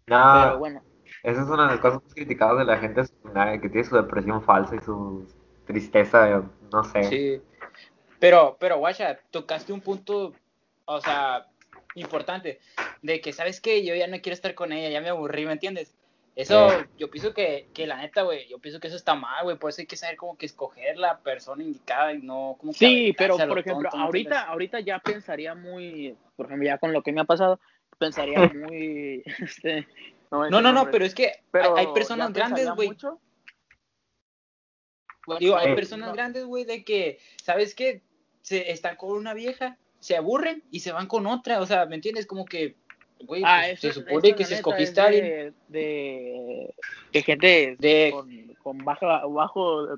Pero 0.04 0.18
No, 0.18 0.58
bueno, 0.58 0.82
esa 1.22 1.42
es 1.42 1.48
una 1.48 1.64
de 1.64 1.72
las 1.72 1.80
cosas 1.80 2.02
más 2.02 2.14
criticadas 2.14 2.58
de 2.58 2.64
la 2.64 2.78
gente 2.78 3.04
secundaria, 3.04 3.60
que 3.60 3.68
tiene 3.68 3.86
su 3.86 3.96
depresión 3.96 4.42
falsa 4.42 4.76
y 4.76 4.80
sus 4.80 5.34
tristeza, 5.66 6.42
no 6.72 6.84
sé. 6.84 7.04
Sí. 7.04 7.42
Pero, 8.18 8.56
pero, 8.58 8.78
guacha, 8.78 9.18
tocaste 9.30 9.72
un 9.72 9.80
punto, 9.80 10.32
o 10.86 11.00
sea, 11.00 11.46
importante, 11.94 12.60
de 13.02 13.20
que, 13.20 13.32
¿sabes 13.32 13.60
qué? 13.60 13.84
Yo 13.84 13.94
ya 13.94 14.06
no 14.06 14.20
quiero 14.20 14.34
estar 14.34 14.54
con 14.54 14.72
ella, 14.72 14.88
ya 14.88 15.00
me 15.00 15.10
aburrí, 15.10 15.44
¿me 15.44 15.52
entiendes? 15.52 15.94
Eso, 16.38 16.68
yo 16.96 17.10
pienso 17.10 17.34
que, 17.34 17.68
que 17.74 17.84
la 17.88 17.96
neta, 17.96 18.22
güey, 18.22 18.46
yo 18.48 18.60
pienso 18.60 18.78
que 18.78 18.86
eso 18.86 18.96
está 18.96 19.16
mal, 19.16 19.42
güey, 19.42 19.58
por 19.58 19.70
eso 19.70 19.80
hay 19.80 19.88
que 19.88 19.96
saber 19.96 20.16
como 20.16 20.38
que 20.38 20.46
escoger 20.46 20.96
la 20.96 21.18
persona 21.18 21.64
indicada 21.64 22.12
y 22.12 22.22
no 22.22 22.54
como 22.60 22.70
que 22.70 22.78
Sí, 22.78 23.14
pero 23.18 23.36
por 23.36 23.58
ejemplo, 23.58 23.90
tonto, 23.90 23.96
¿me 23.96 24.04
ahorita, 24.04 24.42
ahorita 24.42 24.78
ya 24.78 25.00
pensaría 25.00 25.56
muy, 25.56 26.16
por 26.36 26.46
ejemplo, 26.46 26.64
ya 26.64 26.78
con 26.78 26.92
lo 26.92 27.02
que 27.02 27.10
me 27.10 27.22
ha 27.22 27.24
pasado, 27.24 27.58
pensaría 27.98 28.36
muy, 28.54 29.24
este, 29.40 29.88
No, 30.30 30.48
no, 30.48 30.72
no, 30.72 30.88
pero 30.92 31.04
es 31.04 31.12
que 31.12 31.42
pero 31.50 31.76
hay, 31.76 31.86
hay 31.86 31.92
personas 31.92 32.32
grandes, 32.32 32.70
güey. 32.70 32.90
Digo, 35.40 35.56
hay 35.56 35.72
Eh, 35.72 35.74
personas 35.74 36.10
no. 36.10 36.14
grandes, 36.14 36.44
güey, 36.44 36.64
de 36.64 36.84
que, 36.84 37.18
¿sabes 37.42 37.74
qué? 37.74 38.02
Se 38.42 38.70
están 38.70 38.94
con 38.94 39.10
una 39.10 39.34
vieja, 39.34 39.76
se 39.98 40.16
aburren 40.16 40.62
y 40.70 40.80
se 40.80 40.92
van 40.92 41.08
con 41.08 41.26
otra, 41.26 41.60
o 41.60 41.66
sea, 41.66 41.86
¿me 41.86 41.96
entiendes? 41.96 42.26
Como 42.26 42.44
que, 42.44 42.76
güey, 43.20 43.42
Ah, 43.44 43.62
pues, 43.66 43.84
eso, 43.84 43.88
se 43.88 43.92
supone 44.00 44.28
eso, 44.28 44.36
que 44.36 44.44
si 44.44 44.54
escogiste 44.54 44.92
es 44.92 44.98
a 44.98 45.04
alguien 45.06 45.24
de, 45.24 45.52
de, 45.68 46.74
de 47.12 47.22
gente 47.22 47.76
de 47.78 48.10
con, 48.12 48.54
con 48.62 48.84
baja, 48.84 49.24
bajo 49.26 49.88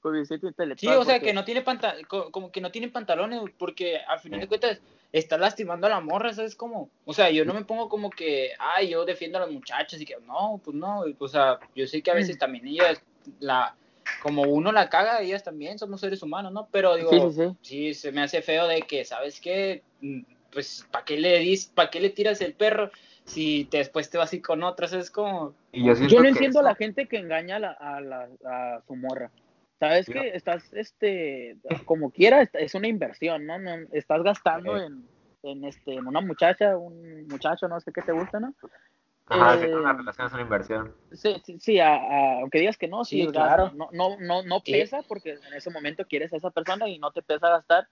coeficiente 0.00 0.46
Sí, 0.46 0.50
intelectual. 0.50 0.96
o 0.98 1.04
sea, 1.04 1.14
porque- 1.14 1.26
que 1.26 1.32
no 1.32 1.44
tiene 1.44 1.62
panta 1.62 1.94
co- 2.08 2.30
como 2.30 2.52
que 2.52 2.60
no 2.60 2.70
tienen 2.70 2.92
pantalones, 2.92 3.40
porque 3.58 3.98
al 3.98 4.20
final 4.20 4.40
de 4.40 4.48
cuentas 4.48 4.80
está 5.12 5.38
lastimando 5.38 5.86
a 5.86 5.90
la 5.90 6.00
morra, 6.00 6.32
¿sabes 6.32 6.54
cómo? 6.54 6.90
O 7.04 7.12
sea, 7.12 7.30
yo 7.30 7.44
no 7.44 7.54
me 7.54 7.64
pongo 7.64 7.88
como 7.88 8.10
que, 8.10 8.52
ay, 8.58 8.88
yo 8.90 9.04
defiendo 9.04 9.38
a 9.38 9.42
las 9.42 9.50
muchachas 9.50 10.00
y 10.00 10.04
que, 10.04 10.16
no, 10.26 10.60
pues 10.64 10.76
no, 10.76 11.04
o 11.18 11.28
sea, 11.28 11.58
yo 11.74 11.86
sé 11.86 12.02
que 12.02 12.10
a 12.10 12.14
veces 12.14 12.36
Mm. 12.36 12.38
también 12.38 12.66
ellas, 12.68 13.02
la, 13.40 13.74
como 14.22 14.42
uno 14.42 14.70
la 14.72 14.88
caga, 14.88 15.22
ellas 15.22 15.42
también 15.42 15.78
somos 15.78 16.00
seres 16.00 16.22
humanos, 16.22 16.52
¿no? 16.52 16.68
Pero 16.70 16.94
digo, 16.96 17.10
Sí, 17.10 17.20
sí, 17.20 17.32
sí. 17.32 17.56
sí, 17.62 17.94
se 17.94 18.12
me 18.12 18.22
hace 18.22 18.42
feo 18.42 18.66
de 18.68 18.82
que, 18.82 19.04
¿sabes 19.04 19.40
qué? 19.40 19.82
Pues, 20.56 20.86
¿para 20.90 21.04
qué 21.04 21.18
le 21.18 21.38
dis, 21.40 21.66
para 21.66 21.90
qué 21.90 22.00
le 22.00 22.08
tiras 22.08 22.40
el 22.40 22.54
perro 22.54 22.90
si 23.24 23.66
te, 23.66 23.76
después 23.76 24.08
te 24.08 24.16
vas 24.16 24.32
a 24.32 24.36
ir 24.36 24.40
con 24.40 24.62
otras? 24.62 24.90
Es 24.94 25.10
como, 25.10 25.54
Y 25.70 25.84
yo, 25.84 25.92
no 25.92 26.22
que 26.22 26.28
entiendo 26.28 26.60
a 26.60 26.62
la 26.62 26.74
gente 26.74 27.06
que 27.06 27.18
engaña 27.18 27.56
a, 27.56 27.58
la, 27.58 27.72
a, 27.72 28.00
la- 28.00 28.28
a 28.46 28.80
su 28.86 28.96
morra. 28.96 29.30
Sabes 29.78 30.06
que 30.06 30.28
estás, 30.34 30.72
este, 30.72 31.58
como 31.84 32.10
quiera, 32.10 32.40
es- 32.40 32.74
una 32.74 32.88
inversión, 32.88 33.44
¿no? 33.44 33.58
No- 33.58 33.86
estás 33.92 34.22
gastando 34.22 34.78
Sí. 34.78 34.84
en, 34.86 35.06
en, 35.42 35.64
este, 35.66 35.92
en 35.92 36.06
una 36.06 36.22
muchacha, 36.22 36.74
un 36.78 37.28
muchacho, 37.28 37.68
no 37.68 37.78
sé 37.80 37.92
qué 37.92 38.00
te 38.00 38.12
gusta, 38.12 38.40
¿no? 38.40 38.54
Ajá, 39.26 39.56
Eh, 39.56 39.58
tener 39.58 39.76
una 39.76 39.92
relación 39.92 40.26
es 40.28 40.32
una 40.32 40.42
inversión. 40.42 40.94
Sí, 41.12 41.36
sí, 41.44 41.58
sí, 41.60 41.80
a- 41.80 41.96
a- 41.96 42.40
aunque 42.40 42.60
digas 42.60 42.78
que 42.78 42.88
no, 42.88 43.04
sí, 43.04 43.26
Sí, 43.26 43.30
claro. 43.30 43.72
No, 43.74 43.90
no, 43.92 44.16
no, 44.20 44.42
no 44.42 44.60
pesa 44.62 45.02
porque 45.02 45.32
en 45.32 45.52
ese 45.52 45.68
momento 45.68 46.06
quieres 46.06 46.32
a 46.32 46.38
esa 46.38 46.50
persona 46.50 46.88
y 46.88 46.98
no 46.98 47.10
te 47.10 47.20
pesa 47.20 47.50
gastar, 47.50 47.86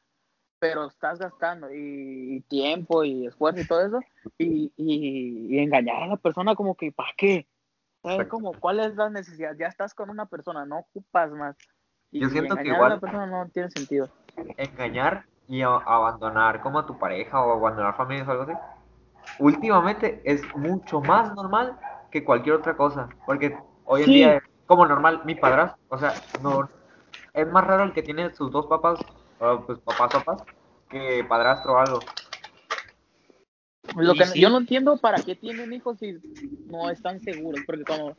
pero 0.58 0.86
estás 0.86 1.18
gastando 1.18 1.72
y, 1.72 2.36
y 2.36 2.40
tiempo 2.42 3.04
y 3.04 3.26
esfuerzo 3.26 3.60
y 3.60 3.66
todo 3.66 3.80
eso 3.86 4.00
y, 4.38 4.72
y, 4.76 5.56
y 5.56 5.58
engañar 5.58 6.02
a 6.02 6.06
la 6.06 6.16
persona 6.16 6.54
como 6.54 6.74
que 6.76 6.92
¿para 6.92 7.10
qué? 7.16 7.46
¿Sabes 8.02 8.28
como 8.28 8.52
cuál 8.54 8.80
es 8.80 8.94
la 8.96 9.08
necesidad? 9.08 9.56
Ya 9.58 9.66
estás 9.68 9.94
con 9.94 10.10
una 10.10 10.26
persona, 10.26 10.66
no 10.66 10.80
ocupas 10.80 11.30
más. 11.30 11.56
Y, 12.10 12.20
Yo 12.20 12.28
siento 12.28 12.54
y 12.54 12.56
que 12.58 12.62
engañar 12.62 12.76
igual- 12.76 12.92
a 12.92 12.94
la 12.96 13.00
persona 13.00 13.26
no 13.26 13.48
tiene 13.48 13.70
sentido. 13.70 14.08
engañar 14.56 15.24
y 15.48 15.62
abandonar 15.62 16.60
como 16.60 16.78
a 16.80 16.86
tu 16.86 16.98
pareja 16.98 17.42
o 17.42 17.52
abandonar 17.52 17.96
familias 17.96 18.28
o 18.28 18.30
algo 18.32 18.42
así, 18.44 18.52
últimamente 19.38 20.20
es 20.24 20.42
mucho 20.56 21.00
más 21.00 21.34
normal 21.34 21.78
que 22.10 22.24
cualquier 22.24 22.56
otra 22.56 22.76
cosa. 22.76 23.08
Porque 23.26 23.56
hoy 23.84 24.02
en 24.02 24.06
Sí. 24.06 24.14
día 24.14 24.36
es 24.36 24.42
como 24.66 24.86
normal 24.86 25.22
mi 25.24 25.34
padrastro, 25.34 25.78
o 25.88 25.98
sea, 25.98 26.14
no 26.42 26.68
es 27.32 27.46
más 27.50 27.66
raro 27.66 27.84
el 27.84 27.92
que 27.92 28.02
tiene 28.02 28.32
sus 28.34 28.50
dos 28.50 28.66
papás, 28.66 28.98
pues 29.38 29.78
papás, 29.80 30.12
papás, 30.12 30.42
que 30.88 31.24
padrastro 31.28 31.74
o 31.74 31.78
algo. 31.78 32.00
Lo 33.96 34.14
que 34.14 34.24
sí. 34.24 34.40
yo 34.40 34.48
no 34.48 34.58
entiendo 34.58 34.96
para 34.96 35.22
qué 35.22 35.36
tienen 35.36 35.72
hijos 35.72 35.98
si 35.98 36.18
no 36.66 36.90
están 36.90 37.20
seguros, 37.20 37.60
porque 37.66 37.84
cuando, 37.84 38.16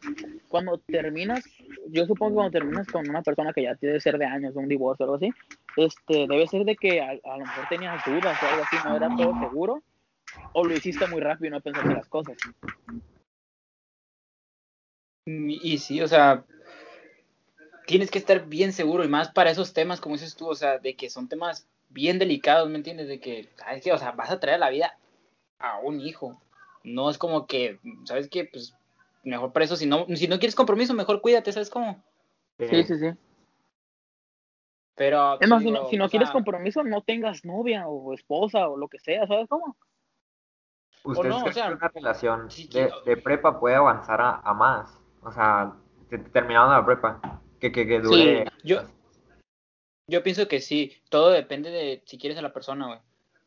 cuando 0.47 0.77
terminas, 0.77 1.43
yo 1.89 2.05
supongo 2.05 2.31
que 2.31 2.35
cuando 2.35 2.51
terminas 2.51 2.87
con 2.87 3.09
una 3.09 3.21
persona 3.23 3.51
que 3.51 3.63
ya 3.63 3.75
debe 3.81 3.99
ser 3.99 4.17
de 4.17 4.25
años, 4.25 4.55
un 4.55 4.67
divorcio 4.67 5.05
o 5.05 5.07
algo 5.07 5.15
así, 5.15 5.31
este, 5.75 6.27
debe 6.27 6.47
ser 6.47 6.65
de 6.65 6.75
que 6.75 7.01
a, 7.01 7.09
a 7.09 7.37
lo 7.37 7.45
mejor 7.45 7.67
tenías 7.67 8.05
dudas 8.05 8.37
o 8.41 8.45
algo 8.45 8.63
así, 8.63 8.77
no 8.85 8.95
era 8.95 9.09
todo 9.15 9.39
seguro, 9.39 9.83
o 10.53 10.63
lo 10.63 10.73
hiciste 10.73 11.07
muy 11.07 11.19
rápido 11.19 11.47
y 11.47 11.51
no 11.51 11.61
pensaste 11.61 11.93
las 11.93 12.07
cosas. 12.07 12.37
Y, 15.25 15.73
y 15.73 15.77
sí, 15.79 16.01
o 16.01 16.07
sea, 16.07 16.45
tienes 17.85 18.11
que 18.11 18.19
estar 18.19 18.45
bien 18.45 18.73
seguro 18.73 19.03
y 19.03 19.07
más 19.07 19.29
para 19.31 19.51
esos 19.51 19.73
temas, 19.73 20.01
como 20.01 20.15
dices 20.15 20.35
tú, 20.35 20.47
o 20.47 20.55
sea, 20.55 20.79
de 20.79 20.95
que 20.95 21.09
son 21.09 21.27
temas 21.27 21.67
bien 21.89 22.19
delicados, 22.19 22.69
¿me 22.69 22.77
entiendes? 22.77 23.07
De 23.07 23.19
que, 23.19 23.49
¿sabes 23.57 23.83
qué? 23.83 23.93
O 23.93 23.97
sea, 23.97 24.11
vas 24.11 24.31
a 24.31 24.39
traer 24.39 24.55
a 24.55 24.65
la 24.65 24.69
vida 24.69 24.97
a 25.59 25.79
un 25.79 26.01
hijo. 26.01 26.41
No 26.83 27.09
es 27.09 27.17
como 27.17 27.47
que, 27.47 27.79
¿sabes 28.05 28.29
qué? 28.29 28.45
Pues 28.45 28.75
mejor 29.23 29.51
para 29.51 29.65
eso, 29.65 29.75
si 29.75 29.85
no, 29.85 30.05
si 30.15 30.27
no 30.27 30.39
quieres 30.39 30.55
compromiso, 30.55 30.93
mejor 30.93 31.21
cuídate, 31.21 31.51
¿sabes 31.51 31.69
cómo? 31.69 32.03
Sí, 32.59 32.83
sí, 32.83 32.97
sí. 32.99 33.11
Pero, 34.95 35.39
Es 35.41 35.49
más, 35.49 35.61
si 35.61 35.71
no, 35.71 35.89
si 35.89 35.97
no 35.97 36.09
quieres 36.09 36.29
sea, 36.29 36.33
compromiso, 36.33 36.83
no 36.83 37.01
tengas 37.01 37.43
novia 37.43 37.87
o 37.87 38.13
esposa 38.13 38.69
o 38.69 38.77
lo 38.77 38.87
que 38.87 38.99
sea, 38.99 39.27
¿sabes 39.27 39.47
cómo? 39.49 39.75
¿Ustedes 41.03 41.35
no, 41.35 41.45
o 41.45 41.51
sea, 41.51 41.67
que 41.67 41.73
una 41.73 41.87
relación 41.89 42.49
sí, 42.49 42.69
de, 43.05 43.17
prepa 43.17 43.59
puede 43.59 43.75
avanzar 43.75 44.21
a, 44.21 44.39
a 44.39 44.53
más? 44.53 44.99
O 45.21 45.31
sea, 45.31 45.75
te- 46.09 46.17
terminando 46.17 46.71
la 46.71 46.85
prepa, 46.85 47.41
que, 47.71 47.85
que, 47.85 47.87
que 47.87 47.99
dure... 47.99 48.45
Yo, 48.63 48.83
yo 50.07 50.23
pienso 50.23 50.47
que 50.47 50.61
sí, 50.61 50.93
todo 51.09 51.31
depende 51.31 51.71
de 51.71 52.01
si 52.05 52.17
quieres 52.17 52.37
a 52.37 52.41
la 52.41 52.53
persona, 52.53 52.87
güey. 52.87 52.99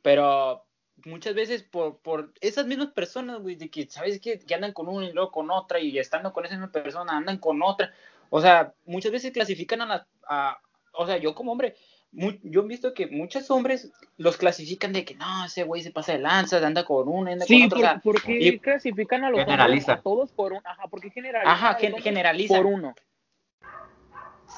Pero 0.03 0.65
muchas 1.05 1.35
veces 1.35 1.63
por, 1.63 1.99
por 1.99 2.33
esas 2.41 2.67
mismas 2.67 2.89
personas, 2.89 3.41
güey, 3.41 3.55
de 3.57 3.69
que, 3.71 3.87
¿sabes 3.89 4.21
qué? 4.21 4.39
Que 4.39 4.55
andan 4.55 4.73
con 4.73 4.89
una 4.89 5.07
y 5.07 5.13
luego 5.13 5.31
con 5.31 5.51
otra 5.51 5.79
y 5.81 5.97
estando 5.99 6.33
con 6.33 6.45
esa 6.45 6.55
misma 6.57 6.73
persona 6.73 7.17
andan 7.17 7.39
con 7.39 7.63
otra. 7.63 7.93
O 8.31 8.41
sea, 8.41 8.75
muchas 8.87 9.13
veces 9.13 9.33
clasifican 9.33 9.81
a 9.83 9.87
las... 9.87 10.07
A, 10.29 10.59
o 10.93 11.07
sea, 11.07 11.17
yo 11.19 11.35
como 11.35 11.53
hombre, 11.53 11.77
mu- 12.11 12.39
yo 12.43 12.63
he 12.63 12.67
visto 12.67 12.93
que 12.93 13.07
muchos 13.07 13.49
hombres 13.53 13.93
los 14.17 14.37
clasifican 14.37 14.93
de 14.93 15.05
que 15.05 15.15
no, 15.15 15.45
ese 15.45 15.63
güey 15.63 15.83
se 15.83 15.93
pasa 15.93 16.13
de 16.13 16.19
lanza, 16.19 16.65
anda 16.67 16.85
con 16.85 17.09
una, 17.09 17.33
anda 17.33 17.45
Sí, 17.47 17.69
con 17.69 17.79
otra. 17.79 18.01
por, 18.03 18.17
o 18.17 18.19
sea, 18.19 18.27
porque 18.27 18.39
y- 18.41 18.59
clasifican 18.59 19.23
a 19.25 19.31
los 19.31 19.39
hombres, 19.41 19.57
Generaliza. 19.57 19.93
a 19.93 20.03
todos 20.03 20.33
por 20.33 20.53
un, 20.55 20.61
ajá, 20.65 20.89
porque 20.91 21.11
generalizan 21.11 21.55
ajá, 21.55 21.75
gen- 21.75 21.87
hombres 21.93 22.05
generaliza. 22.05 22.57
por 22.57 22.67
uno. 22.67 22.95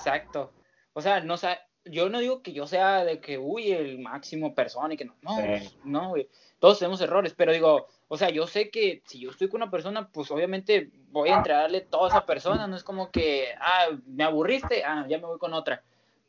Exacto. 0.00 0.52
O 0.94 1.00
sea, 1.02 1.20
no 1.20 1.36
sa- 1.36 1.60
yo 1.84 2.08
no 2.08 2.18
digo 2.20 2.42
que 2.42 2.52
yo 2.52 2.66
sea 2.66 3.04
de 3.04 3.20
que, 3.20 3.38
uy, 3.38 3.72
el 3.72 3.98
máximo 3.98 4.54
persona 4.54 4.94
y 4.94 4.96
que 4.96 5.04
no, 5.04 5.14
no, 5.22 5.36
Sí. 5.36 5.42
pues, 5.46 5.76
no, 5.84 6.08
güey. 6.10 6.28
Todos 6.58 6.78
tenemos 6.78 7.00
errores, 7.00 7.34
pero 7.36 7.52
digo, 7.52 7.86
o 8.08 8.16
sea, 8.16 8.28
yo 8.30 8.46
sé 8.46 8.70
que 8.70 9.02
si 9.06 9.20
yo 9.20 9.30
estoy 9.30 9.48
con 9.48 9.62
una 9.62 9.70
persona, 9.70 10.08
pues 10.10 10.30
obviamente 10.30 10.90
voy 11.10 11.30
a 11.30 11.36
entregarle 11.36 11.80
todo 11.82 12.04
a 12.04 12.08
esa 12.08 12.26
persona, 12.26 12.66
no 12.66 12.76
es 12.76 12.84
como 12.84 13.10
que, 13.10 13.48
ah, 13.60 13.88
me 14.06 14.24
aburriste, 14.24 14.84
ah, 14.84 15.06
ya 15.08 15.18
me 15.18 15.26
voy 15.26 15.38
con 15.38 15.54
otra. 15.54 15.82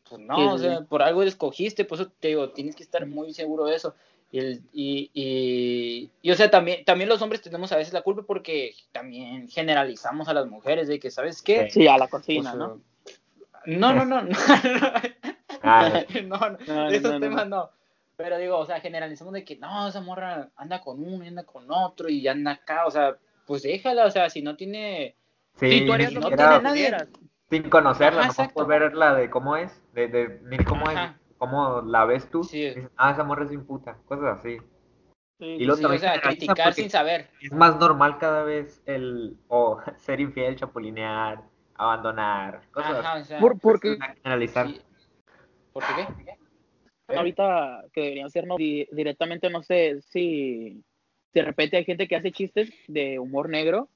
Pues 0.08 0.22
no, 0.22 0.36
Sí, 0.36 0.42
o 0.44 0.58
sea, 0.58 0.78
sí. 0.80 0.84
por 0.90 1.02
algo 1.02 1.24
escogiste, 1.24 1.86
por 1.86 2.00
eso 2.00 2.12
te 2.20 2.30
digo, 2.30 2.50
tienes 2.52 2.76
que 2.76 2.84
estar 2.84 3.06
muy 3.06 3.34
seguro 3.34 3.66
de 3.66 3.76
eso. 3.76 3.96
Y, 4.32 4.40
el- 4.40 4.62
y, 4.72 5.12
y, 5.14 6.12
y, 6.22 6.32
o 6.32 6.36
sea, 6.36 6.50
también, 6.50 6.86
también 6.86 7.10
los 7.10 7.22
hombres 7.22 7.42
tenemos 7.42 7.72
a 7.74 7.78
veces 7.78 7.94
la 7.94 8.02
culpa 8.02 8.24
porque 8.24 8.74
también 8.94 9.50
generalizamos 9.50 10.30
a 10.30 10.34
las 10.34 10.48
mujeres 10.48 10.88
de 10.88 11.00
que, 11.00 11.12
¿sabes 11.12 11.42
qué? 11.42 11.70
Sí, 11.70 11.88
a 11.88 11.98
la 11.98 12.08
Pues, 12.08 12.24
cocina, 12.24 12.54
¿no? 12.56 12.80
No, 13.66 13.94
no, 13.94 14.06
no, 14.06 14.22
no, 14.24 14.32
Ah, 15.64 16.04
no, 16.24 16.38
no, 16.38 16.50
No, 16.50 16.58
no, 16.68 16.90
esos 16.90 17.04
no, 17.04 17.14
no, 17.14 17.20
temas 17.20 17.48
no. 17.48 17.70
Pero 18.18 18.38
digo, 18.38 18.58
o 18.58 18.66
sea, 18.66 18.80
generalizamos 18.82 19.34
de 19.34 19.44
que 19.44 19.58
no, 19.58 19.88
esa 19.88 20.02
morra 20.02 20.50
anda 20.56 20.82
con 20.82 21.04
uno 21.04 21.24
y 21.24 21.28
anda 21.28 21.44
con 21.44 21.66
otro 21.70 22.10
y 22.10 22.28
anda 22.28 22.52
acá, 22.52 22.86
o 22.86 22.92
sea, 22.92 23.16
pues 23.48 23.64
déjala, 23.64 24.06
o 24.06 24.12
sea, 24.12 24.30
si 24.30 24.42
no 24.42 24.56
tiene. 24.56 25.16
sí, 25.56 25.86
tú 25.86 25.94
harías 25.94 26.14
lo 26.14 26.22
no 26.22 26.28
tiene 26.28 26.60
nadie. 26.62 26.96
sin 27.50 27.70
conocerla, 27.70 28.22
Ajá, 28.22 28.30
exacto. 28.30 28.54
por 28.54 28.68
verla 28.68 29.16
de 29.16 29.30
cómo 29.30 29.56
es, 29.58 29.84
de, 29.94 30.08
de 30.08 30.40
ni 30.44 30.58
cómo 30.64 30.90
es, 30.90 30.98
Ajá. 30.98 31.20
cómo 31.38 31.82
la 31.82 32.06
ves 32.06 32.30
tú, 32.30 32.44
Sí. 32.44 32.66
dices, 32.68 32.90
ah, 32.98 33.12
esa 33.12 33.24
morra 33.24 33.44
es 33.44 33.50
bien 33.50 33.66
puta, 33.66 33.98
cosas 34.06 34.40
así. 34.40 34.58
Sí, 35.40 35.46
Y 35.46 35.58
sí, 35.58 35.66
luego 35.66 35.78
Sí, 35.90 35.96
o 35.96 35.98
sea, 35.98 36.22
criticar 36.22 36.74
sin 36.74 36.90
saber. 36.92 37.30
es 37.42 37.52
más 37.52 37.78
normal 37.78 38.20
cada 38.20 38.44
vez 38.44 38.84
el 38.86 39.38
o 39.48 39.80
ser 39.98 40.20
infiel, 40.20 40.56
chapulinear, 40.56 41.42
abandonar, 41.82 42.62
cosas 42.72 43.00
Ajá, 43.00 43.14
así. 43.14 43.22
o 43.22 43.26
sea, 43.26 43.40
Por- 43.40 43.60
porque 43.60 43.94
Es 43.94 44.00
generalizar. 44.24 44.68
sí. 44.68 44.82
¿Por 45.74 45.84
qué 45.86 45.94
qué? 45.96 46.38
ahorita 47.18 47.84
que 47.94 48.02
deberían 48.02 48.30
ser 48.30 48.48
no, 48.48 48.56
di- 48.56 48.88
directamente, 48.92 49.50
no 49.50 49.64
sé 49.64 50.02
si 50.02 50.82
de 51.34 51.42
repente 51.42 51.78
hay 51.78 51.84
gente 51.86 52.08
que 52.08 52.16
hace 52.16 52.32
chistes 52.32 52.72
de 52.88 53.20
humor 53.20 53.50
negro 53.50 53.90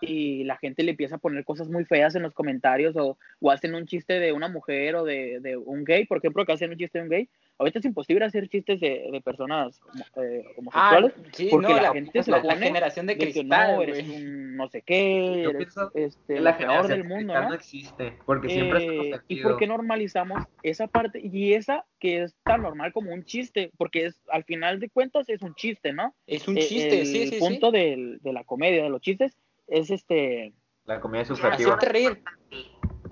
y 0.00 0.44
la 0.44 0.56
gente 0.56 0.82
le 0.82 0.92
empieza 0.92 1.16
a 1.16 1.18
poner 1.18 1.44
cosas 1.44 1.68
muy 1.68 1.84
feas 1.84 2.14
en 2.14 2.22
los 2.22 2.32
comentarios 2.32 2.96
o, 2.96 3.18
o 3.40 3.50
hacen 3.50 3.74
un 3.74 3.86
chiste 3.86 4.18
de 4.20 4.32
una 4.32 4.48
mujer 4.48 4.94
o 4.96 5.04
de, 5.04 5.40
de 5.40 5.56
un 5.56 5.84
gay, 5.84 6.06
por 6.06 6.18
ejemplo, 6.18 6.44
que 6.44 6.52
hacen 6.52 6.70
un 6.70 6.76
chiste 6.78 6.98
de 6.98 7.04
un 7.04 7.10
gay. 7.10 7.28
Ahorita 7.60 7.78
es 7.78 7.84
imposible 7.84 8.24
hacer 8.24 8.48
chistes 8.48 8.80
de, 8.80 9.06
de 9.12 9.20
personas 9.20 9.78
eh, 10.16 10.42
Ah, 10.46 10.54
homosexuales 10.56 11.12
sí, 11.32 11.48
porque 11.50 11.68
no, 11.68 11.74
la 11.76 11.82
la, 11.82 11.92
gente 11.92 12.22
se 12.22 12.30
la, 12.30 12.56
generación 12.56 13.06
de 13.06 13.16
de 13.16 13.18
que 13.18 13.32
cristal, 13.32 13.76
no, 13.76 13.82
eres 13.82 14.08
un 14.08 14.56
no 14.56 14.66
sé 14.70 14.80
qué, 14.80 15.42
Yo 15.44 15.50
eres 15.50 15.74
este, 15.92 16.40
la 16.40 16.52
el 16.52 16.56
peor 16.56 16.88
del 16.88 17.04
mundo, 17.04 17.34
cristal 17.34 17.42
¿no? 17.42 17.48
no 17.50 17.54
existe, 17.54 18.18
porque 18.24 18.48
siempre 18.48 18.78
Eh, 18.78 18.94
hemos 18.94 19.06
¿Y 19.06 19.10
sentido- 19.10 19.48
por 19.50 19.58
qué 19.58 19.66
normalizamos 19.66 20.42
esa 20.62 20.86
parte? 20.86 21.20
Y 21.22 21.52
esa 21.52 21.84
que 21.98 22.22
es 22.22 22.34
tan 22.46 22.62
normal 22.62 22.94
como 22.94 23.12
un 23.12 23.24
chiste, 23.24 23.70
porque 23.76 24.06
es 24.06 24.18
al 24.30 24.44
final 24.44 24.80
de 24.80 24.88
cuentas 24.88 25.28
es 25.28 25.42
un 25.42 25.54
chiste, 25.54 25.92
¿no? 25.92 26.14
Es 26.26 26.48
un 26.48 26.56
Eh, 26.56 26.62
chiste, 26.66 27.00
el 27.00 27.06
sí, 27.06 27.26
sí, 27.26 27.38
punto 27.38 27.70
sí. 27.70 27.76
del- 27.76 28.20
de 28.22 28.32
la 28.32 28.44
comedia, 28.44 28.82
de 28.82 28.88
los 28.88 29.02
chistes, 29.02 29.36
es 29.68 29.90
este 29.90 30.54
la 30.86 30.98
comida 30.98 31.20
es 31.20 31.28
subjetiva. 31.28 31.74
Hacerte 31.74 31.92
reír. 31.92 32.22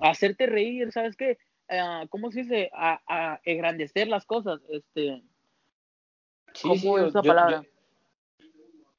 hacerte 0.01 0.47
reír, 0.47 0.91
¿sabes 0.91 1.15
qué? 1.15 1.37
Ah, 1.69 2.05
¿Cómo 2.09 2.31
se 2.31 2.41
dice? 2.41 2.69
A, 2.73 3.01
a 3.07 3.39
engrandecer 3.43 4.07
las 4.07 4.25
cosas, 4.25 4.59
este, 4.69 5.21
Sí, 6.53 6.67
¿cómo 6.67 6.97
sí, 6.97 7.05
es 7.05 7.13
yo- 7.13 7.21
palabra? 7.23 7.61
yo- 7.63 7.69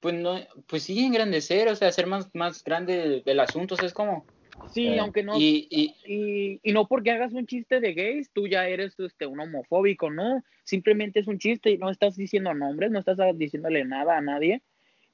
pues 0.01 0.14
no, 0.14 0.39
pues 0.66 0.85
sí, 0.85 1.05
engrandecer, 1.05 1.68
o 1.68 1.77
sea, 1.77 1.89
hacer 1.89 2.07
más, 2.07 2.35
más 2.35 2.64
grande 2.64 3.03
el, 3.03 3.23
el 3.27 3.41
asunto, 3.41 3.75
o 3.75 3.77
sea, 3.77 3.87
es 3.87 3.93
como. 3.93 4.25
Sí, 4.68 4.87
Eh, 4.87 4.99
aunque 5.01 5.23
no, 5.23 5.37
Y, 5.37 5.66
y 5.71 5.97
y, 6.07 6.61
y 6.62 6.73
no 6.73 6.87
porque 6.87 7.11
hagas 7.11 7.33
un 7.33 7.47
chiste 7.47 7.81
de 7.81 7.93
gays, 7.93 8.31
tú 8.33 8.47
ya 8.47 8.66
eres 8.68 8.99
este, 8.99 9.27
un 9.27 9.41
homofóbico, 9.41 10.11
no, 10.11 10.43
simplemente 10.64 11.21
es 11.21 11.27
un 11.27 11.39
chiste 11.39 11.71
y 11.71 11.77
no 11.79 11.91
estás 11.91 12.16
diciendo 12.16 12.55
nombres, 12.55 12.91
no 12.93 13.01
estás 13.01 13.18
diciéndole 13.37 13.85
nada 13.85 14.16
a 14.16 14.21
nadie, 14.21 14.62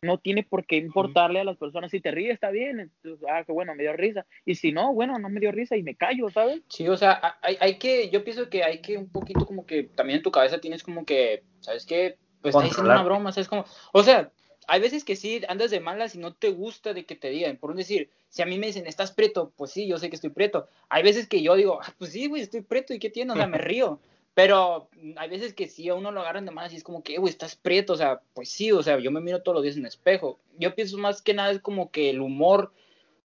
no 0.07 0.19
tiene 0.19 0.43
por 0.43 0.65
qué 0.65 0.77
importarle 0.77 1.41
a 1.41 1.45
las 1.45 1.57
personas, 1.59 1.91
si 1.91 2.01
te 2.01 2.11
ríes 2.11 2.35
está 2.35 2.51
bien, 2.51 2.81
entonces, 2.81 3.27
ah, 3.31 3.45
que 3.45 3.53
bueno, 3.53 3.75
me 3.75 3.83
dio 3.83 3.93
risa, 3.93 4.25
y 4.45 4.55
si 4.55 4.73
no, 4.73 4.95
bueno, 4.95 5.19
no 5.19 5.29
me 5.29 5.41
dio 5.41 5.53
risa 5.53 5.77
y 5.77 5.83
me 5.83 5.95
callo, 5.97 6.31
¿sabes? 6.31 6.63
sí, 6.69 6.89
o 6.89 6.97
sea, 6.97 7.13
a- 7.13 7.39
hay, 7.43 7.57
hay 7.61 7.75
que, 7.79 8.09
yo 8.11 8.25
pienso 8.25 8.49
que 8.49 8.65
hay 8.65 8.81
que 8.81 8.97
un 8.97 9.11
poquito 9.11 9.45
como 9.45 9.67
que 9.67 9.83
también 9.83 10.19
en 10.19 10.23
tu 10.23 10.31
cabeza 10.31 10.61
tienes 10.61 10.83
como 10.83 11.05
que, 11.05 11.43
¿sabes 11.61 11.85
qué? 11.85 12.17
Pues 12.41 12.55
está 12.55 12.65
diciendo 12.69 12.91
una 12.93 13.03
broma, 13.03 13.33
¿sabes? 13.33 13.49
Como, 13.49 13.65
o 13.93 14.03
sea, 14.03 14.31
hay 14.69 14.81
veces 14.81 15.05
que 15.05 15.17
sí 15.17 15.43
andas 15.49 15.71
de 15.71 15.81
malas 15.81 16.15
y 16.15 16.19
no 16.19 16.35
te 16.35 16.51
gusta 16.51 16.93
de 16.95 17.05
que 17.05 17.15
te 17.17 17.31
digan, 17.31 17.57
por 17.57 17.71
un 17.71 17.77
decir, 17.77 18.11
si 18.29 18.43
a 18.43 18.47
mí 18.47 18.59
me 18.59 18.67
dicen, 18.67 18.87
estás 18.87 19.13
preto, 19.13 19.53
pues 19.57 19.71
sí, 19.71 19.87
yo 19.87 19.99
sé 19.99 20.09
que 20.11 20.17
estoy 20.17 20.31
preto. 20.31 20.69
Hay 20.89 21.03
veces 21.03 21.29
que 21.29 21.41
yo 21.43 21.55
digo, 21.55 21.79
ah, 21.83 21.93
pues 21.99 22.13
sí, 22.13 22.27
güey, 22.27 22.43
estoy 22.43 22.63
preto, 22.63 22.93
¿y 22.95 22.99
qué 22.99 23.11
tiene? 23.11 23.33
O 23.33 23.37
sea, 23.37 23.47
me 23.47 23.59
río. 23.59 24.01
Pero 24.37 24.91
hay 25.16 25.30
veces 25.30 25.55
que 25.55 25.66
sí 25.66 25.89
a 25.89 25.95
uno 25.95 26.11
lo 26.12 26.20
agarran 26.20 26.45
de 26.45 26.51
malas 26.51 26.70
y 26.74 26.76
es 26.76 26.84
como 26.84 27.03
que, 27.03 27.14
"Eh, 27.14 27.18
güey, 27.18 27.30
estás 27.30 27.57
prieto, 27.57 27.95
o 27.95 27.97
sea, 27.97 28.20
pues 28.34 28.51
sí, 28.51 28.70
o 28.70 28.82
sea, 28.82 28.99
yo 28.99 29.11
me 29.11 29.22
miro 29.22 29.41
todos 29.43 29.55
los 29.55 29.62
días 29.62 29.76
en 29.76 29.82
el 29.84 29.89
espejo. 29.89 30.39
Yo 30.59 30.74
pienso 30.74 30.99
más 30.99 31.22
que 31.22 31.32
nada 31.32 31.51
es 31.53 31.61
como 31.61 31.91
que 31.91 32.11
el 32.11 32.20
humor 32.20 32.70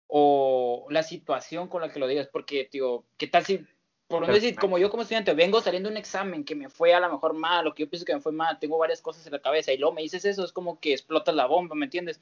o 0.07 0.85
la 0.89 1.03
situación 1.03 1.69
con 1.69 1.81
la 1.81 1.89
que 1.89 1.99
lo 1.99 2.07
digas, 2.07 2.27
porque, 2.29 2.67
digo, 2.69 3.05
¿qué 3.17 3.27
tal 3.27 3.45
si, 3.45 3.65
por 4.09 4.21
un 4.23 4.27
decir, 4.33 4.57
como 4.59 4.77
yo 4.77 4.89
como 4.89 5.03
estudiante, 5.03 5.33
vengo 5.33 5.61
saliendo 5.61 5.87
de 5.87 5.93
un 5.93 5.97
examen 5.97 6.43
que 6.43 6.55
me 6.55 6.67
fue 6.67 6.93
a 6.93 6.99
lo 6.99 7.09
mejor 7.09 7.33
mal, 7.35 7.67
o 7.67 7.73
que 7.73 7.83
yo 7.83 7.89
pienso 7.89 8.05
que 8.05 8.13
me 8.13 8.19
fue 8.19 8.33
mal, 8.33 8.59
tengo 8.59 8.77
varias 8.77 9.01
cosas 9.01 9.25
en 9.27 9.31
la 9.31 9.39
cabeza, 9.39 9.71
y 9.71 9.77
luego 9.77 9.95
me 9.95 10.01
dices 10.01 10.25
eso, 10.25 10.43
es 10.43 10.51
como 10.51 10.77
que 10.81 10.91
explotas 10.91 11.35
la 11.35 11.45
bomba, 11.45 11.73
¿me 11.73 11.85
entiendes? 11.85 12.19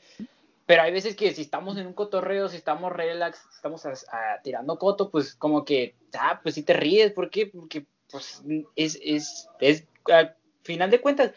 Pero 0.67 0.83
hay 0.83 0.91
veces 0.91 1.15
que 1.15 1.31
si 1.33 1.41
estamos 1.41 1.75
en 1.77 1.87
un 1.87 1.93
cotorreo, 1.93 2.49
si 2.49 2.57
estamos 2.57 2.91
relax, 2.91 3.39
si 3.49 3.55
estamos 3.55 3.83
a- 3.87 3.91
a- 3.91 4.41
tirando 4.43 4.77
coto, 4.77 5.09
pues 5.09 5.33
como 5.35 5.65
que, 5.65 5.95
ah, 6.19 6.39
pues 6.43 6.53
sí 6.55 6.61
te 6.63 6.73
ríes, 6.73 7.11
¿por 7.13 7.31
qué? 7.31 7.47
Porque, 7.47 7.85
pues, 8.15 8.41
es, 8.77 8.97
es, 9.03 9.49
es, 9.59 9.87
al 10.05 10.37
final 10.63 10.89
de 10.89 11.01
cuentas, 11.01 11.33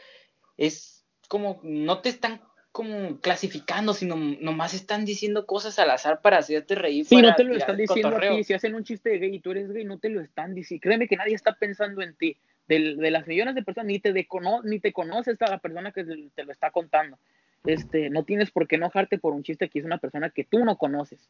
es 0.57 1.05
como, 1.27 1.59
no 1.65 2.01
te 2.03 2.09
están 2.09 2.41
como 2.71 3.19
clasificando, 3.21 3.95
sino 3.95 4.15
nomás 4.15 4.75
están 4.75 5.05
diciendo 5.05 5.45
cosas 5.45 5.81
al 5.81 5.91
azar 5.91 6.21
para 6.23 6.39
hacerte 6.39 6.77
reír. 6.77 7.05
Sí, 7.05 7.21
no 7.21 7.35
te 7.35 7.43
lo 7.43 7.57
están 7.57 7.77
diciendo 7.77 8.17
a 8.17 8.21
ti, 8.21 8.45
si 8.45 8.55
hacen 8.55 8.77
un 8.77 8.85
chiste 8.85 9.11
de 9.11 9.19
gay 9.19 9.35
y 9.35 9.41
tú 9.41 9.51
eres 9.51 9.73
gay, 9.73 9.85
no 9.85 9.99
te 9.99 10.09
lo 10.09 10.21
están 10.21 10.55
diciendo, 10.55 10.83
créeme 10.83 11.09
que 11.09 11.17
nadie 11.17 11.35
está 11.35 11.55
pensando 11.57 12.01
en 12.01 12.15
ti, 12.15 12.37
Del- 12.69 12.99
de, 12.99 13.11
las 13.11 13.27
millones 13.27 13.57
de 13.57 13.65
personas, 13.65 13.87
ni 13.87 13.99
te, 13.99 14.13
decono- 14.13 14.63
ni 14.63 14.79
te 14.79 14.93
conoces 14.93 15.43
a 15.43 15.51
la 15.51 15.59
persona 15.59 15.91
que 15.91 16.05
te, 16.05 16.31
te 16.33 16.45
lo 16.45 16.53
está 16.53 16.71
contando, 16.71 17.19
este, 17.65 18.09
no 18.11 18.23
tienes 18.23 18.53
por 18.53 18.69
qué 18.69 18.77
enojarte 18.77 19.19
por 19.19 19.33
un 19.33 19.43
chiste 19.43 19.69
que 19.69 19.81
es 19.81 19.85
una 19.85 19.99
persona 19.99 20.31
que 20.31 20.45
tú 20.45 20.65
no 20.65 20.77
conoces. 20.79 21.29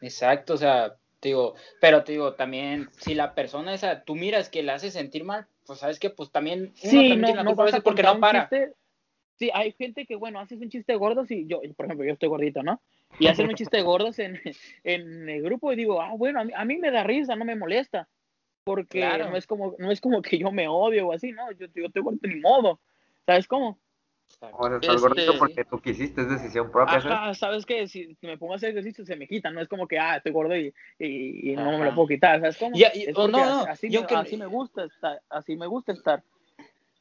Exacto, 0.00 0.54
o 0.54 0.56
sea, 0.56 0.94
te 1.20 1.30
digo, 1.30 1.54
pero 1.80 2.04
te 2.04 2.12
digo, 2.12 2.34
también, 2.34 2.88
si 2.98 3.14
la 3.14 3.34
persona 3.34 3.74
esa, 3.74 4.04
tú 4.04 4.14
miras 4.14 4.48
que 4.48 4.62
la 4.62 4.74
hace 4.74 4.90
sentir 4.90 5.24
mal, 5.24 5.46
pues 5.66 5.80
sabes 5.80 5.98
que 5.98 6.10
pues 6.10 6.30
también 6.30 6.60
uno 6.62 6.72
Sí, 6.74 6.96
también 6.96 7.20
no, 7.20 7.26
tiene 7.26 7.36
la 7.38 7.44
no 7.44 7.50
culpa 7.50 7.62
a 7.62 7.66
veces 7.66 7.82
porque 7.82 8.02
no 8.02 8.20
para. 8.20 8.48
chiste. 8.48 8.74
Sí, 9.36 9.50
hay 9.54 9.72
gente 9.72 10.04
que, 10.04 10.16
bueno, 10.16 10.40
haces 10.40 10.60
un 10.60 10.68
chiste 10.68 10.96
gordo, 10.96 11.24
si 11.24 11.46
yo, 11.46 11.60
por 11.76 11.86
ejemplo, 11.86 12.04
yo 12.04 12.12
estoy 12.12 12.28
gordito, 12.28 12.62
¿no? 12.62 12.80
Y 13.20 13.28
hacen 13.28 13.48
un 13.48 13.54
chiste 13.54 13.80
gordos 13.82 14.18
en, 14.18 14.40
en 14.84 15.28
el 15.28 15.42
grupo 15.42 15.72
y 15.72 15.76
digo, 15.76 16.00
ah, 16.00 16.12
bueno, 16.16 16.40
a 16.40 16.44
mí, 16.44 16.52
a 16.54 16.64
mí 16.64 16.76
me 16.76 16.90
da 16.90 17.04
risa, 17.04 17.36
no 17.36 17.44
me 17.44 17.54
molesta, 17.54 18.08
porque 18.64 18.98
Claro. 19.00 19.30
no 19.30 19.36
es 19.36 19.46
como 19.46 19.76
no 19.78 19.90
es 19.92 20.00
como 20.00 20.22
que 20.22 20.38
yo 20.38 20.50
me 20.50 20.66
odio 20.66 21.08
o 21.08 21.12
así, 21.12 21.30
¿no? 21.32 21.50
Yo, 21.52 21.66
yo 21.74 21.86
estoy 21.86 22.02
gordo 22.02 22.18
ni 22.22 22.40
modo, 22.40 22.80
¿sabes 23.26 23.46
cómo? 23.46 23.78
O 24.50 24.66
sea, 24.68 24.76
estás 24.76 24.94
Este- 24.96 25.00
gordito 25.08 25.38
porque 25.38 25.64
tú 25.64 25.80
quisiste, 25.80 26.20
es 26.20 26.28
decisión 26.28 26.70
propia. 26.70 27.00
¿sabes? 27.00 27.16
Ajá, 27.16 27.34
sabes 27.34 27.66
que 27.66 27.88
si 27.88 28.16
me 28.22 28.38
pongo 28.38 28.52
a 28.52 28.56
hacer 28.56 28.70
ejercicio 28.70 29.04
se 29.04 29.16
me 29.16 29.26
quita, 29.26 29.50
no 29.50 29.60
es 29.60 29.68
como 29.68 29.88
que, 29.88 29.98
ah, 29.98 30.16
estoy 30.16 30.32
gordo 30.32 30.56
y, 30.56 30.72
y, 30.98 31.52
y 31.52 31.56
no 31.56 31.64
me 31.70 31.76
Ajá. 31.76 31.84
lo 31.86 31.94
puedo 31.94 32.08
quitar, 32.08 32.40
¿sabes 32.40 32.56
cómo? 32.56 32.76
Y- 32.76 32.80
y- 32.82 33.02
Es 33.08 33.16
no, 33.16 33.26
no, 33.28 33.60
así, 33.62 33.86
y 33.88 33.90
me, 33.90 33.96
aunque- 33.96 34.14
así 34.14 34.36
me 34.36 34.46
gusta 34.46 34.84
estar, 34.84 35.20
así 35.30 35.56
me 35.56 35.66
gusta 35.66 35.92
estar. 35.92 36.22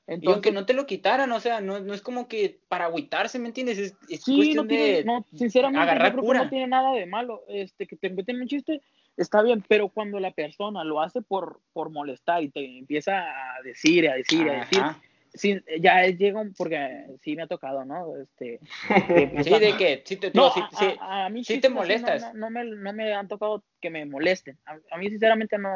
Y 0.10 0.14
Entonces, 0.14 0.36
aunque 0.36 0.52
no 0.54 0.66
te 0.66 0.74
lo 0.74 0.86
quitaran, 0.88 1.30
o 1.34 1.40
sea, 1.42 1.60
no, 1.60 1.82
no 1.82 1.94
es 1.94 2.02
como 2.02 2.28
que 2.30 2.60
para 2.70 2.86
agüitarse, 2.86 3.40
¿me 3.40 3.48
entiendes? 3.50 3.78
Es, 3.78 3.96
es 4.10 4.24
Sí, 4.24 4.38
cuestión 4.38 4.66
no 4.66 4.70
tiene, 4.70 4.84
de 4.94 5.04
no, 5.04 5.26
sinceramente, 5.36 5.82
agarrar 5.82 6.16
yo 6.16 6.22
creo 6.22 6.32
que 6.32 6.38
no 6.46 6.50
tiene 6.50 6.68
nada 6.68 6.94
de 6.94 7.06
malo. 7.06 7.44
Este, 7.50 7.86
que 7.88 7.98
te 7.98 8.10
meten 8.10 8.40
un 8.42 8.48
chiste, 8.48 8.82
está 9.18 9.42
bien, 9.42 9.64
pero 9.68 9.90
cuando 9.90 10.20
la 10.22 10.32
persona 10.32 10.86
lo 10.86 11.02
hace 11.02 11.22
por, 11.22 11.60
por 11.74 11.90
molestar 11.90 12.42
y 12.42 12.48
te 12.50 12.78
empieza 12.80 13.20
a 13.20 13.62
decir, 13.66 14.10
a 14.10 14.14
decir, 14.14 14.50
a 14.50 14.54
decir, 14.62 14.80
Ajá. 14.80 14.98
Sí, 15.38 15.62
ya 15.80 16.04
es- 16.06 16.18
llega 16.18 16.40
un, 16.42 16.54
porque 16.54 17.06
sí 17.22 17.36
me 17.36 17.44
ha 17.44 17.48
tocado, 17.48 17.86
¿no? 17.86 18.16
Este, 18.18 18.60
que 18.60 18.62
Sí, 19.08 19.24
empiezan 19.24 19.60
de 19.62 19.72
a- 19.74 19.78
que, 19.78 20.02
sí, 20.06 20.18
te, 20.18 20.32
No, 20.34 20.52
digo, 20.54 20.68
sí, 20.72 20.86
a, 21.00 21.22
a- 21.22 21.26
a 21.26 21.30
mí 21.30 21.44
sí 21.44 21.60
te 21.60 21.70
molestas. 21.70 22.22
No, 22.34 22.34
no 22.34 22.50
me, 22.50 22.66
no 22.66 22.94
me 22.94 23.14
han 23.14 23.28
tocado 23.28 23.64
que 23.82 23.90
me 23.90 24.06
molesten. 24.06 24.58
A, 24.66 24.98
mí, 24.98 25.10
sinceramente, 25.10 25.58
no, 25.58 25.70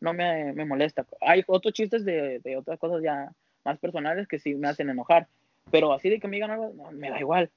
no 0.00 0.14
me, 0.14 0.52
me 0.52 0.64
molesta. 0.64 1.06
Hay 1.20 1.42
otros 1.46 1.74
chistes 1.74 2.04
de, 2.04 2.38
de 2.40 2.56
otras 2.56 2.78
cosas 2.78 3.02
ya 3.02 3.32
más 3.64 3.78
personales 3.78 4.28
que 4.28 4.38
sí 4.38 4.54
me 4.54 4.68
hacen 4.68 4.90
enojar. 4.90 5.26
Pero 5.70 5.92
así 5.92 6.08
de 6.08 6.18
que 6.20 6.28
me 6.28 6.36
digan 6.36 6.50
algo, 6.50 6.72
me 6.92 7.10
da 7.10 7.18
igual. 7.20 7.50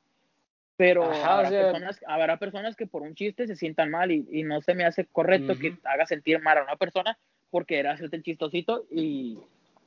Pero 0.77 1.03
Ajá, 1.03 1.19
o 1.29 1.33
habrá, 1.33 1.49
sea- 1.49 1.61
personas, 1.71 1.99
habrá 2.07 2.37
personas 2.37 2.75
que 2.75 2.87
por 2.87 3.03
un 3.03 3.13
chiste 3.15 3.45
se 3.47 3.55
sientan 3.55 3.91
mal 3.91 4.11
y, 4.11 4.25
y 4.31 4.43
no 4.43 4.61
se 4.61 4.73
me 4.73 4.83
hace 4.83 5.05
correcto 5.05 5.57
que 5.59 5.69
Ujú. 5.69 5.79
haga 5.83 6.05
sentir 6.07 6.41
mal 6.41 6.57
a 6.57 6.63
una 6.63 6.75
persona 6.75 7.17
porque 7.51 7.77
era 7.77 7.91
hacerte 7.91 8.15
el 8.15 8.23
chistosito 8.23 8.85
y. 8.89 9.37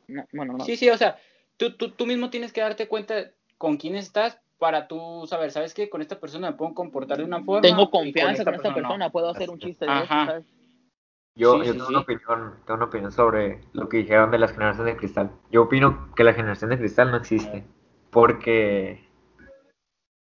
No, 0.07 0.27
bueno, 0.33 0.53
no. 0.53 0.65
Sí, 0.65 0.77
sí, 0.77 0.89
o 0.91 0.97
sea, 0.99 1.17
tú, 1.57 1.77
tú, 1.77 1.91
tú 1.91 2.07
mismo 2.07 2.31
tienes 2.31 2.53
que 2.53 2.61
darte 2.61 2.89
cuenta 2.89 3.15
con 3.59 3.77
quién 3.77 3.95
estás 3.95 4.41
para 4.59 4.89
tú 4.89 5.27
saber, 5.27 5.51
¿sabes 5.51 5.75
qué? 5.75 5.91
Con 5.91 6.01
esta 6.01 6.19
persona 6.19 6.51
me 6.51 6.57
puedo 6.57 6.75
comportar 6.75 7.19
de 7.19 7.25
una 7.25 7.43
forma. 7.43 7.63
Tengo 7.63 7.91
confianza 7.91 8.45
con 8.45 8.55
esta 8.55 8.73
persona, 8.75 9.11
puedo 9.11 9.29
hacer 9.29 9.51
un 9.51 9.59
chiste 9.59 9.85
de 9.85 9.93
eso, 9.93 10.03
Ajá. 10.05 10.27
¿sabes? 10.27 10.47
Yo, 11.37 11.55
Sí, 11.55 11.59
yo 11.59 11.65
sí, 11.65 11.71
tengo, 11.73 11.87
sí. 11.87 11.93
Una 11.93 12.01
opinión, 12.01 12.55
tengo 12.65 12.77
una 12.77 12.85
opinión 12.87 13.13
sobre 13.13 13.61
lo 13.73 13.89
que 13.89 13.97
dijeron 13.99 14.31
de 14.31 14.39
las 14.39 14.53
generaciones 14.53 14.95
de 14.95 14.99
cristal. 14.99 15.31
Yo 15.51 15.63
opino 15.63 16.15
que 16.15 16.23
la 16.25 16.33
generación 16.33 16.71
de 16.71 16.79
cristal 16.79 17.11
no 17.11 17.17
existe. 17.17 17.65
Porque, 18.11 19.05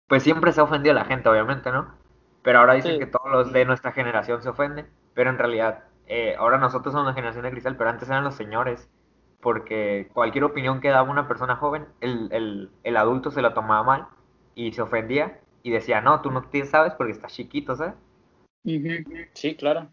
pues 0.09 0.25
siempre 0.25 0.51
se 0.53 0.61
ha 0.61 0.65
ofendido 0.65 0.93
a 0.93 0.99
la 1.01 1.05
gente, 1.05 1.29
obviamente, 1.29 1.71
¿no? 1.71 1.95
Pero 2.43 2.59
ahora 2.59 2.75
dicen 2.75 2.95
Sí. 2.95 2.99
que 2.99 3.07
todos 3.07 3.31
los 3.31 3.53
de 3.53 3.65
nuestra 3.65 3.93
generación 3.93 4.43
se 4.43 4.49
ofenden. 4.49 4.89
Pero 5.15 5.31
en 5.31 5.39
realidad, 5.39 5.85
eh, 6.07 6.35
ahora 6.37 6.59
nosotros 6.59 6.93
somos 6.93 7.07
la 7.07 7.15
generación 7.15 7.45
de 7.45 7.53
cristal, 7.53 7.77
pero 7.77 7.91
antes 7.91 8.09
eran 8.09 8.25
los 8.25 8.35
señores. 8.35 8.91
Porque 9.47 10.09
cualquier 10.13 10.43
opinión 10.43 10.81
que 10.81 10.89
daba 10.89 11.09
una 11.09 11.29
persona 11.29 11.55
joven, 11.55 11.87
el, 12.01 12.29
el, 12.33 12.69
el 12.83 12.97
adulto 12.97 13.31
se 13.31 13.43
la 13.43 13.55
tomaba 13.55 13.85
mal 13.85 14.09
y 14.57 14.73
se 14.73 14.83
ofendía 14.83 15.39
y 15.63 15.71
decía, 15.71 16.01
no, 16.01 16.21
tú 16.21 16.33
no 16.33 16.43
te 16.51 16.67
sabes 16.67 16.95
porque 16.95 17.13
estás 17.13 17.33
chiquito, 17.33 17.77
¿sabes? 17.77 17.95
Sí, 19.35 19.55
claro. 19.55 19.89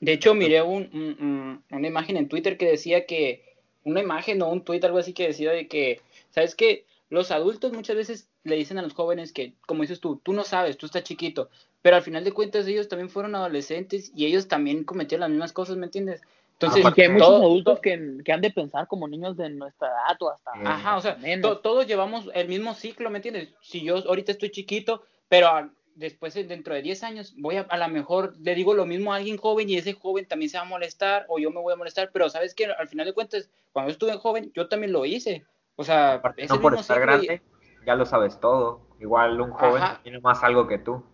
De 0.00 0.12
hecho, 0.12 0.34
miré 0.34 0.60
un, 0.62 0.90
un- 0.92 1.16
un- 1.24 1.64
una 1.70 1.86
imagen 1.86 2.16
en 2.16 2.28
Twitter 2.28 2.58
que 2.58 2.66
decía 2.66 3.06
que, 3.06 3.44
una 3.84 4.00
imagen 4.00 4.42
o 4.42 4.48
un 4.48 4.64
tweet, 4.64 4.80
algo 4.82 4.98
así 4.98 5.12
que 5.12 5.28
decía 5.28 5.52
de 5.52 5.68
que, 5.68 6.00
¿sabes 6.30 6.56
qué? 6.56 6.84
Los 7.10 7.30
adultos 7.30 7.72
muchas 7.72 7.94
veces 7.94 8.28
le 8.42 8.56
dicen 8.56 8.78
a 8.78 8.82
los 8.82 8.92
jóvenes 8.92 9.32
que, 9.32 9.54
como 9.68 9.82
dices 9.82 10.00
tú, 10.00 10.16
tú 10.16 10.32
no 10.32 10.42
sabes, 10.42 10.76
tú 10.78 10.86
estás 10.86 11.04
chiquito, 11.04 11.48
pero 11.80 11.94
al 11.94 12.02
final 12.02 12.24
de 12.24 12.32
cuentas 12.32 12.66
ellos 12.66 12.88
también 12.88 13.08
fueron 13.08 13.36
adolescentes 13.36 14.10
y 14.16 14.26
ellos 14.26 14.48
también 14.48 14.82
cometieron 14.82 15.20
las 15.20 15.30
mismas 15.30 15.52
cosas, 15.52 15.76
¿me 15.76 15.86
entiendes? 15.86 16.22
Entonces, 16.60 16.92
que 16.94 17.02
hay 17.02 17.08
muchos 17.10 17.28
todo- 17.28 17.42
adultos 17.44 17.80
que, 17.80 18.18
que 18.24 18.32
han 18.32 18.40
de 18.40 18.50
pensar 18.50 18.88
como 18.88 19.06
niños 19.06 19.36
de 19.36 19.48
nuestra 19.50 19.88
edad 19.88 20.16
o 20.20 20.30
hasta 20.30 20.50
Eh, 20.56 20.62
Ajá, 20.64 20.96
o 20.96 21.00
sea, 21.00 21.16
to- 21.40 21.58
todos 21.58 21.86
llevamos 21.86 22.28
el 22.34 22.48
mismo 22.48 22.74
ciclo, 22.74 23.10
¿me 23.10 23.18
entiendes? 23.18 23.54
Si 23.60 23.82
yo 23.84 23.96
ahorita 23.98 24.32
estoy 24.32 24.50
chiquito, 24.50 25.02
pero 25.28 25.46
a- 25.48 25.70
después, 25.94 26.34
eh, 26.36 26.44
dentro 26.44 26.74
de 26.74 26.82
10 26.82 27.02
años, 27.04 27.34
voy 27.38 27.56
a, 27.58 27.62
a 27.62 27.76
lo 27.78 27.88
mejor 27.88 28.34
le 28.40 28.54
digo 28.56 28.74
lo 28.74 28.86
mismo 28.86 29.12
a 29.12 29.16
alguien 29.16 29.36
joven 29.36 29.68
y 29.70 29.76
ese 29.76 29.92
joven 29.94 30.26
también 30.26 30.48
se 30.50 30.56
va 30.58 30.62
a 30.64 30.68
molestar 30.68 31.26
o 31.28 31.38
yo 31.38 31.50
me 31.50 31.60
voy 31.60 31.72
a 31.72 31.76
molestar, 31.76 32.10
pero 32.12 32.28
sabes 32.28 32.54
que 32.54 32.66
al 32.66 32.88
final 32.88 33.06
de 33.06 33.12
cuentas, 33.12 33.50
cuando 33.72 33.90
yo 33.90 33.92
estuve 33.92 34.12
joven, 34.14 34.50
yo 34.54 34.68
también 34.68 34.92
lo 34.92 35.04
hice. 35.04 35.44
O 35.76 35.84
sea, 35.84 36.14
Aparte, 36.14 36.44
no 36.46 36.60
por 36.60 36.74
estar 36.74 36.98
ciclo 36.98 37.22
y- 37.22 37.26
grande, 37.26 37.42
ya 37.86 37.94
lo 37.94 38.04
sabes 38.04 38.40
todo. 38.40 38.80
Igual 39.00 39.40
un 39.40 39.50
joven 39.52 39.80
Ajá. 39.82 40.00
tiene 40.02 40.18
más 40.20 40.42
algo 40.42 40.66
que 40.66 40.78
tú. 40.78 41.04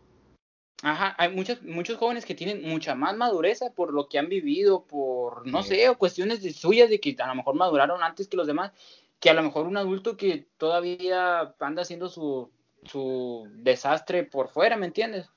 Ajá, 0.86 1.14
hay 1.16 1.34
muchos, 1.34 1.62
muchos 1.62 1.96
jóvenes 1.96 2.26
que 2.26 2.34
tienen 2.34 2.62
mucha 2.68 2.94
más 2.94 3.16
madureza 3.16 3.70
por 3.74 3.94
lo 3.94 4.06
que 4.06 4.18
han 4.18 4.28
vivido, 4.28 4.84
por, 4.84 5.46
no 5.46 5.62
sé, 5.62 5.88
o 5.88 5.96
cuestiones 5.96 6.42
de 6.42 6.52
suyas 6.52 6.90
de 6.90 7.00
que 7.00 7.16
a 7.18 7.26
lo 7.26 7.34
mejor 7.34 7.54
maduraron 7.54 8.02
antes 8.02 8.28
que 8.28 8.36
los 8.36 8.46
demás, 8.46 8.70
que 9.18 9.30
a 9.30 9.34
lo 9.34 9.42
mejor 9.42 9.66
un 9.66 9.78
adulto 9.78 10.18
que 10.18 10.46
todavía 10.58 11.54
anda 11.58 11.82
haciendo 11.82 12.10
su 12.10 12.50
su 12.84 13.48
desastre 13.54 14.24
por 14.24 14.48
fuera, 14.48 14.76
¿me 14.76 14.84
entiendes? 14.84 15.30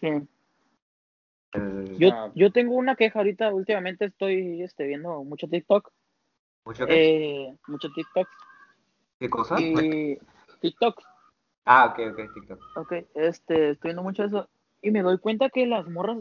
Sí. 0.00 0.08
Yo, 1.98 2.10
yo 2.36 2.52
tengo 2.52 2.76
una 2.76 2.94
queja 2.94 3.18
ahorita, 3.18 3.52
últimamente 3.52 4.04
estoy 4.04 4.62
este, 4.62 4.86
viendo 4.86 5.24
mucho 5.24 5.48
TikTok. 5.48 5.90
¿Mucho 6.64 6.86
Eh, 6.88 7.52
mucho 7.66 7.88
TikTok. 7.92 8.28
¿Qué 9.18 9.28
cosa? 9.28 9.56
TikTok. 10.60 11.02
Ah, 11.72 11.86
ok, 11.86 12.00
ok, 12.10 12.34
TikTok. 12.34 12.60
Ok, 12.74 12.92
este, 13.14 13.70
estoy 13.70 13.90
viendo 13.90 14.02
mucho 14.02 14.24
eso 14.24 14.48
y 14.82 14.90
me 14.90 15.02
doy 15.02 15.18
cuenta 15.18 15.50
que 15.50 15.66
las 15.66 15.86
morras 15.86 16.18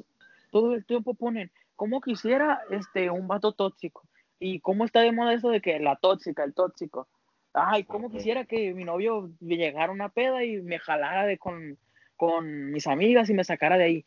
todo 0.52 0.76
el 0.76 0.86
tiempo 0.86 1.16
ponen, 1.16 1.50
como 1.76 2.02
quisiera 2.02 2.62
este, 2.70 3.10
un 3.10 3.28
vato 3.28 3.54
tóxico? 3.54 4.04
Y 4.39 4.60
cómo 4.60 4.86
está 4.86 5.00
de 5.00 5.12
moda 5.12 5.34
eso 5.34 5.50
de 5.50 5.60
que 5.60 5.80
la 5.80 5.95
tóxica, 5.95 6.43
el 6.43 6.54
tóxico. 6.54 7.08
Ay, 7.52 7.84
cómo 7.84 8.12
quisiera 8.12 8.45
que 8.45 8.76
mi 8.76 8.84
novio 8.84 9.32
llegara 9.39 9.91
una 9.91 10.10
peda 10.10 10.43
y 10.43 10.62
me 10.62 10.78
jalara 10.78 11.26
de 11.26 11.39
con, 11.39 11.80
con 12.16 12.70
mis 12.70 12.86
amigas 12.86 13.28
y 13.32 13.34
me 13.34 13.43
sacara 13.43 13.76
de 13.78 13.84
ahí. 13.84 14.06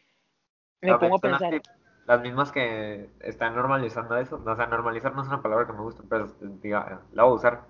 Me 0.81 0.97
pongo 0.97 1.17
a 1.17 1.19
pensar. 1.19 1.61
Las, 2.07 2.23
mismas 2.23 2.53
que 2.53 3.11
están 3.19 3.57
normalizando 3.57 4.17
eso, 4.17 4.41
o 4.47 4.57
sea, 4.57 4.67
normalizar 4.67 5.13
no 5.13 5.23
es 5.23 5.29
una 5.29 5.43
palabra 5.43 5.67
que 5.67 5.73
me 5.73 5.81
gusta, 5.81 6.05
pero 6.09 6.29
diga, 6.63 7.03
la 7.13 7.25
voy 7.25 7.33
a 7.33 7.35
usar. 7.35 7.65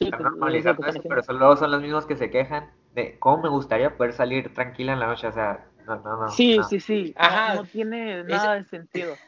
están 0.00 0.18
pues, 0.18 0.30
normalizando 0.32 0.86
eso, 0.88 1.00
pero 1.08 1.22
luego 1.38 1.56
son 1.56 1.70
las 1.70 1.80
mismas 1.80 2.04
que 2.04 2.16
se 2.16 2.30
quejan 2.30 2.68
de 2.96 3.18
cómo 3.18 3.42
me 3.42 3.48
gustaría 3.50 3.94
poder 3.94 4.14
salir 4.14 4.52
tranquila 4.54 4.94
en 4.94 5.00
la 5.00 5.06
noche, 5.06 5.26
o 5.26 5.32
sea, 5.32 5.66
no, 5.86 5.96
no, 5.96 6.16
no. 6.16 6.28
Sí, 6.30 6.58
sí, 6.68 6.80
sí, 6.80 7.14
Ajá. 7.16 7.54
No, 7.54 7.64
tiene 7.64 8.24
nada 8.24 8.54
de 8.54 8.64
sentido. 8.64 9.16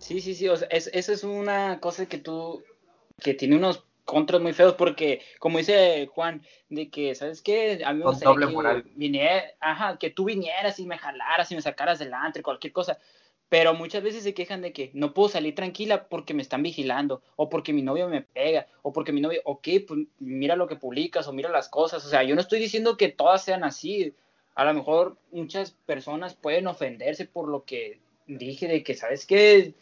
Sí, 0.00 0.20
sí, 0.20 0.36
sí, 0.36 0.48
o 0.48 0.56
sea, 0.56 0.68
es, 0.68 0.88
eso 0.94 1.12
es 1.12 1.24
una 1.24 1.80
cosa 1.80 2.06
que 2.06 2.18
tú, 2.18 2.62
que 3.20 3.34
tiene 3.34 3.56
unos 3.56 3.84
contras 4.04 4.40
muy 4.40 4.52
feos 4.52 4.74
porque, 4.74 5.20
como 5.40 5.58
dice 5.58 6.06
Juan, 6.14 6.40
de 6.68 6.88
que, 6.88 7.16
¿sabes 7.16 7.42
qué? 7.42 7.82
A 7.84 7.92
mí 7.92 7.98
me 7.98 8.04
gustaría 8.06 8.46
que, 8.46 9.56
ajá, 9.58 9.98
que 9.98 10.10
tú 10.10 10.24
vinieras 10.24 10.78
y 10.78 10.86
me 10.86 10.98
jalaras 10.98 11.50
y 11.50 11.56
me 11.56 11.62
sacaras 11.62 11.98
delante, 11.98 12.44
cualquier 12.44 12.72
cosa. 12.72 12.96
Pero 13.48 13.74
muchas 13.74 14.02
veces 14.02 14.22
se 14.24 14.34
quejan 14.34 14.60
de 14.60 14.72
que 14.72 14.90
no 14.92 15.14
puedo 15.14 15.30
salir 15.30 15.54
tranquila 15.54 16.08
porque 16.08 16.34
me 16.34 16.42
están 16.42 16.62
vigilando, 16.62 17.22
o 17.36 17.48
porque 17.48 17.72
mi 17.72 17.82
novio 17.82 18.08
me 18.08 18.22
pega, 18.22 18.66
o 18.82 18.92
porque 18.92 19.12
mi 19.12 19.20
novio, 19.20 19.40
ok, 19.44 19.68
pues 19.86 20.00
mira 20.18 20.54
lo 20.54 20.68
que 20.68 20.76
publicas, 20.76 21.28
o 21.28 21.32
mira 21.32 21.48
las 21.48 21.68
cosas. 21.68 22.04
O 22.04 22.08
sea, 22.08 22.22
yo 22.22 22.34
no 22.34 22.40
estoy 22.40 22.60
diciendo 22.60 22.96
que 22.96 23.08
todas 23.08 23.44
sean 23.44 23.64
así. 23.64 24.14
A 24.54 24.64
lo 24.64 24.74
mejor 24.74 25.16
muchas 25.32 25.70
personas 25.86 26.34
pueden 26.34 26.66
ofenderse 26.66 27.24
por 27.24 27.48
lo 27.48 27.64
que 27.64 28.00
dije 28.26 28.68
de 28.68 28.82
que, 28.82 28.94
¿sabes 28.94 29.24
qué? 29.24 29.74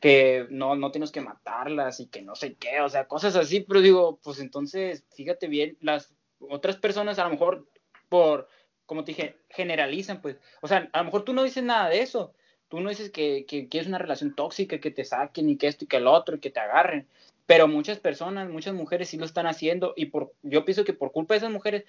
que 0.00 0.46
no, 0.50 0.76
no 0.76 0.90
tienes 0.90 1.10
que 1.10 1.20
matarlas 1.20 2.00
y 2.00 2.06
que 2.06 2.22
no 2.22 2.34
sé 2.34 2.54
qué, 2.54 2.80
o 2.80 2.88
sea, 2.88 3.08
cosas 3.08 3.34
así, 3.36 3.60
pero 3.60 3.80
digo, 3.80 4.18
pues 4.22 4.38
entonces, 4.38 5.04
fíjate 5.14 5.48
bien, 5.48 5.76
las 5.80 6.14
otras 6.38 6.76
personas 6.76 7.18
a 7.18 7.24
lo 7.24 7.30
mejor 7.30 7.68
por, 8.08 8.48
como 8.86 9.04
te 9.04 9.12
dije, 9.12 9.36
generalizan, 9.50 10.20
pues, 10.20 10.36
o 10.62 10.68
sea, 10.68 10.88
a 10.92 10.98
lo 10.98 11.04
mejor 11.04 11.24
tú 11.24 11.32
no 11.32 11.42
dices 11.42 11.64
nada 11.64 11.88
de 11.88 12.00
eso, 12.00 12.32
tú 12.68 12.80
no 12.80 12.90
dices 12.90 13.10
que, 13.10 13.44
que, 13.46 13.68
que 13.68 13.78
es 13.78 13.86
una 13.86 13.98
relación 13.98 14.34
tóxica, 14.34 14.78
que 14.78 14.90
te 14.90 15.04
saquen 15.04 15.48
y 15.48 15.56
que 15.56 15.68
esto 15.68 15.84
y 15.84 15.88
que 15.88 15.96
el 15.96 16.06
otro 16.06 16.36
y 16.36 16.40
que 16.40 16.50
te 16.50 16.60
agarren, 16.60 17.06
pero 17.46 17.66
muchas 17.66 17.98
personas, 17.98 18.50
muchas 18.50 18.74
mujeres 18.74 19.08
sí 19.08 19.16
lo 19.16 19.24
están 19.24 19.46
haciendo 19.46 19.94
y 19.96 20.06
por, 20.06 20.32
yo 20.42 20.64
pienso 20.64 20.84
que 20.84 20.92
por 20.92 21.12
culpa 21.12 21.34
de 21.34 21.38
esas 21.38 21.50
mujeres 21.50 21.84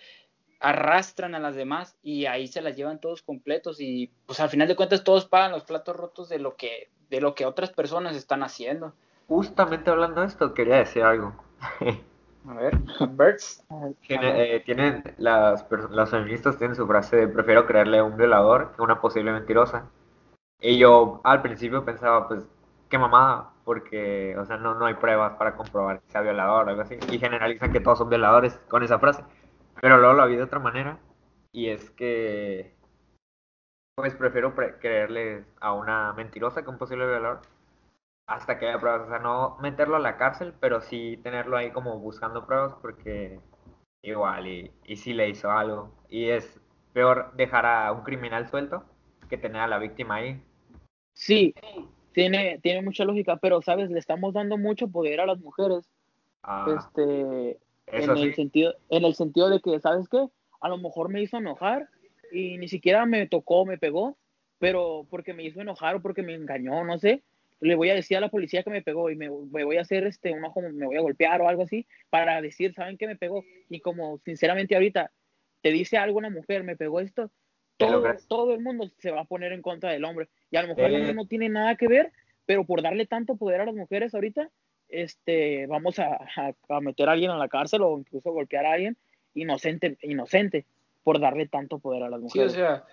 arrastran 0.59 1.35
a 1.35 1.39
las 1.39 1.55
demás 1.55 1.95
y 2.03 2.25
ahí 2.25 2.47
se 2.47 2.61
las 2.61 2.75
llevan 2.75 2.99
todos 2.99 3.21
completos 3.21 3.79
y 3.79 4.11
pues 4.25 4.39
al 4.39 4.49
final 4.49 4.67
de 4.67 4.75
cuentas 4.75 5.03
todos 5.03 5.25
pagan 5.25 5.51
los 5.51 5.63
platos 5.63 5.95
rotos 5.95 6.29
de 6.29 6.39
lo 6.39 6.55
que 6.55 6.89
de 7.09 7.21
lo 7.21 7.33
que 7.33 7.45
otras 7.45 7.71
personas 7.71 8.15
están 8.15 8.43
haciendo. 8.43 8.93
Justamente 9.27 9.89
hablando 9.89 10.21
de 10.21 10.27
esto, 10.27 10.53
quería 10.53 10.77
decir 10.77 11.03
algo. 11.03 11.33
A 12.47 12.53
ver, 12.53 12.77
Birds. 13.09 13.65
Eh, 14.07 14.61
tienen, 14.65 15.03
las, 15.17 15.65
las 15.91 16.09
feministas 16.09 16.57
tienen 16.57 16.75
su 16.75 16.87
frase 16.87 17.17
de 17.17 17.27
prefiero 17.27 17.65
creerle 17.65 17.99
a 17.99 18.03
un 18.03 18.15
violador 18.15 18.71
que 18.71 18.81
a 18.81 18.85
una 18.85 19.01
posible 19.01 19.31
mentirosa. 19.31 19.89
Y 20.61 20.77
yo 20.77 21.21
al 21.23 21.41
principio 21.41 21.85
pensaba, 21.85 22.27
pues, 22.27 22.47
qué 22.89 22.97
mamada, 22.97 23.51
porque, 23.63 24.35
o 24.37 24.45
sea, 24.45 24.57
no, 24.57 24.75
no 24.75 24.85
hay 24.85 24.95
pruebas 24.95 25.33
para 25.37 25.55
comprobar 25.55 26.01
que 26.01 26.11
sea 26.11 26.21
violador 26.21 26.67
o 26.67 26.69
algo 26.69 26.81
así. 26.81 26.97
Y 27.11 27.19
generalizan 27.19 27.71
que 27.71 27.79
todos 27.79 27.99
son 27.99 28.09
violadores 28.09 28.59
con 28.67 28.83
esa 28.83 28.99
frase. 28.99 29.23
Pero 29.81 29.97
luego 29.97 30.13
lo 30.15 30.27
vi 30.27 30.35
de 30.35 30.43
otra 30.43 30.59
manera. 30.59 30.99
Y 31.51 31.69
es 31.69 31.89
que 31.91 32.75
pues 33.95 34.15
prefiero 34.15 34.55
creerle 34.55 35.45
a 35.59 35.73
una 35.73 36.13
mentirosa 36.13 36.63
que 36.63 36.69
un 36.69 36.77
posible 36.77 37.05
violador 37.05 37.41
hasta 38.27 38.57
que 38.57 38.67
haya 38.67 38.79
pruebas. 38.79 39.07
O 39.07 39.09
sea, 39.09 39.19
no 39.19 39.57
meterlo 39.61 39.97
a 39.97 39.99
la 39.99 40.17
cárcel, 40.17 40.53
pero 40.59 40.81
sí 40.81 41.19
tenerlo 41.23 41.57
ahí 41.57 41.71
como 41.71 41.99
buscando 41.99 42.45
pruebas 42.45 42.75
porque 42.81 43.41
igual 44.01 44.47
y, 44.47 44.73
y 44.85 44.95
si 44.97 45.13
le 45.13 45.29
hizo 45.29 45.51
algo. 45.51 45.91
Y 46.09 46.29
es 46.29 46.61
peor 46.93 47.33
dejar 47.35 47.65
a 47.65 47.91
un 47.91 48.03
criminal 48.03 48.47
suelto 48.49 48.85
que 49.29 49.37
tener 49.37 49.61
a 49.61 49.67
la 49.67 49.79
víctima 49.79 50.15
ahí. 50.15 50.43
Sí, 51.19 51.53
tiene, 52.13 52.59
tiene 52.63 52.81
mucha 52.81 53.03
lógica, 53.03 53.35
pero 53.35 53.61
sabes, 53.61 53.91
le 53.91 53.99
estamos 53.99 54.33
dando 54.33 54.57
mucho 54.57 54.87
poder 54.87 55.19
a 55.19 55.25
las 55.25 55.37
mujeres. 55.39 55.85
Ah, 56.43 56.65
este, 56.77 57.59
en 57.87 58.17
el 58.17 58.33
sentido, 58.35 58.73
en 58.87 59.03
el 59.03 59.13
sentido 59.15 59.49
de 59.49 59.59
que, 59.59 59.81
¿sabes 59.81 60.07
qué? 60.07 60.25
A 60.61 60.69
lo 60.69 60.77
mejor 60.77 61.09
me 61.09 61.21
hizo 61.21 61.37
enojar 61.37 61.89
y 62.31 62.57
ni 62.57 62.69
siquiera 62.69 63.05
me 63.05 63.27
tocó, 63.27 63.65
me 63.65 63.77
pegó, 63.77 64.17
pero 64.59 65.05
porque 65.09 65.33
me 65.33 65.43
hizo 65.43 65.59
enojar 65.59 65.97
o 65.97 66.01
porque 66.01 66.23
me 66.23 66.35
engañó, 66.35 66.85
no 66.85 66.97
sé, 66.97 67.21
le 67.59 67.75
voy 67.75 67.89
a 67.89 67.95
decir 67.95 68.15
a 68.15 68.21
la 68.21 68.29
policía 68.29 68.63
que 68.63 68.69
me 68.69 68.81
pegó 68.81 69.09
y 69.09 69.17
me, 69.17 69.27
voy 69.27 69.75
a 69.75 69.81
hacer 69.81 70.07
este, 70.07 70.31
un 70.31 70.45
ojo, 70.45 70.61
me 70.61 70.85
voy 70.85 70.95
a 70.95 71.01
golpear 71.01 71.41
o 71.41 71.49
algo 71.49 71.63
así 71.63 71.85
para 72.09 72.41
decir, 72.41 72.73
¿saben 72.73 72.97
qué 72.97 73.07
me 73.07 73.17
pegó? 73.17 73.43
Y 73.67 73.81
como 73.81 74.19
sinceramente 74.23 74.73
ahorita 74.73 75.11
te 75.61 75.71
dice 75.71 75.97
algo 75.97 76.17
una 76.17 76.29
mujer, 76.29 76.63
me 76.63 76.77
pegó 76.77 77.01
esto, 77.01 77.29
todo, 77.79 78.03
todo 78.27 78.53
el 78.53 78.61
mundo 78.61 78.89
se 78.99 79.11
va 79.11 79.21
a 79.21 79.25
poner 79.25 79.53
en 79.53 79.61
contra 79.61 79.91
del 79.91 80.05
hombre. 80.05 80.27
Y 80.51 80.57
a 80.57 80.61
lo 80.61 80.69
mejor 80.69 80.85
el 80.85 80.95
hombre 80.95 81.13
no 81.13 81.25
tiene 81.25 81.49
nada 81.49 81.75
que 81.75 81.87
ver, 81.87 82.11
pero 82.45 82.65
por 82.65 82.81
darle 82.81 83.05
tanto 83.05 83.35
poder 83.35 83.61
a 83.61 83.65
las 83.65 83.75
mujeres 83.75 84.13
ahorita, 84.13 84.49
este, 84.89 85.65
vamos 85.67 85.99
a, 85.99 86.19
a 86.69 86.81
meter 86.81 87.09
a 87.09 87.13
alguien 87.13 87.31
a 87.31 87.37
la 87.37 87.47
cárcel 87.47 87.81
o 87.83 87.97
incluso 87.97 88.31
golpear 88.31 88.65
a 88.65 88.73
alguien 88.73 88.97
inocente, 89.33 89.97
inocente 90.01 90.65
por 91.03 91.19
darle 91.19 91.47
tanto 91.47 91.79
poder 91.79 92.03
a 92.03 92.09
las 92.09 92.19
mujeres. 92.19 92.51
Sí, 92.51 92.57
o 92.57 92.61
sea, 92.61 92.85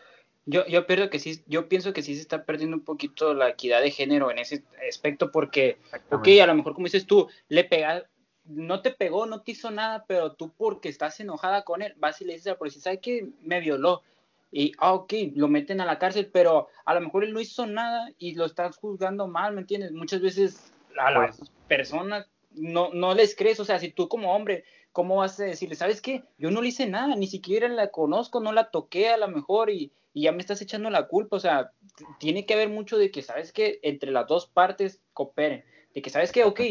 yo, 0.45 0.67
yo, 0.67 0.87
pierdo 0.87 1.11
que 1.11 1.19
sí, 1.19 1.43
yo 1.47 1.69
pienso 1.69 1.93
que 1.93 2.03
sí 2.03 2.15
se 2.15 2.21
está 2.21 2.45
perdiendo 2.45 2.77
un 2.77 2.85
poquito 2.85 3.35
la 3.35 3.49
equidad 3.49 3.83
de 3.83 3.91
género 3.91 4.31
en 4.31 4.39
ese 4.39 4.63
aspecto 4.89 5.33
porque, 5.33 5.79
ok, 6.11 6.29
a 6.41 6.47
lo 6.47 6.55
mejor 6.55 6.75
como 6.75 6.87
dices 6.87 7.07
tú, 7.07 7.29
le 7.49 7.65
pega, 7.65 8.07
no 8.45 8.81
te 8.81 8.93
pegó, 8.93 9.27
no 9.27 9.43
te 9.43 9.53
hizo 9.53 9.71
nada, 9.71 10.05
pero 10.07 10.35
tú 10.35 10.53
porque 10.57 10.89
estás 10.89 11.19
enojada 11.19 11.65
con 11.65 11.83
él, 11.83 11.95
vas 11.97 12.21
y 12.21 12.25
le 12.25 12.35
dices 12.35 12.47
a 12.47 12.51
la 12.51 12.59
policía, 12.59 12.83
¿sabes 12.83 13.01
qué? 13.03 13.29
Me 13.43 13.61
violó. 13.61 14.03
Y, 14.51 14.73
ah, 14.79 14.95
ok, 14.95 15.13
lo 15.35 15.49
meten 15.49 15.81
a 15.81 15.87
la 15.87 15.99
cárcel, 15.99 16.31
pero 16.33 16.69
a 16.85 16.95
lo 16.95 17.01
mejor 17.01 17.25
él 17.25 17.33
no 17.33 17.41
hizo 17.41 17.67
nada 17.67 18.11
y 18.19 18.35
lo 18.35 18.45
estás 18.45 18.77
juzgando 18.77 19.27
mal, 19.27 19.55
¿me 19.55 19.61
entiendes? 19.61 19.93
Muchas 19.93 20.21
veces 20.21 20.73
a 20.99 21.11
las 21.11 21.37
pues 21.37 21.51
personas 21.69 22.27
no, 22.53 22.91
no 22.95 23.15
les 23.15 23.37
crees, 23.37 23.61
o 23.61 23.65
sea, 23.65 23.79
si 23.79 23.91
tú 23.91 24.09
como 24.09 24.35
hombre 24.35 24.65
¿cómo 24.97 25.17
vas 25.17 25.39
a 25.41 25.45
decirle, 25.45 25.75
sabes 25.75 26.01
qué? 26.01 26.23
Yo 26.39 26.51
no 26.51 26.63
le 26.63 26.69
hice 26.69 26.87
nada, 26.87 27.17
ni 27.17 27.27
siquiera 27.27 27.69
la 27.69 27.91
conozco, 27.91 28.41
no 28.41 28.51
la 28.51 28.71
toqué 28.71 29.11
a 29.11 29.19
lo 29.19 29.29
mejor 29.29 29.69
y, 29.69 29.93
ya 30.15 30.33
me 30.33 30.39
estás 30.39 30.63
echando 30.63 30.89
la 30.89 31.07
culpa, 31.07 31.37
o 31.37 31.41
sea, 31.41 31.71
tiene 32.19 32.47
que 32.47 32.55
haber 32.55 32.71
mucho 32.71 32.97
de 32.97 33.11
que, 33.11 33.21
¿sabes 33.21 33.53
qué? 33.53 33.79
Entre 33.83 34.11
las 34.11 34.27
dos 34.27 34.47
partes 34.47 35.03
cooperen, 35.13 35.67
de 35.93 36.01
que, 36.01 36.09
¿sabes 36.09 36.33
qué? 36.33 36.45
Ok, 36.45 36.63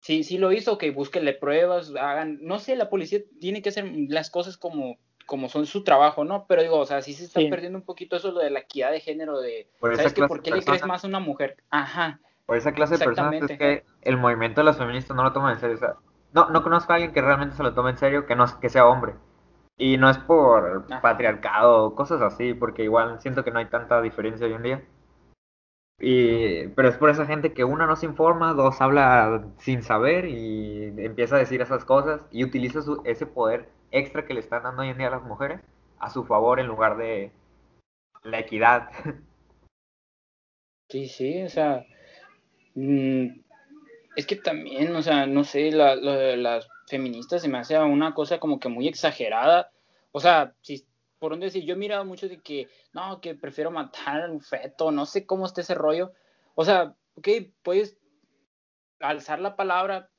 si 0.00 0.24
sí 0.24 0.38
lo 0.38 0.52
hizo, 0.52 0.78
que 0.78 0.90
búsquenle 0.90 1.34
pruebas, 1.34 1.90
hagan, 1.90 2.38
no 2.40 2.58
sé, 2.60 2.76
la 2.76 2.88
policía 2.88 3.20
tiene 3.38 3.60
que 3.60 3.68
hacer 3.68 3.84
las 4.08 4.30
cosas 4.30 4.56
como 4.56 4.96
como 5.30 5.48
son 5.48 5.64
su 5.64 5.84
trabajo, 5.84 6.24
¿no? 6.24 6.44
Pero 6.48 6.60
digo, 6.60 6.76
o 6.76 6.86
sea, 6.86 7.02
sí 7.02 7.14
se 7.14 7.26
está 7.26 7.38
perdiendo 7.48 7.78
un 7.78 7.84
poquito 7.84 8.16
eso 8.16 8.32
lo 8.32 8.40
de 8.40 8.50
la 8.50 8.58
equidad 8.58 8.90
de 8.90 8.98
género 8.98 9.40
de, 9.40 9.68
¿sabes 9.80 10.12
qué? 10.12 10.26
¿Por 10.26 10.42
qué 10.42 10.50
le 10.50 10.64
crees 10.64 10.84
más 10.84 11.04
a 11.04 11.06
una 11.06 11.20
mujer? 11.20 11.56
Ajá. 11.70 12.18
Por 12.46 12.56
esa 12.56 12.72
clase 12.72 12.98
de 12.98 13.04
personas 13.04 13.48
es 13.48 13.56
que 13.56 13.84
el 14.02 14.16
movimiento 14.16 14.60
de 14.60 14.64
las 14.64 14.76
feministas 14.76 15.16
no 15.16 15.22
lo 15.22 15.32
toman 15.32 15.52
en 15.52 15.60
serio, 15.60 15.76
o 15.76 15.78
sea, 15.78 15.94
no, 16.32 16.50
no 16.50 16.64
conozco 16.64 16.90
a 16.90 16.96
alguien 16.96 17.12
que 17.12 17.22
realmente 17.22 17.54
se 17.54 17.62
lo 17.62 17.74
tome 17.74 17.90
en 17.90 17.98
serio, 17.98 18.26
que 18.26 18.34
no 18.34 18.44
que 18.58 18.68
sea 18.68 18.88
hombre. 18.88 19.14
Y 19.78 19.98
no 19.98 20.10
es 20.10 20.18
por 20.18 20.88
patriarcado 21.00 21.84
o 21.84 21.94
cosas 21.94 22.20
así, 22.22 22.52
porque 22.52 22.82
igual 22.82 23.20
siento 23.20 23.44
que 23.44 23.52
no 23.52 23.60
hay 23.60 23.66
tanta 23.66 24.02
diferencia 24.02 24.48
hoy 24.48 24.54
en 24.54 24.62
día. 24.64 24.84
Y, 26.00 26.66
pero 26.74 26.88
es 26.88 26.96
por 26.96 27.08
esa 27.08 27.24
gente 27.24 27.52
que 27.52 27.62
una 27.62 27.86
no 27.86 27.94
se 27.94 28.06
informa, 28.06 28.52
dos 28.52 28.80
habla 28.80 29.44
sin 29.58 29.84
saber 29.84 30.24
y 30.24 30.92
empieza 30.98 31.36
a 31.36 31.38
decir 31.38 31.60
esas 31.62 31.84
cosas 31.84 32.26
y 32.32 32.42
utiliza 32.42 32.82
su, 32.82 33.00
ese 33.04 33.26
poder 33.26 33.68
extra 33.90 34.26
que 34.26 34.34
le 34.34 34.40
están 34.40 34.62
dando 34.62 34.82
hoy 34.82 34.88
en 34.88 34.98
día 34.98 35.08
a 35.08 35.12
las 35.12 35.22
mujeres 35.22 35.60
a 35.98 36.10
su 36.10 36.24
favor 36.24 36.60
en 36.60 36.66
lugar 36.66 36.96
de 36.96 37.32
la 38.22 38.40
equidad. 38.40 38.90
Sí, 40.88 41.06
sí, 41.06 41.42
o 41.42 41.48
sea, 41.48 41.86
mm, 42.74 43.28
es 44.16 44.26
que 44.26 44.36
también, 44.36 44.94
o 44.96 45.02
sea, 45.02 45.26
no 45.26 45.44
sé, 45.44 45.70
la, 45.70 45.94
las 45.94 46.68
feministas 46.88 47.42
se 47.42 47.48
me 47.48 47.58
hace 47.58 47.78
una 47.78 48.12
cosa 48.12 48.40
como 48.40 48.58
que 48.58 48.68
muy 48.68 48.88
exagerada. 48.88 49.70
O 50.10 50.18
sea, 50.18 50.54
si, 50.62 50.84
por 51.20 51.30
donde 51.30 51.46
decir, 51.46 51.64
yo 51.64 51.74
he 51.74 51.78
mirado 51.78 52.04
mucho 52.04 52.28
de 52.28 52.40
que, 52.40 52.68
no, 52.92 53.20
que 53.20 53.36
prefiero 53.36 53.70
matar 53.70 54.22
a 54.22 54.32
un 54.32 54.40
feto, 54.40 54.90
no 54.90 55.06
sé 55.06 55.26
cómo 55.26 55.46
está 55.46 55.60
ese 55.60 55.74
rollo. 55.74 56.12
O 56.56 56.64
sea, 56.64 56.96
ok, 57.14 57.28
puedes 57.62 57.96
alzar 58.98 59.38
la 59.38 59.54
palabra 59.54 60.10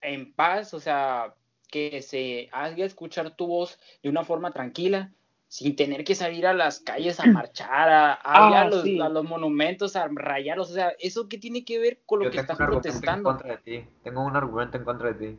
en 0.00 0.32
paz, 0.32 0.72
o 0.74 0.80
sea, 0.80 1.34
que 1.68 2.02
se 2.02 2.48
haga 2.52 2.84
escuchar 2.84 3.30
tu 3.36 3.46
voz 3.46 3.78
de 4.02 4.08
una 4.08 4.24
forma 4.24 4.50
tranquila, 4.50 5.12
sin 5.48 5.76
tener 5.76 6.04
que 6.04 6.14
salir 6.14 6.46
a 6.46 6.52
las 6.54 6.80
calles 6.80 7.20
a 7.20 7.26
marchar, 7.32 7.88
a, 7.88 8.12
a, 8.12 8.18
Ah, 8.60 8.64
los, 8.68 8.82
sí. 8.82 9.00
a 9.00 9.08
los 9.08 9.24
monumentos, 9.24 9.96
a 9.96 10.08
rayarlos. 10.10 10.70
O 10.70 10.74
sea, 10.74 10.92
¿eso 10.98 11.28
qué 11.28 11.38
tiene 11.38 11.64
que 11.64 11.78
ver 11.78 12.00
con 12.06 12.18
lo 12.20 12.24
Yo 12.26 12.30
que 12.32 12.38
estás 12.40 12.58
en 12.60 12.66
protestando? 12.66 13.22
contra 13.30 13.50
de 13.50 13.58
ti. 13.58 13.86
Tengo 14.02 14.24
un 14.24 14.36
argumento 14.36 14.76
en 14.76 14.84
contra 14.84 15.12
de 15.12 15.14
ti. 15.14 15.38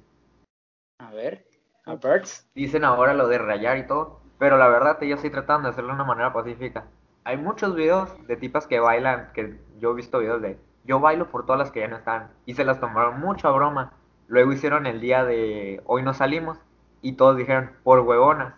A 0.99 1.11
ver, 1.11 1.45
a 1.85 1.95
Birds. 1.95 2.47
Dicen 2.55 2.83
ahora 2.83 3.13
lo 3.13 3.27
de 3.27 3.37
rayar 3.37 3.77
y 3.77 3.87
todo, 3.87 4.19
pero 4.37 4.57
la 4.57 4.67
verdad 4.67 4.99
yo 5.01 5.15
estoy 5.15 5.29
tratando 5.29 5.67
de 5.67 5.71
hacerlo 5.73 5.89
de 5.89 5.95
una 5.95 6.03
manera 6.05 6.33
pacífica. 6.33 6.87
Hay 7.23 7.37
muchos 7.37 7.75
videos 7.75 8.09
de 8.27 8.37
tipas 8.37 8.67
que 8.67 8.79
bailan, 8.79 9.31
que 9.33 9.59
yo 9.79 9.91
he 9.91 9.95
visto 9.95 10.19
videos 10.19 10.41
de 10.41 10.57
yo 10.85 10.99
bailo 10.99 11.29
por 11.29 11.45
todas 11.45 11.59
las 11.59 11.71
que 11.71 11.81
ya 11.81 11.87
no 11.87 11.97
están 11.97 12.31
y 12.45 12.55
se 12.55 12.65
las 12.65 12.79
tomaron 12.79 13.19
mucho 13.19 13.47
a 13.47 13.51
broma. 13.51 13.93
Luego 14.29 14.53
hicieron 14.53 14.85
el 14.85 15.01
día 15.01 15.25
de 15.25 15.81
hoy 15.85 16.03
no 16.03 16.13
salimos 16.13 16.57
y 17.01 17.13
todos 17.13 17.35
dijeron 17.35 17.71
por 17.83 17.99
huevonas 18.01 18.53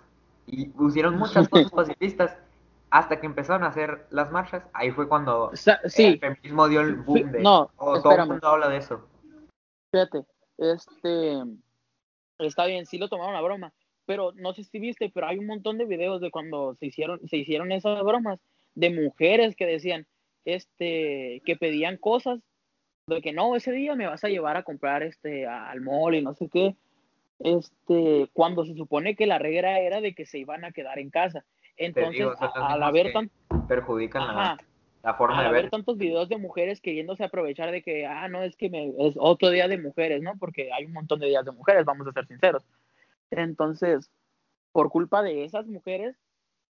y 0.46 0.68
pusieron 0.68 1.18
muchas 1.18 1.48
cosas 1.50 1.72
pacifistas 1.72 2.38
hasta 2.92 3.20
que 3.20 3.26
empezaron 3.26 3.64
a 3.64 3.68
hacer 3.70 4.06
las 4.12 4.32
marchas. 4.32 4.64
Ahí 4.74 4.92
fue 4.92 5.08
cuando 5.08 5.50
Sa- 5.56 5.80
el 5.84 5.90
Sí, 5.90 6.18
feminismo 6.20 6.68
dio 6.68 6.82
el 6.82 6.96
boom 6.96 7.32
de 7.32 7.42
no, 7.42 7.72
oh, 7.78 8.00
todo 8.02 8.16
el 8.18 8.28
mundo 8.28 8.48
habla 8.48 8.68
de 8.70 8.78
eso. 8.78 9.08
fíjate, 9.92 10.26
este, 10.58 11.38
está 12.40 12.66
bien, 12.66 12.86
sí 12.86 12.98
lo 12.98 13.08
tomaron 13.10 13.36
a 13.36 13.42
broma, 13.42 13.74
pero 14.06 14.34
no 14.34 14.54
sé 14.54 14.64
si 14.66 14.80
viste, 14.80 15.10
pero 15.14 15.28
hay 15.28 15.38
un 15.38 15.48
montón 15.48 15.78
de 15.78 15.86
videos 15.86 16.22
de 16.22 16.32
cuando 16.32 16.76
se 16.76 16.88
hicieron, 16.88 17.20
se 17.28 17.38
hicieron 17.38 17.72
esas 17.72 18.02
bromas 18.04 18.40
de 18.76 18.90
mujeres 18.90 19.56
que 19.56 19.66
decían, 19.66 20.06
este, 20.46 21.42
que 21.46 21.56
pedían 21.56 21.98
cosas, 21.98 22.40
de 23.16 23.22
que 23.22 23.34
no, 23.34 23.56
ese 23.56 23.72
día 23.72 23.96
me 23.96 24.08
vas 24.08 24.24
a 24.24 24.30
llevar 24.30 24.58
a 24.58 24.64
comprar, 24.64 25.04
este, 25.04 25.48
al 25.48 25.82
mall 25.82 26.16
y 26.16 26.22
no 26.22 26.34
sé 26.34 26.50
qué, 26.50 26.76
este, 27.40 28.30
cuando 28.34 28.66
se 28.66 28.76
supone 28.76 29.16
que 29.16 29.26
la 29.26 29.40
regla 29.40 29.80
era 29.80 30.02
de 30.02 30.14
que 30.14 30.26
se 30.26 30.38
iban 30.40 30.64
a 30.66 30.72
quedar 30.72 31.00
en 31.00 31.10
casa. 31.10 31.44
Entonces, 31.78 32.14
digo, 32.14 32.34
a- 32.40 32.74
al 32.74 32.84
haber 32.84 33.12
tan, 33.12 33.32
perjudican 33.68 34.28
la, 34.28 34.32
ajá, 34.54 34.58
la 35.04 35.14
forma 35.16 35.44
de 35.44 35.52
ver. 35.52 35.70
tantos 35.70 35.98
videos 35.98 36.30
de 36.30 36.38
mujeres 36.38 36.82
queriéndose 36.82 37.24
aprovechar 37.24 37.72
de 37.72 37.82
que, 37.82 38.06
ah, 38.06 38.28
no, 38.28 38.44
es 38.44 38.56
que 38.56 38.70
me, 38.70 38.94
es 39.00 39.16
otro 39.18 39.50
día 39.50 39.68
de 39.68 39.78
mujeres, 39.80 40.22
¿no? 40.22 40.38
Porque 40.38 40.72
hay 40.72 40.86
un 40.86 40.94
montón 40.94 41.20
de 41.20 41.28
días 41.28 41.46
de 41.46 41.52
mujeres, 41.52 41.86
vamos 41.86 42.08
a 42.08 42.12
ser 42.12 42.28
sinceros. 42.28 42.64
Entonces, 43.32 44.12
por 44.72 44.90
culpa 44.90 45.24
de 45.24 45.44
esas 45.44 45.66
mujeres 45.68 46.16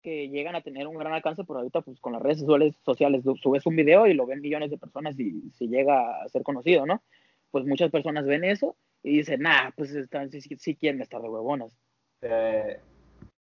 que 0.04 0.28
llegan 0.28 0.54
a 0.54 0.60
tener 0.60 0.86
un 0.86 0.98
gran 0.98 1.14
alcance, 1.14 1.44
por 1.44 1.56
ahorita, 1.56 1.80
pues 1.80 1.98
con 1.98 2.12
las 2.12 2.22
redes 2.22 2.38
sociales, 2.40 2.76
sociales 2.84 3.24
subes 3.42 3.64
un 3.66 3.74
video 3.74 4.06
y 4.06 4.12
lo 4.12 4.26
ven 4.26 4.42
millones 4.42 4.70
de 4.70 4.76
personas 4.76 5.18
y 5.18 5.50
se 5.52 5.66
llega 5.66 6.22
a 6.22 6.28
ser 6.28 6.42
conocido, 6.42 6.84
¿no? 6.84 7.02
Pues 7.50 7.64
muchas 7.64 7.90
personas 7.90 8.26
ven 8.26 8.44
eso 8.44 8.76
y 9.02 9.16
dicen, 9.16 9.40
nah, 9.40 9.70
pues 9.74 9.94
están, 9.94 10.30
sí, 10.30 10.42
sí- 10.42 10.76
quieren 10.76 11.00
estar 11.00 11.22
de 11.22 11.28
huevonas. 11.30 11.74
Eh, 12.20 12.78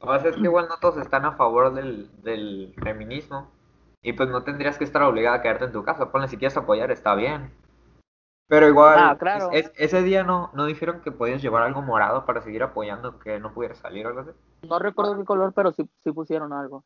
lo 0.01 0.15
es 0.15 0.35
que 0.35 0.41
igual 0.41 0.67
no 0.67 0.75
todos 0.81 0.97
están 0.97 1.23
a 1.25 1.37
favor 1.37 1.73
del, 1.73 2.09
del 2.21 2.73
feminismo. 2.83 3.49
Y 4.03 4.13
pues 4.13 4.29
no 4.29 4.43
tendrías 4.43 4.77
que 4.77 4.83
estar 4.83 5.03
obligada 5.03 5.37
a 5.37 5.41
quedarte 5.41 5.65
en 5.65 5.71
tu 5.71 5.83
casa. 5.83 6.11
Ponle 6.11 6.27
si 6.27 6.35
quieres 6.37 6.57
apoyar, 6.57 6.91
está 6.91 7.15
bien. 7.15 7.51
Pero 8.51 8.67
igual, 8.67 8.99
Ah, 8.99 9.17
claro. 9.17 9.49
es- 9.53 9.67
es- 9.67 9.73
ese 9.77 10.03
día 10.03 10.25
no, 10.25 10.49
no 10.53 10.65
dijeron 10.65 10.99
que 10.99 11.09
podías 11.13 11.41
llevar 11.41 11.63
algo 11.63 11.81
morado 11.81 12.25
para 12.25 12.41
seguir 12.41 12.61
apoyando, 12.63 13.17
que 13.17 13.39
no 13.39 13.53
pudieras 13.53 13.77
salir 13.77 14.05
o 14.05 14.09
algo 14.09 14.19
así. 14.19 14.31
No 14.67 14.77
recuerdo 14.77 15.17
qué 15.17 15.23
color, 15.23 15.53
pero 15.55 15.71
sí, 15.71 15.89
sí 16.03 16.11
pusieron 16.11 16.51
algo. 16.51 16.83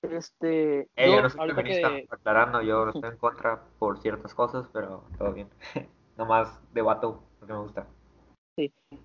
Este, 0.00 0.88
Eh, 0.96 1.08
yo 1.10 1.16
yo, 1.16 1.22
no 1.22 1.28
soy 1.28 1.50
feminista, 1.50 1.88
que, 1.90 2.06
aclarando, 2.08 2.62
yo 2.62 2.88
estoy 3.04 3.10
en 3.10 3.18
contra 3.18 3.64
por 3.78 3.98
ciertas 3.98 4.34
cosas, 4.34 4.66
pero 4.72 5.04
todo 5.18 5.34
bien. 5.34 5.50
Nomás 6.16 6.58
debato 6.72 7.22
porque 7.38 7.52
me 7.52 7.60
gusta. 7.60 7.86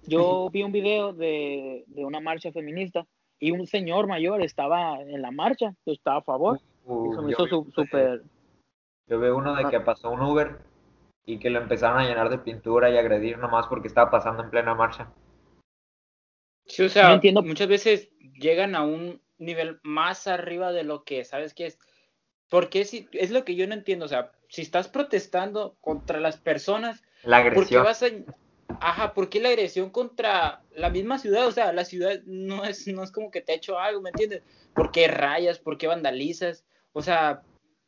Yo 0.04 0.49
vi 0.54 0.64
un 0.64 0.72
video 0.72 1.12
de, 1.12 1.84
de 1.88 2.06
una 2.06 2.22
marcha 2.22 2.54
feminista 2.54 3.06
y 3.39 3.52
un 3.52 3.68
señor 3.68 4.08
mayor 4.08 4.41
estaba 4.41 5.02
en 5.02 5.22
la 5.22 5.32
marcha, 5.32 5.76
estaba 5.86 6.20
a 6.20 6.24
favor. 6.24 6.62
Uh, 6.86 7.12
Eso 7.12 7.22
me 7.22 7.32
hizo 7.32 7.66
súper. 7.76 8.24
Yo 9.08 9.20
veo 9.20 9.36
uno 9.36 9.54
de 9.54 9.66
que 9.66 9.82
pasó 9.82 10.12
un 10.12 10.22
Uber 10.22 10.70
y 11.32 11.39
que 11.39 11.49
lo 11.49 11.59
empezaron 11.61 11.99
a 11.99 12.03
llenar 12.05 12.29
de 12.29 12.39
pintura 12.39 12.89
y 12.89 12.97
agredir 12.97 13.38
nomás 13.38 13.67
porque 13.67 13.88
estaba 13.88 14.11
pasando 14.11 14.43
en 14.43 14.49
plena 14.49 14.75
marcha. 14.75 15.11
Sí, 16.65 16.84
o 16.84 16.89
sea, 16.89 17.13
entiendo- 17.13 17.41
muchas 17.41 17.67
veces 17.67 18.09
llegan 18.39 18.75
a 18.75 18.84
un 18.84 19.21
nivel 19.38 19.79
más 19.84 20.27
arriba 20.27 20.71
de 20.71 20.84
lo 20.84 21.03
que 21.03 21.23
sabes 21.23 21.53
que 21.53 21.67
es. 21.67 21.79
Porque 22.49 22.84
si, 22.84 23.07
es 23.13 23.32
lo 23.32 23.45
que 23.45 23.55
yo 23.55 23.65
no 23.65 23.73
entiendo. 23.73 24.05
O 24.05 24.09
sea, 24.09 24.34
si 24.49 24.61
estás 24.61 24.89
protestando 24.89 25.77
contra 25.79 26.19
las 26.19 26.38
personas, 26.38 27.01
La 27.23 27.38
¿por 27.38 27.67
qué 27.67 27.77
agresión. 27.77 27.84
vas 27.84 28.03
a. 28.03 28.07
Ajá, 28.82 29.13
¿por 29.13 29.29
qué 29.29 29.39
la 29.39 29.49
agresión 29.49 29.89
contra 29.89 30.63
la 30.75 30.89
misma 30.89 31.17
ciudad? 31.17 31.47
O 31.47 31.51
sea, 31.51 31.71
la 31.71 31.86
ciudad 31.86 32.19
no 32.25 32.65
es, 32.65 32.88
no 32.88 33.03
es 33.03 33.11
como 33.11 33.32
que 33.32 33.41
te 33.41 33.53
ha 33.53 33.55
hecho 33.55 33.79
algo, 33.79 34.01
¿me 34.01 34.09
entiendes? 34.09 34.43
¿Por 34.73 34.91
qué 34.91 35.07
rayas? 35.07 35.59
¿Por 35.59 35.77
qué 35.77 35.88
vandalizas? 35.88 36.65
O 36.93 37.01
sea, 37.01 37.41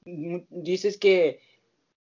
dices 0.06 0.98
que. 0.98 1.42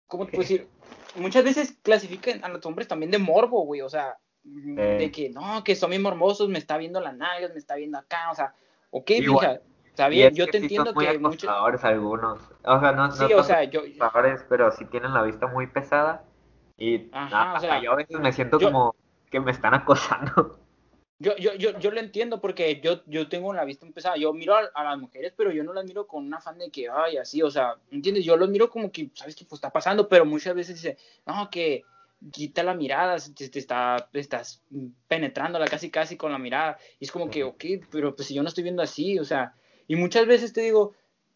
¿Cómo 0.07 0.27
te 0.27 0.33
puedo 0.33 0.43
decir? 0.49 0.69
Muchas 1.17 1.45
veces 1.45 1.77
clasifican 1.83 2.45
a 2.45 2.49
los 2.49 2.65
hombres 2.67 2.89
también 2.89 3.11
de 3.11 3.19
morbo, 3.19 3.65
güey. 3.65 3.81
O 3.83 3.89
sea, 3.89 4.19
de 4.45 5.11
que 5.11 5.31
no, 5.31 5.65
que 5.65 5.75
son 5.75 5.91
bien 5.91 6.03
morbosos, 6.03 6.49
me 6.49 6.59
está 6.59 6.77
viendo 6.79 7.01
las 7.01 7.17
nalgas, 7.17 7.53
me 7.53 7.59
está 7.59 7.75
viendo 7.77 7.99
acá. 7.99 8.31
O 8.31 8.35
sea, 8.35 8.55
ok, 8.91 9.11
Igual. 9.11 9.47
mija, 9.49 9.61
está 9.87 10.09
bien, 10.09 10.35
yo 10.35 10.47
que 10.47 10.53
te 10.53 10.59
sí 10.59 10.65
entiendo 10.67 10.87
son 10.93 10.95
muy 10.95 11.07
que 11.07 11.19
muchos. 11.19 11.45
acosadores 11.45 11.85
algunos. 11.85 12.41
O 12.65 12.81
sea, 12.81 12.93
no, 12.93 13.09
no 13.09 13.13
Sí, 13.13 13.33
o 13.33 13.43
sea, 13.43 13.65
yo. 13.65 13.81
acosadores, 13.81 14.45
pero 14.49 14.71
sí 14.71 14.85
tienen 14.85 15.13
la 15.15 15.23
vista 15.23 15.47
muy 15.47 15.67
pesada. 15.67 16.25
Y 16.77 17.09
Ajá, 17.13 17.31
nada, 17.31 17.55
o 17.57 17.61
sea, 17.61 17.83
yo 17.83 17.93
a 17.93 17.97
veces 17.97 18.21
me 18.21 18.33
siento 18.33 18.59
yo- 18.59 18.69
como 18.71 18.95
que 19.31 19.41
me 19.41 19.51
están 19.51 19.75
acosando. 19.75 20.61
Yo, 21.19 21.35
yo, 21.37 21.55
yo, 21.55 21.79
yo 21.79 21.91
lo 21.91 22.01
entiendo 22.01 22.41
porque 22.41 22.81
yo, 22.83 23.03
yo 23.07 23.29
tengo 23.29 23.55
la 23.55 23.65
vista 23.65 23.87
empezada. 23.87 24.17
Yo 24.17 24.33
miro 24.33 24.55
a, 24.55 24.71
a 24.75 24.85
las 24.85 24.99
mujeres, 24.99 25.33
pero 25.37 25.51
yo 25.51 25.65
no 25.65 25.73
las 25.73 25.85
miro 25.85 26.07
con 26.07 26.27
un 26.27 26.35
afán 26.35 26.59
de 26.59 26.71
que, 26.71 26.89
ay, 26.91 27.17
así, 27.17 27.43
o 27.43 27.51
sea, 27.51 27.77
¿entiendes? 27.91 28.25
Yo 28.25 28.37
los 28.37 28.51
miro 28.51 28.69
como 28.69 28.93
que, 28.93 29.11
¿sabes 29.15 29.35
qué? 29.35 29.45
Pues 29.45 29.59
está 29.59 29.71
pasando, 29.71 30.09
pero 30.09 30.27
muchas 30.27 30.55
veces 30.55 30.75
dice, 30.77 30.99
no, 31.27 31.49
que 31.51 31.85
quita 32.33 32.63
la 32.63 32.75
mirada, 32.75 33.17
te, 33.35 33.49
te 33.49 33.59
está, 33.59 34.09
te 34.13 34.21
estás 34.21 34.63
penetrándola 35.09 35.67
casi, 35.67 35.91
casi 35.91 36.17
con 36.17 36.33
la 36.33 36.39
mirada. 36.39 36.79
Y 36.99 37.05
es 37.05 37.13
como 37.13 37.31
que, 37.31 37.45
ok, 37.45 37.65
pero 37.91 38.15
pues 38.15 38.29
si 38.29 38.35
yo 38.35 38.43
no 38.43 38.49
estoy 38.49 38.65
viendo 38.65 38.83
así, 38.83 39.19
o 39.19 39.25
sea, 39.25 39.55
y 39.89 39.97
muchas 39.97 40.27
veces 40.27 40.53
te 40.53 40.63
digo, 40.63 40.95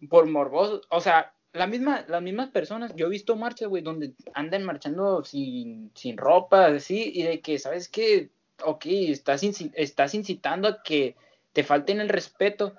por 0.09 0.27
morboso, 0.27 0.83
o 0.91 1.01
sea, 1.01 1.35
la 1.53 1.67
misma, 1.67 2.05
las 2.09 2.23
mismas 2.23 2.51
personas, 2.51 2.95
yo 2.95 3.07
he 3.07 3.11
visto 3.11 3.37
marchas, 3.37 3.69
güey, 3.69 3.83
donde 3.83 4.13
andan 4.35 4.65
marchando 4.65 5.25
sin, 5.25 5.91
sin 5.95 6.17
ropa, 6.17 6.67
así, 6.67 7.11
y 7.15 7.23
de 7.25 7.41
que, 7.41 7.59
¿sabes 7.59 7.89
qué? 7.89 8.31
Ok, 8.65 8.85
estás, 8.87 9.43
estás 9.75 10.15
incitando 10.15 10.69
a 10.69 10.83
que 10.83 11.17
te 11.53 11.65
falten 11.65 12.01
el 12.01 12.09
respeto. 12.09 12.75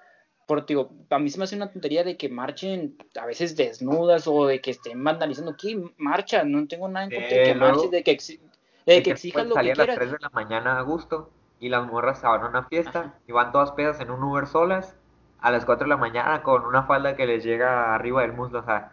Por, 0.48 0.66
digo, 0.66 0.92
a 1.10 1.20
mí 1.20 1.30
se 1.30 1.38
me 1.38 1.46
hace 1.46 1.56
una 1.56 1.72
tontería 1.72 2.04
de 2.04 2.18
que 2.18 2.28
marchen 2.28 2.98
a 3.20 3.26
veces 3.26 3.56
desnudas 3.56 4.28
o 4.28 4.48
de 4.48 4.60
que 4.60 4.72
estén 4.72 5.02
vandalizando. 5.04 5.56
¿Qué? 5.56 5.82
Marcha, 5.98 6.44
no 6.44 6.68
tengo 6.68 6.88
nada 6.90 7.06
en 7.06 7.12
contra 7.12 7.38
de 7.38 7.44
que 7.44 7.56
marches, 7.56 7.92
de 7.92 8.04
que, 8.04 8.18
exi- 8.18 8.40
de 8.86 8.96
que 8.98 9.04
que 9.04 9.12
exijas 9.12 9.44
lo 9.46 9.50
que 9.54 9.60
salir 9.60 9.72
a 9.74 9.76
las 9.76 9.86
quieras. 9.86 9.98
3 9.98 10.12
de 10.12 10.18
la 10.20 10.30
mañana 10.30 10.80
a 10.80 10.82
gusto 10.82 11.30
y 11.60 11.70
las 11.70 11.86
morras 11.88 12.20
se 12.20 12.28
van 12.28 12.42
a 12.44 12.48
una 12.50 12.64
fiesta 12.64 13.00
Ajá. 13.00 13.20
y 13.28 13.32
van 13.32 13.52
todas 13.52 13.72
pedas 13.72 14.00
en 14.02 14.10
un 14.12 14.22
Uber 14.24 14.46
solas 14.48 14.96
a 15.40 15.52
las 15.52 15.64
4 15.66 15.86
de 15.86 15.90
la 15.90 15.98
mañana 15.98 16.44
con 16.44 16.66
una 16.66 16.84
falda 16.84 17.16
que 17.16 17.26
les 17.28 17.44
llega 17.44 17.96
arriba 17.96 18.22
del 18.24 18.34
muslo. 18.34 18.60
O 18.60 18.64
sea, 18.64 18.92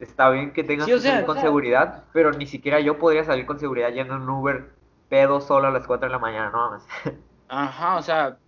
está 0.00 0.28
bien 0.30 0.52
que 0.52 0.62
Sí, 0.64 0.72
o 0.82 0.84
que 0.84 1.00
salir 1.00 1.24
con 1.24 1.30
o 1.30 1.40
sea- 1.40 1.42
seguridad, 1.42 2.04
pero 2.12 2.32
ni 2.32 2.46
siquiera 2.46 2.78
yo 2.80 2.98
podría 2.98 3.24
salir 3.24 3.46
con 3.46 3.58
seguridad 3.58 3.90
yendo 3.90 4.16
en 4.16 4.22
un 4.22 4.28
Uber 4.30 4.70
pedo 5.10 5.42
solo 5.42 5.68
a 5.68 5.70
las 5.70 5.86
4 5.86 6.08
de 6.08 6.12
la 6.12 6.18
mañana, 6.18 6.50
no 6.50 6.70
mames. 6.70 6.84
Ajá, 7.48 7.96
o 7.98 8.02
sea, 8.02 8.38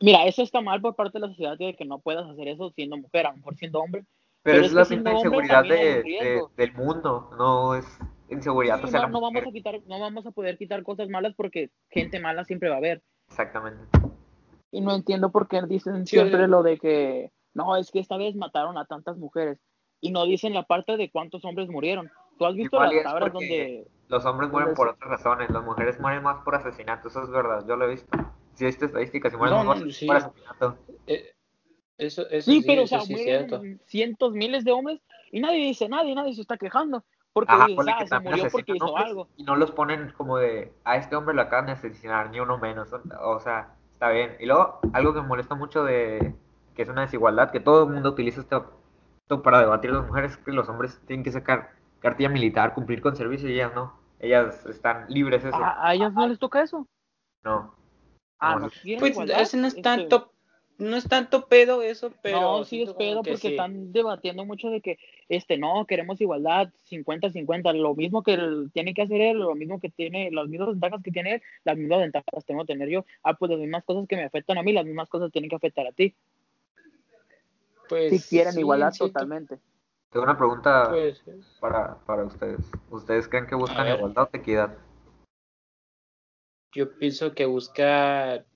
Mira, 0.00 0.26
eso 0.26 0.42
está 0.42 0.60
mal 0.60 0.80
por 0.82 0.94
parte 0.94 1.18
de 1.18 1.20
la 1.20 1.28
sociedad 1.28 1.56
de 1.56 1.74
que 1.74 1.84
no 1.84 2.00
puedas 2.00 2.28
hacer 2.28 2.48
eso 2.48 2.70
siendo 2.70 2.96
mujer, 2.96 3.26
a 3.26 3.30
lo 3.30 3.36
mejor 3.38 3.56
siendo 3.56 3.80
hombre. 3.80 4.04
Pero, 4.42 4.56
Pero 4.56 4.58
es 4.60 4.66
es 4.66 4.72
la 4.74 4.84
misma 4.96 5.12
inseguridad 5.12 5.62
de, 5.62 6.42
del 6.56 6.72
mundo, 6.74 7.30
no 7.38 7.74
es 7.76 7.86
inseguridad 8.28 8.80
Sí, 8.84 8.90
no, 8.90 8.98
la 8.98 9.06
no 9.06 9.20
vamos 9.20 9.42
a 9.46 9.52
quitar, 9.52 9.80
no 9.86 10.00
vamos 10.00 10.26
a 10.26 10.32
poder 10.32 10.58
quitar 10.58 10.82
cosas 10.82 11.08
malas 11.08 11.34
porque 11.36 11.70
gente 11.90 12.18
mala 12.18 12.44
siempre 12.44 12.68
va 12.68 12.74
a 12.74 12.78
haber. 12.78 13.02
Exactamente. 13.28 13.80
Y 14.72 14.80
no 14.80 14.94
entiendo 14.94 15.30
por 15.30 15.48
qué 15.48 15.62
dicen 15.62 16.06
Sí, 16.06 16.16
siempre 16.16 16.48
lo 16.48 16.62
de 16.62 16.78
que 16.78 17.30
no, 17.54 17.76
es 17.76 17.90
que 17.90 18.00
esta 18.00 18.16
vez 18.16 18.34
mataron 18.34 18.76
a 18.78 18.86
tantas 18.86 19.16
mujeres. 19.16 19.58
Y 20.00 20.10
no 20.10 20.24
dicen 20.24 20.52
la 20.52 20.64
parte 20.64 20.96
de 20.96 21.10
cuántos 21.10 21.44
hombres 21.44 21.68
murieron. 21.68 22.10
¿Tú 22.38 22.46
has 22.46 22.56
visto 22.56 22.76
Igual 22.76 22.96
las 22.96 23.04
tablas 23.04 23.30
porque- 23.30 23.46
donde 23.46 23.86
Los 24.12 24.26
hombres 24.26 24.50
mueren 24.50 24.68
Pues- 24.68 24.76
por 24.76 24.88
otras 24.88 25.10
razones, 25.10 25.48
las 25.48 25.64
mujeres 25.64 25.98
mueren 25.98 26.22
más 26.22 26.44
por 26.44 26.54
asesinato, 26.54 27.08
eso 27.08 27.22
es 27.22 27.30
verdad, 27.30 27.64
yo 27.66 27.76
lo 27.76 27.86
he 27.86 27.92
visto. 27.92 28.10
Si 28.52 28.66
viste 28.66 28.84
estadísticas, 28.84 29.32
si 29.32 29.38
mueren 29.38 29.56
No, 29.56 29.64
no, 29.64 29.70
más 29.70 29.94
sí. 29.94 30.06
por 30.06 30.16
asesinato. 30.16 30.76
eh, 31.06 31.32
eso, 31.96 32.28
eso 32.28 32.50
Sí, 32.50 32.60
sí, 32.60 32.66
pero 32.66 32.82
o 32.82 32.84
eso 32.84 32.96
sea, 32.96 33.06
sí 33.06 33.14
es 33.14 33.20
mueren 33.24 33.48
cierto. 33.48 33.86
cientos, 33.86 34.32
miles 34.34 34.64
de 34.66 34.72
hombres 34.72 35.00
y 35.30 35.40
nadie 35.40 35.64
dice 35.64 35.88
nada 35.88 36.04
y 36.04 36.14
nadie 36.14 36.34
se 36.34 36.42
está 36.42 36.58
quejando. 36.58 37.02
Porque 37.32 37.54
Ajá, 37.54 37.64
dices, 37.64 37.76
ponle 37.76 37.94
ah, 37.96 38.06
se 38.06 38.20
murió 38.20 38.48
porque 38.50 38.72
hizo 38.76 38.98
algo. 38.98 39.28
Y 39.38 39.44
no 39.44 39.56
los 39.56 39.70
ponen 39.70 40.12
como 40.18 40.36
de, 40.36 40.74
a 40.84 40.96
este 40.96 41.16
hombre 41.16 41.34
lo 41.34 41.40
acaban 41.40 41.64
de 41.64 41.72
asesinar, 41.72 42.28
ni 42.28 42.38
uno 42.38 42.58
menos. 42.58 42.90
O 43.22 43.40
sea, 43.40 43.76
está 43.94 44.10
bien. 44.10 44.36
Y 44.40 44.44
luego, 44.44 44.80
algo 44.92 45.14
que 45.14 45.22
me 45.22 45.28
molesta 45.28 45.54
mucho 45.54 45.84
de 45.84 46.34
que 46.74 46.82
es 46.82 46.88
una 46.90 47.00
desigualdad, 47.00 47.50
que 47.50 47.60
todo 47.60 47.84
el 47.84 47.94
mundo 47.94 48.10
utiliza 48.10 48.42
esto, 48.42 48.78
esto 49.22 49.42
para 49.42 49.60
debatir 49.60 49.88
a 49.92 49.94
las 49.94 50.06
mujeres, 50.06 50.32
es 50.32 50.36
que 50.36 50.52
los 50.52 50.68
hombres 50.68 51.00
tienen 51.06 51.24
que 51.24 51.32
sacar 51.32 51.70
cartilla 52.00 52.28
militar, 52.28 52.74
cumplir 52.74 53.00
con 53.00 53.16
servicio 53.16 53.48
y 53.48 53.54
ellas 53.54 53.72
no. 53.74 54.01
Ellas 54.22 54.64
están 54.66 55.06
libres 55.08 55.44
eso. 55.44 55.54
A, 55.54 55.88
a 55.88 55.94
ellas 55.94 56.12
no 56.14 56.28
les 56.28 56.38
toca 56.38 56.62
eso. 56.62 56.86
No. 57.42 57.74
Ah, 58.38 58.56
No, 58.56 58.70
Pues 58.98 59.12
igualdad, 59.12 59.40
eso 59.40 59.56
no 59.56 59.66
es 59.66 59.74
este, 59.74 59.82
tanto, 59.82 60.32
no 60.78 60.96
es 60.96 61.08
tanto 61.08 61.48
pedo 61.48 61.82
eso, 61.82 62.12
pero 62.22 62.40
no, 62.40 62.64
sí 62.64 62.82
es 62.82 62.92
pedo 62.92 63.22
que 63.22 63.30
porque 63.30 63.48
sí. 63.48 63.54
están 63.54 63.92
debatiendo 63.92 64.44
mucho 64.44 64.70
de 64.70 64.80
que, 64.80 64.98
este, 65.28 65.58
no, 65.58 65.86
queremos 65.86 66.20
igualdad, 66.20 66.72
50-50, 66.88 67.72
lo 67.74 67.96
mismo 67.96 68.22
que 68.22 68.38
tiene 68.72 68.94
que 68.94 69.02
hacer 69.02 69.20
él, 69.20 69.38
lo 69.38 69.56
mismo 69.56 69.80
que 69.80 69.90
tiene, 69.90 70.30
las 70.30 70.46
mismas 70.46 70.68
ventajas 70.68 71.02
que 71.02 71.10
tiene 71.10 71.34
él, 71.34 71.42
las 71.64 71.76
mismas 71.76 71.98
ventajas 71.98 72.44
tengo 72.46 72.64
que 72.64 72.72
tener 72.72 72.88
yo. 72.88 73.04
Ah, 73.24 73.34
pues 73.34 73.50
las 73.50 73.60
mismas 73.60 73.82
cosas 73.84 74.06
que 74.08 74.16
me 74.16 74.24
afectan 74.24 74.56
a 74.56 74.62
mí, 74.62 74.72
las 74.72 74.86
mismas 74.86 75.08
cosas 75.08 75.32
tienen 75.32 75.50
que 75.50 75.56
afectar 75.56 75.86
a 75.86 75.92
ti. 75.92 76.14
Pues, 77.88 78.22
Si 78.22 78.28
quieren 78.36 78.52
sí, 78.54 78.60
igualdad 78.60 78.92
totalmente. 78.96 79.58
Tengo 80.12 80.24
una 80.24 80.36
pregunta 80.36 80.88
Pues, 80.90 81.22
para, 81.58 81.96
para 82.04 82.24
ustedes. 82.24 82.60
¿Ustedes 82.90 83.28
creen 83.28 83.46
que 83.46 83.54
buscan 83.54 83.88
igualdad 83.88 84.28
o 84.32 84.36
equidad? 84.36 84.76
yo 86.74 86.96
pienso 86.98 87.34
que 87.34 87.44
busca, 87.44 88.46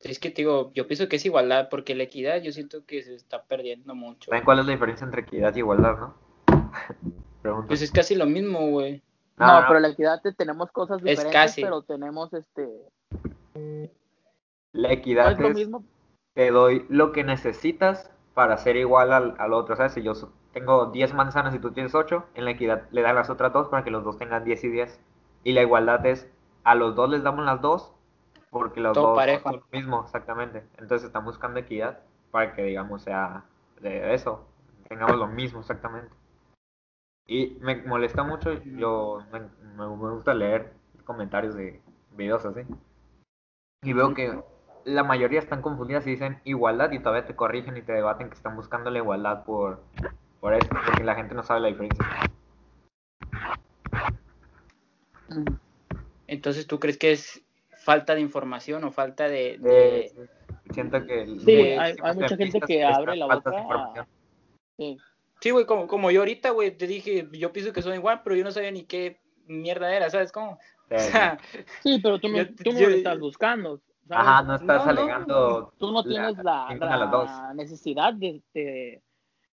es 0.00 0.18
que 0.20 0.28
te 0.30 0.42
digo, 0.42 0.70
yo 0.74 0.86
pienso 0.86 1.08
que 1.08 1.16
es 1.16 1.24
igualdad, 1.24 1.68
porque 1.70 1.94
la 1.94 2.02
equidad 2.02 2.42
yo 2.42 2.52
siento 2.52 2.84
que 2.84 3.02
se 3.02 3.14
está 3.14 3.42
perdiendo 3.44 3.94
mucho. 3.94 4.30
¿Saben 4.30 4.44
cuál 4.44 4.58
es 4.58 4.66
la 4.66 4.72
diferencia 4.72 5.06
entre 5.06 5.22
equidad 5.22 5.54
y 5.54 5.60
igualdad, 5.60 5.96
no? 5.98 6.14
Pregunto. 7.42 7.68
Pues 7.68 7.80
es 7.80 7.90
casi 7.90 8.14
lo 8.16 8.26
mismo, 8.26 8.68
güey. 8.68 9.02
No, 9.38 9.46
No, 9.46 9.60
no. 9.62 9.66
pero 9.68 9.80
la 9.80 9.88
equidad 9.88 10.20
te- 10.20 10.34
tenemos 10.34 10.70
cosas 10.72 10.98
Es 10.98 11.04
diferentes, 11.18 11.32
casi. 11.32 11.62
pero 11.62 11.80
tenemos 11.82 12.32
este. 12.34 12.68
La 14.72 14.88
No 14.88 14.94
equidad 14.94 15.32
es 15.32 15.38
lo 15.38 15.48
es, 15.48 15.54
mismo. 15.56 15.84
te 16.34 16.50
doy 16.50 16.84
lo 16.90 17.12
que 17.12 17.24
necesitas 17.24 18.10
para 18.38 18.56
ser 18.56 18.76
igual 18.76 19.12
al, 19.12 19.34
al 19.38 19.52
otro. 19.52 19.74
¿Sabes? 19.74 19.94
Si 19.94 20.02
yo 20.04 20.12
tengo 20.52 20.86
10 20.92 21.12
manzanas 21.12 21.56
y 21.56 21.58
tú 21.58 21.72
tienes 21.72 21.96
8, 21.96 22.24
en 22.34 22.44
la 22.44 22.52
equidad 22.52 22.84
le 22.92 23.02
dan 23.02 23.16
las 23.16 23.30
otras 23.30 23.52
dos 23.52 23.68
para 23.68 23.82
que 23.82 23.90
los 23.90 24.04
dos 24.04 24.16
tengan 24.16 24.44
10 24.44 24.62
y 24.62 24.68
10. 24.68 25.00
Y 25.42 25.52
la 25.54 25.62
igualdad 25.62 26.06
es, 26.06 26.30
a 26.62 26.76
los 26.76 26.94
dos 26.94 27.10
les 27.10 27.24
damos 27.24 27.44
las 27.44 27.60
dos 27.60 27.92
porque 28.50 28.80
los 28.80 28.94
Todo 28.94 29.06
dos 29.06 29.16
parejo. 29.16 29.50
son 29.50 29.56
lo 29.56 29.66
mismo, 29.72 30.02
exactamente. 30.04 30.62
Entonces 30.78 31.08
están 31.08 31.24
buscando 31.24 31.58
equidad 31.58 31.98
para 32.30 32.54
que, 32.54 32.62
digamos, 32.62 33.02
sea 33.02 33.44
de 33.80 34.14
eso, 34.14 34.46
tengamos 34.88 35.18
lo 35.18 35.26
mismo, 35.26 35.58
exactamente. 35.60 36.14
Y 37.26 37.58
me 37.60 37.76
molesta 37.86 38.22
mucho, 38.22 38.52
yo 38.52 39.20
me, 39.32 39.40
me- 39.40 39.48
me 39.96 40.10
gusta 40.14 40.32
leer 40.32 40.72
comentarios 41.04 41.54
de 41.56 41.82
videos 42.16 42.44
así. 42.46 42.62
Y 43.82 43.92
veo 43.92 44.14
que 44.14 44.42
la 44.88 45.04
mayoría 45.04 45.38
están 45.38 45.60
confundidas 45.62 46.06
y 46.06 46.10
dicen 46.10 46.40
igualdad 46.44 46.90
y 46.92 46.98
todavía 46.98 47.26
te 47.26 47.36
corrigen 47.36 47.76
y 47.76 47.82
te 47.82 47.92
debaten 47.92 48.28
que 48.28 48.34
están 48.34 48.56
buscando 48.56 48.90
la 48.90 48.98
igualdad 48.98 49.44
por, 49.44 49.84
por 50.40 50.54
esto, 50.54 50.72
porque 50.86 51.04
la 51.04 51.14
gente 51.14 51.34
no 51.34 51.42
sabe 51.42 51.60
la 51.60 51.68
diferencia. 51.68 52.04
Mm. 55.28 55.52
Entonces, 56.26 56.66
¿tú 56.66 56.78
crees 56.80 56.96
que 56.96 57.12
es 57.12 57.42
falta 57.84 58.14
de 58.14 58.22
información 58.22 58.82
o 58.84 58.90
falta 58.90 59.28
de... 59.28 59.58
de- 59.58 60.00
Eh, 60.06 60.12
siento 60.70 61.04
que 61.04 61.22
el- 61.22 61.40
Sí, 61.40 61.56
hay- 61.56 61.96
hay 62.02 62.14
mucha 62.14 62.36
gente 62.36 62.60
que 62.60 62.84
abre 62.84 63.16
la 63.16 63.26
boca. 63.26 64.06
Sí. 64.78 64.96
Sí, 65.40 65.50
güey, 65.50 65.66
como, 65.66 65.86
como 65.86 66.10
yo 66.10 66.20
ahorita, 66.20 66.50
güey, 66.50 66.76
te 66.76 66.86
dije, 66.86 67.28
yo 67.32 67.52
pienso 67.52 67.72
que 67.72 67.82
son 67.82 67.94
igual, 67.94 68.22
pero 68.24 68.34
yo 68.36 68.42
no 68.42 68.50
sabía 68.50 68.70
ni 68.72 68.84
qué 68.84 69.20
mierda 69.46 69.94
era, 69.94 70.10
¿sabes 70.10 70.32
cómo? 70.32 70.52
O 70.52 70.94
Eh, 70.94 70.98
sea, 70.98 71.38
Sí, 71.82 72.00
pero 72.02 72.18
tú 72.18 72.28
no, 72.28 72.38
Yo- 72.38 72.46
tú 72.64 72.72
yo- 72.72 72.88
lo 72.88 72.96
estás 72.96 73.18
buscando. 73.18 73.80
¿Sabes? 74.08 74.26
Ajá, 74.26 74.42
no 74.42 74.54
estás 74.56 74.86
No, 74.86 74.92
no, 74.92 75.00
alegando. 75.00 75.72
Tú 75.78 75.92
no 75.92 76.02
tienes 76.02 76.36
la, 76.38 76.74
la 76.78 77.54
necesidad 77.54 78.14
de, 78.14 78.42
de, 78.54 79.02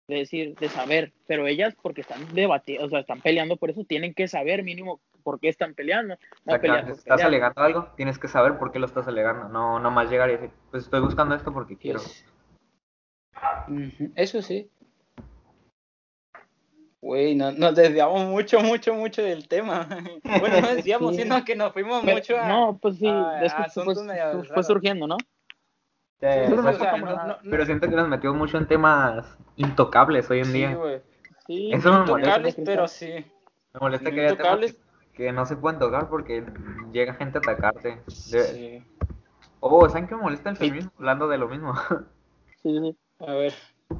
de 0.08 0.14
decir, 0.14 0.56
de 0.56 0.68
saber, 0.68 1.12
pero 1.26 1.46
ellas 1.46 1.74
porque 1.82 2.00
están 2.02 2.32
debatiendo, 2.34 2.86
o 2.86 2.88
sea, 2.88 3.00
están 3.00 3.20
peleando, 3.20 3.56
por 3.56 3.70
eso 3.70 3.84
tienen 3.84 4.14
que 4.14 4.28
saber 4.28 4.62
mínimo 4.62 5.00
por 5.22 5.40
qué 5.40 5.48
están 5.48 5.74
peleando. 5.74 6.14
No 6.44 6.52
Si 6.52 6.66
estás 6.66 7.02
pelear. 7.02 7.26
alegando 7.26 7.60
algo, 7.62 7.88
tienes 7.96 8.18
que 8.18 8.28
saber 8.28 8.58
por 8.58 8.70
qué 8.72 8.78
lo 8.78 8.86
estás 8.86 9.08
alegando. 9.08 9.48
No, 9.48 9.78
no 9.78 9.90
más 9.90 10.10
llegar 10.10 10.28
y 10.30 10.32
decir, 10.32 10.50
pues 10.70 10.84
estoy 10.84 11.00
buscando 11.00 11.34
esto 11.34 11.52
porque 11.52 11.76
quiero. 11.76 12.00
Eso 14.14 14.42
sí. 14.42 14.70
Güey, 17.04 17.34
no- 17.34 17.52
nos 17.52 17.74
desviamos 17.74 18.24
mucho, 18.24 18.60
mucho, 18.60 18.94
mucho 18.94 19.22
del 19.22 19.46
tema. 19.46 19.86
Bueno, 20.40 20.60
no 20.62 20.74
desviamos, 20.74 21.14
Sí. 21.14 21.22
sino 21.22 21.44
que 21.44 21.54
nos 21.54 21.72
fuimos 21.74 22.02
Pero- 22.02 22.16
mucho 22.16 22.40
a... 22.40 22.48
no, 22.48 22.78
pues 22.80 22.96
sí, 22.96 23.06
a- 23.06 23.44
es 23.44 23.52
que 23.52 23.62
a 23.62 23.68
fue, 23.68 24.64
surgiendo, 24.64 25.06
¿no? 25.06 25.18
Sí, 25.18 26.26
o 26.26 26.72
sea, 26.72 26.96
no- 26.96 27.36
Pero 27.50 27.66
siento 27.66 27.90
que 27.90 27.94
nos 27.96 28.08
metimos 28.08 28.36
mucho 28.36 28.56
en 28.56 28.66
temas 28.66 29.36
intocables 29.56 30.30
hoy 30.30 30.38
en 30.38 30.44
sí, 30.46 30.52
día. 30.52 30.74
güey. 30.74 31.02
Sí, 31.46 31.70
Eso 31.74 31.92
me 31.92 31.98
Intocables, 32.00 32.56
molesta. 32.56 32.62
pero 32.64 32.88
sí. 32.88 33.12
Me 33.74 33.80
molesta 33.80 34.10
que 34.10 34.20
haya 34.26 34.36
temas 34.36 34.74
que 35.12 35.30
no 35.30 35.44
se 35.44 35.56
pueden 35.56 35.78
tocar 35.78 36.08
porque 36.08 36.42
llega 36.90 37.12
gente 37.14 37.36
a 37.36 37.40
atacarte. 37.40 38.00
De- 38.30 38.42
Sí. 38.44 38.84
Oh, 39.60 39.86
¿saben 39.90 40.06
qué 40.08 40.14
me 40.14 40.22
molesta 40.22 40.48
el 40.48 40.56
Sí. 40.56 40.64
feminismo? 40.68 40.90
Hablando 40.98 41.28
de 41.28 41.36
lo 41.36 41.48
mismo. 41.48 41.74
sí, 42.62 42.78
sí. 42.80 42.96
A 43.18 43.32
ver. 43.34 43.52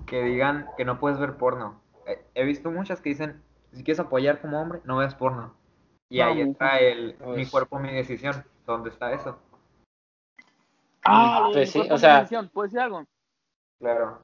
que 0.06 0.22
digan 0.22 0.68
que 0.78 0.86
no 0.86 0.98
puedes 0.98 1.18
ver 1.18 1.36
porno. 1.36 1.83
He 2.34 2.44
visto 2.44 2.70
muchas 2.70 3.00
que 3.00 3.10
dicen, 3.10 3.42
si 3.72 3.82
quieres 3.84 4.00
apoyar 4.00 4.40
como 4.40 4.60
hombre, 4.60 4.80
no 4.84 4.98
veas 4.98 5.14
porno. 5.14 5.56
Y 6.10 6.18
No, 6.18 6.24
ahí 6.26 6.40
está 6.42 6.78
el 6.78 7.14
Pues- 7.14 7.36
mi 7.36 7.46
cuerpo, 7.46 7.78
mi 7.78 7.92
decisión. 7.92 8.44
¿Dónde 8.66 8.90
está 8.90 9.12
eso? 9.12 9.38
Ah, 11.04 11.46
de 11.48 11.52
Pues 11.54 11.70
sí, 11.70 11.80
o 11.90 11.98
sea- 11.98 12.26
¿puedo 12.52 12.64
decir 12.64 12.80
algo? 12.80 13.04
Claro. 13.78 14.20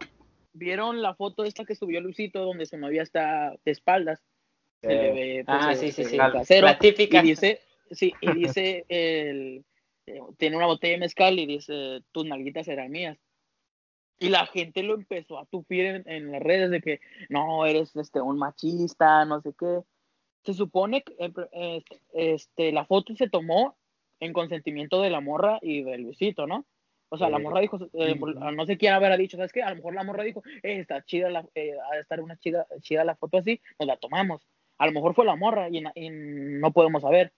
¿Vieron 0.52 1.02
la 1.02 1.14
foto 1.14 1.44
esta 1.44 1.64
que 1.64 1.74
subió 1.74 2.00
Lucito 2.00 2.44
donde 2.44 2.66
su 2.66 2.76
novia 2.78 3.02
está 3.02 3.50
de 3.64 3.70
espaldas? 3.70 4.22
Se 4.80 4.88
le 4.88 5.08
Eh, 5.08 5.12
ve 5.38 5.44
pues, 5.44 5.58
Ah, 5.60 5.72
el- 5.72 5.76
sí, 5.78 5.92
sí, 5.92 6.04
sí. 6.04 6.16
La 6.16 6.78
típica. 6.78 7.18
Y 7.20 7.22
dice, 7.28 7.60
sí, 7.90 8.14
y 8.20 8.26
dice 8.58 8.84
el 8.88 9.64
eh, 10.06 10.20
tiene 10.38 10.56
una 10.56 10.66
botella 10.66 10.94
de 10.94 11.00
mezcal 11.00 11.38
y 11.38 11.46
dice 11.46 12.00
tus 12.12 12.24
nalguitas 12.24 12.66
serán 12.66 12.90
mías. 12.90 13.18
Y 14.20 14.28
la 14.28 14.46
gente 14.46 14.82
lo 14.82 14.94
empezó 14.94 15.38
a 15.38 15.46
tupir 15.46 15.86
en, 15.86 16.08
en 16.08 16.30
las 16.30 16.42
redes 16.42 16.70
de 16.70 16.82
que 16.82 17.00
no, 17.30 17.64
eres 17.64 17.96
este 17.96 18.20
un 18.20 18.38
machista, 18.38 19.24
no 19.24 19.40
sé 19.40 19.54
qué. 19.58 19.80
Se 20.44 20.52
supone 20.52 21.02
que 21.02 21.32
este, 22.12 22.70
la 22.70 22.84
foto 22.84 23.16
se 23.16 23.30
tomó 23.30 23.78
en 24.20 24.34
consentimiento 24.34 25.00
de 25.00 25.10
la 25.10 25.20
morra 25.20 25.58
y 25.62 25.82
de 25.82 25.96
Luisito, 25.98 26.46
¿no? 26.46 26.66
O 27.08 27.18
sea, 27.18 27.28
la 27.28 27.40
morra 27.40 27.60
dijo, 27.60 27.78
eh, 27.94 28.14
no 28.54 28.66
sé 28.66 28.78
quién 28.78 28.92
habrá 28.92 29.16
dicho, 29.16 29.36
¿sabes 29.36 29.52
qué? 29.52 29.62
A 29.62 29.70
lo 29.70 29.76
mejor 29.76 29.94
la 29.94 30.04
morra 30.04 30.22
dijo, 30.22 30.42
eh, 30.62 30.78
está 30.78 31.02
chida 31.02 31.28
la, 31.28 31.44
eh, 31.56 31.72
ha 31.90 31.94
de 31.96 32.00
estar 32.02 32.20
una 32.20 32.36
chida, 32.36 32.66
chida 32.82 33.04
la 33.04 33.16
foto 33.16 33.38
así, 33.38 33.60
nos 33.80 33.88
la 33.88 33.96
tomamos. 33.96 34.46
A 34.78 34.86
lo 34.86 34.92
mejor 34.92 35.14
fue 35.14 35.24
la 35.24 35.34
morra 35.34 35.68
y 35.70 35.80
no 35.80 36.72
podemos 36.72 37.02
saber. 37.02 37.32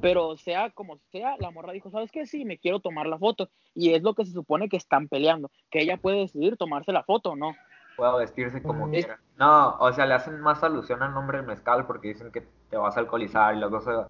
Pero 0.00 0.36
sea 0.36 0.70
como 0.70 0.98
sea, 1.10 1.36
la 1.38 1.50
morra 1.50 1.72
dijo, 1.72 1.90
¿sabes 1.90 2.10
qué? 2.10 2.26
Sí, 2.26 2.44
me 2.44 2.58
quiero 2.58 2.80
tomar 2.80 3.06
la 3.06 3.18
foto. 3.18 3.50
Y 3.74 3.92
es 3.92 4.02
lo 4.02 4.14
que 4.14 4.24
se 4.24 4.32
supone 4.32 4.68
que 4.68 4.76
están 4.76 5.08
peleando, 5.08 5.50
que 5.70 5.80
ella 5.82 5.96
puede 5.96 6.20
decidir 6.20 6.56
tomarse 6.56 6.92
la 6.92 7.02
foto 7.04 7.30
o 7.30 7.36
no. 7.36 7.52
Puedo 7.96 8.16
vestirse 8.16 8.62
como 8.62 8.90
Es- 8.92 9.04
quiera. 9.04 9.20
No, 9.36 9.76
o 9.78 9.92
sea, 9.92 10.06
le 10.06 10.14
hacen 10.14 10.40
más 10.40 10.62
alusión 10.62 11.02
al 11.02 11.12
nombre 11.14 11.38
del 11.38 11.46
mezcal 11.46 11.86
porque 11.86 12.08
dicen 12.08 12.30
que 12.32 12.42
te 12.70 12.76
vas 12.76 12.96
a 12.96 13.00
alcoholizar 13.00 13.54
y 13.54 13.58
los 13.58 13.70
vas 13.70 13.86
a, 13.88 14.08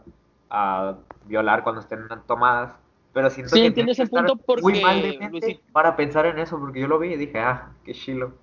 a 0.50 0.96
violar 1.26 1.62
cuando 1.62 1.80
estén 1.80 2.06
tomadas. 2.26 2.76
Pero 3.12 3.28
siento 3.30 3.54
Sí, 3.54 3.60
que 3.60 3.66
entiendo 3.66 3.92
ese 3.92 4.06
punto 4.06 4.34
estar 4.34 4.62
muy 4.62 4.72
porque 4.74 4.82
mal 4.82 5.02
de 5.02 5.18
mente 5.18 5.60
para 5.72 5.96
pensar 5.96 6.26
en 6.26 6.38
eso, 6.38 6.58
porque 6.58 6.80
yo 6.80 6.88
lo 6.88 6.98
vi 6.98 7.12
y 7.12 7.16
dije, 7.16 7.38
ah, 7.40 7.72
qué 7.84 7.92
chilo. 7.92 8.34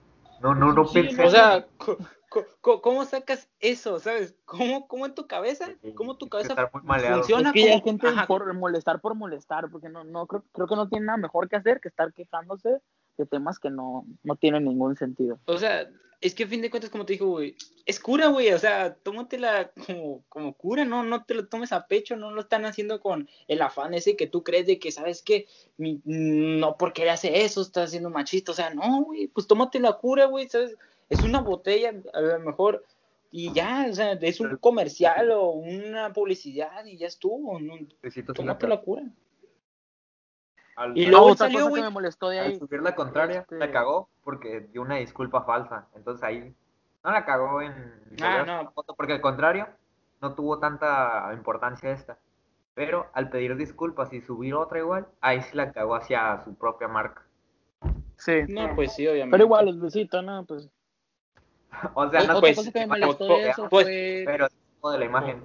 No, 0.42 0.56
no, 0.56 0.74
no 0.74 0.86
Sí, 0.86 1.02
pensé. 1.02 1.24
O 1.24 1.30
sea, 1.30 1.66
¿cómo 2.62 3.06
sacas 3.06 3.50
eso, 3.60 4.00
sabes? 4.00 4.36
¿Cómo, 4.46 4.88
cómo 4.88 5.06
en 5.06 5.16
tu 5.16 5.28
cabeza? 5.28 5.68
¿Cómo 5.96 6.18
tu 6.18 6.30
cabeza 6.30 6.56
funciona? 6.68 7.50
Es 7.50 7.54
que 7.54 7.72
hay 7.72 7.82
gente 7.82 8.08
ajá, 8.08 8.28
por 8.28 8.54
molestar 8.54 9.02
por 9.02 9.16
molestar, 9.16 9.70
porque 9.70 9.90
no, 9.90 10.04
no 10.04 10.28
creo, 10.28 10.44
creo 10.52 10.68
que 10.68 10.76
no 10.76 10.88
tiene 10.88 11.08
nada 11.08 11.18
mejor 11.18 11.50
que 11.50 11.56
hacer 11.56 11.80
que 11.82 11.90
estar 11.90 12.14
quejándose 12.14 12.82
de 13.18 13.26
temas 13.26 13.60
que 13.60 13.70
no, 13.70 14.06
no 14.24 14.36
tienen 14.36 14.66
ningún 14.66 14.96
sentido. 14.96 15.40
O 15.46 15.58
sea, 15.58 15.90
es 16.22 16.36
que 16.36 16.44
a 16.44 16.48
fin 16.48 16.62
de 16.62 16.70
cuentas, 16.70 16.90
como 16.90 17.06
te 17.06 17.14
digo, 17.14 17.28
güey, 17.28 17.56
es 17.86 18.00
cura, 18.00 18.28
güey, 18.28 18.52
o 18.52 18.60
sea, 18.60 18.94
tómatela 18.94 19.72
como, 19.88 20.24
como 20.28 20.54
cura, 20.54 20.84
no, 20.84 21.04
no 21.04 21.24
te 21.24 21.34
lo 21.34 21.48
tomes 21.48 21.72
a 21.72 21.88
pecho, 21.88 22.16
no 22.18 22.32
lo 22.32 22.42
están 22.42 22.66
haciendo 22.66 23.00
con 23.00 23.30
el 23.48 23.62
afán 23.62 23.94
ese 23.94 24.16
que 24.18 24.28
tú 24.28 24.44
crees 24.44 24.68
de 24.68 24.80
que, 24.80 24.92
¿sabes 24.92 25.22
qué? 25.24 25.48
Mi- 25.78 26.02
no 26.06 26.78
porque 26.78 27.04
él 27.04 27.10
hace 27.10 27.44
eso, 27.44 27.62
está 27.62 27.88
siendo 27.88 28.10
machista, 28.10 28.52
o 28.52 28.56
sea, 28.56 28.74
no, 28.74 29.04
güey, 29.04 29.28
pues 29.28 29.48
tómate 29.48 29.80
la 29.80 29.94
cura, 29.94 30.26
güey, 30.26 30.50
¿sabes? 30.50 30.76
Es 31.10 31.24
una 31.24 31.40
botella, 31.42 31.94
a 32.14 32.22
lo 32.22 32.40
mejor, 32.40 32.86
y 33.32 33.54
ya, 33.54 33.88
o 33.90 33.94
sea, 33.94 34.12
es 34.14 34.40
un 34.40 34.58
comercial 34.58 35.32
o 35.32 35.52
una 35.52 36.12
publicidad 36.14 36.86
y 36.86 36.98
ya 36.98 37.08
estuvo, 37.08 37.60
no, 37.60 37.76
tómate 38.34 38.68
la 38.68 38.82
cura. 38.82 39.04
Al- 40.80 40.98
Y 40.98 41.06
luego 41.08 41.26
otra 41.28 41.48
salió, 41.48 41.60
cosa 41.60 41.70
güey. 41.70 41.82
que 41.82 41.88
me 41.88 41.94
molestó 41.94 42.30
de 42.30 42.40
al 42.40 42.46
ahí. 42.48 42.60
subir 42.60 42.82
la 42.82 42.96
contraria, 42.96 43.40
este- 43.42 43.58
la 43.58 43.72
cagó 43.72 44.10
porque 44.24 44.62
dio 44.72 44.82
una 44.82 44.96
disculpa 44.96 45.44
falsa. 45.44 45.88
Entonces 45.96 46.24
ahí 46.24 46.54
no 47.04 47.12
la 47.12 47.26
cagó 47.26 47.62
en 47.62 47.74
Ah, 48.22 48.44
no. 48.46 48.64
la 48.64 48.72
foto, 48.72 48.96
porque 48.96 49.14
al 49.14 49.22
contrario, 49.22 49.68
no 50.22 50.34
tuvo 50.36 50.60
tanta 50.60 51.30
importancia 51.34 51.92
esta. 51.92 52.18
Pero 52.74 53.08
al 53.14 53.30
pedir 53.30 53.56
disculpas 53.58 54.14
y 54.14 54.22
subir 54.22 54.56
otra 54.56 54.80
igual, 54.80 55.08
ahí 55.22 55.42
sí 55.42 55.56
la 55.56 55.72
cagó 55.72 55.96
hacia 55.96 56.42
su 56.46 56.56
propia 56.56 56.88
marca. 56.88 57.24
Sí. 58.18 58.44
No, 58.48 58.74
pues 58.76 58.94
sí, 58.96 59.08
obviamente. 59.08 59.32
Pero 59.32 59.44
igual, 59.46 59.68
el 59.70 59.80
Luisito, 59.80 60.22
¿no? 60.22 60.46
Pues. 60.46 60.70
O 61.94 62.10
sea, 62.10 62.24
no 62.24 62.40
pues, 62.40 62.58
cosa 62.58 62.72
que 62.72 62.80
me 62.80 62.88
pues, 62.88 63.00
molestó 63.02 63.28
pues, 63.28 63.44
de 63.44 63.50
eso 63.50 63.70
pues, 63.70 63.86
fue. 63.86 64.24
pero 64.26 64.46
es 64.48 64.52
de 64.92 64.98
la 64.98 65.06
imagen. 65.06 65.44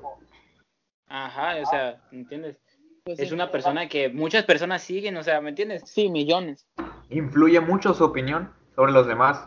Ajá, 1.08 1.54
o 1.62 1.66
sea, 1.66 2.00
¿entiendes? 2.10 2.56
Pues 3.04 3.20
es 3.20 3.32
una 3.32 3.50
persona 3.50 3.86
que 3.86 4.08
muchas 4.08 4.44
personas 4.44 4.82
siguen, 4.82 5.18
o 5.18 5.22
sea, 5.22 5.42
¿me 5.42 5.50
entiendes? 5.50 5.82
Sí, 5.84 6.08
millones. 6.08 6.66
Influye 7.10 7.60
mucho 7.60 7.92
su 7.92 8.02
opinión 8.02 8.50
sobre 8.74 8.92
los 8.92 9.06
demás, 9.06 9.46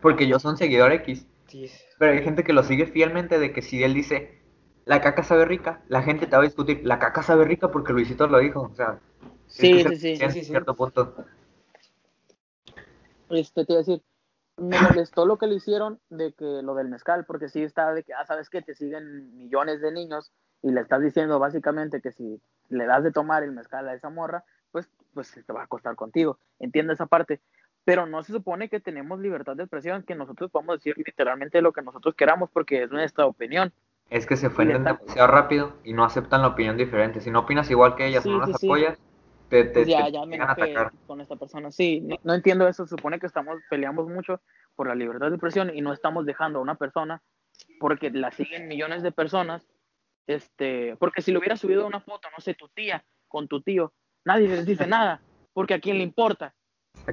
porque 0.00 0.28
yo 0.28 0.38
son 0.38 0.56
seguidor 0.56 0.92
X. 0.92 1.26
Pero 1.98 2.12
hay 2.12 2.22
gente 2.22 2.44
que 2.44 2.52
lo 2.52 2.62
sigue 2.62 2.86
fielmente 2.86 3.40
de 3.40 3.52
que 3.52 3.60
si 3.60 3.82
él 3.82 3.92
dice, 3.92 4.40
la 4.84 5.00
caca 5.00 5.24
sabe 5.24 5.46
rica, 5.46 5.82
la 5.88 6.04
gente 6.04 6.26
te 6.26 6.36
va 6.36 6.42
a 6.42 6.44
discutir, 6.44 6.82
la 6.84 7.00
caca 7.00 7.24
sabe 7.24 7.44
rica 7.44 7.72
porque 7.72 7.92
Luisito 7.92 8.28
lo 8.28 8.38
dijo, 8.38 8.70
o 8.72 8.74
sea, 8.76 9.00
sí, 9.48 9.82
sí, 9.82 9.96
sí, 9.96 10.18
en 10.20 10.30
cierto 10.30 10.76
punto. 10.76 11.12
Este, 13.30 13.64
te 13.64 13.72
iba 13.72 13.80
a 13.80 13.82
decir, 13.82 14.00
me 14.58 14.80
molestó 14.80 15.26
lo 15.26 15.38
que 15.38 15.48
le 15.48 15.56
hicieron 15.56 15.98
de 16.08 16.32
que 16.34 16.62
lo 16.62 16.76
del 16.76 16.88
mezcal, 16.88 17.24
porque 17.24 17.48
sí 17.48 17.64
está 17.64 17.92
de 17.92 18.04
que, 18.04 18.14
ah, 18.14 18.24
sabes 18.26 18.48
que 18.48 18.62
te 18.62 18.76
siguen 18.76 19.36
millones 19.36 19.80
de 19.80 19.90
niños 19.90 20.30
y 20.62 20.70
le 20.70 20.82
estás 20.82 21.02
diciendo 21.02 21.40
básicamente 21.40 22.00
que 22.00 22.12
si 22.12 22.40
le 22.68 22.86
das 22.86 23.04
de 23.04 23.12
tomar 23.12 23.42
el 23.42 23.52
mezcal 23.52 23.88
a 23.88 23.94
esa 23.94 24.10
morra, 24.10 24.44
pues, 24.72 24.88
pues 25.14 25.32
te 25.32 25.52
va 25.52 25.62
a 25.62 25.66
costar 25.66 25.96
contigo. 25.96 26.38
Entiendo 26.58 26.92
esa 26.92 27.06
parte. 27.06 27.40
Pero 27.84 28.06
no 28.06 28.22
se 28.24 28.32
supone 28.32 28.68
que 28.68 28.80
tenemos 28.80 29.20
libertad 29.20 29.54
de 29.54 29.62
expresión, 29.62 30.02
que 30.02 30.16
nosotros 30.16 30.50
podemos 30.50 30.78
decir 30.78 30.96
literalmente 30.98 31.62
lo 31.62 31.72
que 31.72 31.82
nosotros 31.82 32.14
queramos 32.16 32.50
porque 32.50 32.82
es 32.82 32.90
nuestra 32.90 33.26
opinión. 33.26 33.72
Es 34.10 34.26
que 34.26 34.36
se 34.36 34.48
ofenden 34.48 34.84
demasiado 34.84 35.28
rápido 35.28 35.76
y 35.84 35.92
no 35.92 36.04
aceptan 36.04 36.42
la 36.42 36.48
opinión 36.48 36.76
diferente. 36.76 37.20
Si 37.20 37.30
no 37.30 37.40
opinas 37.40 37.70
igual 37.70 37.94
que 37.94 38.06
ellas, 38.06 38.26
no 38.26 38.38
las 38.38 38.54
apoyas, 38.54 38.98
te, 39.48 39.64
te, 39.64 39.72
pues 39.72 39.86
ya, 39.86 40.08
ya 40.08 40.26
me 40.26 40.40
atacar. 40.40 40.92
con 41.06 41.20
esta 41.20 41.36
persona. 41.36 41.70
Sí, 41.70 42.06
no, 42.24 42.34
entiendo 42.34 42.66
eso. 42.66 42.86
Se 42.86 42.96
supone 42.96 43.20
que 43.20 43.26
estamos 43.26 43.60
peleamos 43.70 44.08
mucho 44.08 44.40
por 44.74 44.88
la 44.88 44.94
libertad 44.94 45.28
de 45.28 45.36
expresión 45.36 45.70
y 45.74 45.80
no 45.80 45.92
estamos 45.92 46.26
dejando 46.26 46.58
a 46.58 46.62
una 46.62 46.74
persona 46.74 47.22
porque 47.78 48.10
la 48.10 48.30
siguen 48.32 48.68
millones 48.68 49.02
de 49.02 49.12
personas 49.12 49.66
este, 50.26 50.96
porque 50.96 51.22
si 51.22 51.32
le 51.32 51.38
hubiera 51.38 51.56
subido 51.56 51.86
una 51.86 52.00
foto, 52.00 52.28
no 52.30 52.40
sé, 52.40 52.54
tu 52.54 52.68
tía 52.68 53.04
con 53.28 53.48
tu 53.48 53.60
tío, 53.62 53.92
nadie 54.24 54.48
les 54.48 54.66
dice 54.66 54.86
nada, 54.86 55.20
porque 55.52 55.74
a 55.74 55.80
quién 55.80 55.98
le 55.98 56.04
importa. 56.04 56.54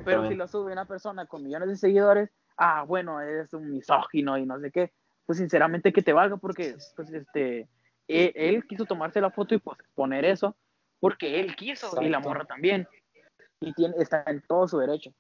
Pero 0.05 0.27
si 0.27 0.35
lo 0.35 0.47
sube 0.47 0.71
una 0.71 0.85
persona 0.85 1.25
con 1.25 1.43
millones 1.43 1.69
de 1.69 1.75
seguidores, 1.75 2.29
ah, 2.57 2.83
bueno, 2.83 3.21
es 3.21 3.53
un 3.53 3.69
misógino 3.69 4.37
y 4.37 4.45
no 4.45 4.59
sé 4.59 4.71
qué, 4.71 4.93
pues 5.25 5.37
sinceramente 5.37 5.93
que 5.93 6.01
te 6.01 6.13
valga 6.13 6.37
porque 6.37 6.75
pues 6.95 7.11
este 7.11 7.67
e, 8.07 8.33
él, 8.35 8.65
quiso 8.67 8.85
tomarse 8.85 9.21
la 9.21 9.31
foto 9.31 9.55
y 9.55 9.59
pues 9.59 9.77
poner 9.95 10.25
eso 10.25 10.55
porque 10.99 11.39
él 11.39 11.55
quiso 11.55 12.01
y 12.01 12.07
la 12.07 12.19
morra 12.19 12.45
también. 12.45 12.87
Y 13.59 13.73
tiene, 13.73 13.95
está 13.99 14.23
en 14.27 14.41
todo 14.41 14.67
su 14.67 14.77
derecho. 14.77 15.13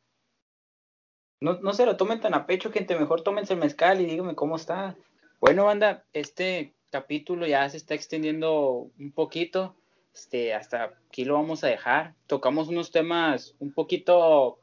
No, 1.41 1.59
no 1.59 1.73
se 1.73 1.85
lo 1.85 1.97
tomen 1.97 2.21
tan 2.21 2.33
a 2.33 2.45
pecho, 2.45 2.71
gente. 2.71 2.97
Mejor 2.97 3.21
tómense 3.21 3.53
el 3.53 3.59
mezcal 3.59 3.99
y 3.99 4.05
díganme 4.05 4.33
cómo 4.33 4.55
está. 4.55 4.95
Bueno, 5.41 5.65
banda, 5.65 6.05
este 6.13 6.73
capítulo 6.93 7.47
ya 7.47 7.67
se 7.69 7.77
está 7.77 7.95
extendiendo 7.95 8.91
un 8.99 9.11
poquito. 9.11 9.75
Este, 10.13 10.53
hasta 10.53 10.93
aquí 11.09 11.25
lo 11.25 11.33
vamos 11.33 11.63
a 11.63 11.67
dejar. 11.67 12.13
Tocamos 12.27 12.67
unos 12.67 12.91
temas 12.91 13.55
un 13.57 13.73
poquito, 13.73 14.59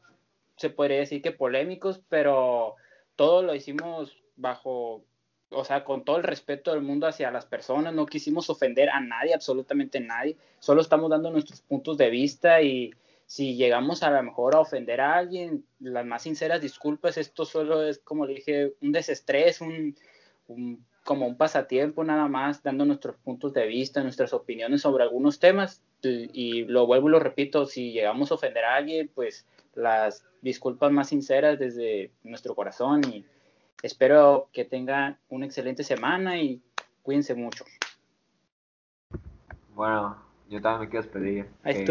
se 0.57 0.71
podría 0.71 0.99
decir 0.99 1.23
que 1.23 1.33
polémicos, 1.33 2.01
pero 2.09 2.77
todo 3.17 3.43
lo 3.43 3.53
hicimos 3.53 4.17
bajo, 4.37 5.03
o 5.51 5.65
sea, 5.65 5.83
con 5.83 6.05
todo 6.05 6.19
el 6.19 6.23
respeto 6.23 6.71
del 6.71 6.83
mundo 6.83 7.09
hacia 7.09 7.33
las 7.33 7.47
personas. 7.47 7.95
No 7.95 8.07
quisimos 8.07 8.49
ofender 8.49 8.91
a 8.91 9.01
nadie, 9.01 9.35
absolutamente 9.35 9.99
nadie. 9.99 10.37
Solo 10.61 10.83
estamos 10.83 11.11
dando 11.11 11.33
nuestros 11.33 11.63
puntos 11.63 11.99
de 11.99 12.11
vista 12.11 12.63
y 12.63 12.93
si 13.27 13.57
llegamos 13.57 14.05
a 14.05 14.11
lo 14.11 14.23
mejor 14.23 14.55
a 14.55 14.61
ofender 14.61 15.01
a 15.01 15.17
alguien, 15.17 15.65
las 15.81 16.07
más 16.07 16.23
sinceras 16.23 16.61
disculpas. 16.61 17.19
Esto 17.19 17.45
solo 17.45 17.83
es, 17.83 17.99
como 17.99 18.25
le 18.25 18.35
dije, 18.35 18.75
un 18.81 18.93
desestrés, 18.93 19.61
un, 19.61 19.97
un 20.47 20.87
como 21.05 21.27
un 21.27 21.37
pasatiempo 21.37 22.05
nada 22.05 22.29
más, 22.29 22.63
dando 22.63 22.85
nuestros 22.85 23.17
puntos 23.17 23.53
de 23.53 23.67
vista, 23.67 24.03
nuestras 24.03 24.33
opiniones 24.33 24.83
sobre 24.83 25.05
algunos 25.05 25.39
temas. 25.39 25.83
Y 26.03 26.65
lo 26.65 26.87
vuelvo 26.87 27.09
y 27.09 27.13
lo 27.13 27.19
repito, 27.21 27.67
si 27.67 27.93
llegamos 27.93 28.31
a 28.31 28.35
ofender 28.35 28.65
a 28.65 28.77
alguien, 28.77 29.11
pues 29.15 29.47
las 29.75 30.25
disculpas 30.41 30.91
más 30.91 31.09
sinceras 31.09 31.59
desde 31.59 32.11
nuestro 32.23 32.55
corazón 32.55 33.03
y 33.05 33.25
espero 33.83 34.49
que 34.53 34.65
tengan 34.65 35.19
una 35.29 35.47
excelente 35.47 35.85
semana 35.85 36.39
y 36.39 36.63
cuídense 37.03 37.35
mucho. 37.35 37.65
Bueno, 39.75 40.17
yo 40.49 40.61
también 40.61 40.81
me 40.81 40.89
quiero 40.89 41.03
despedir. 41.03 41.51
Ahí 41.63 41.85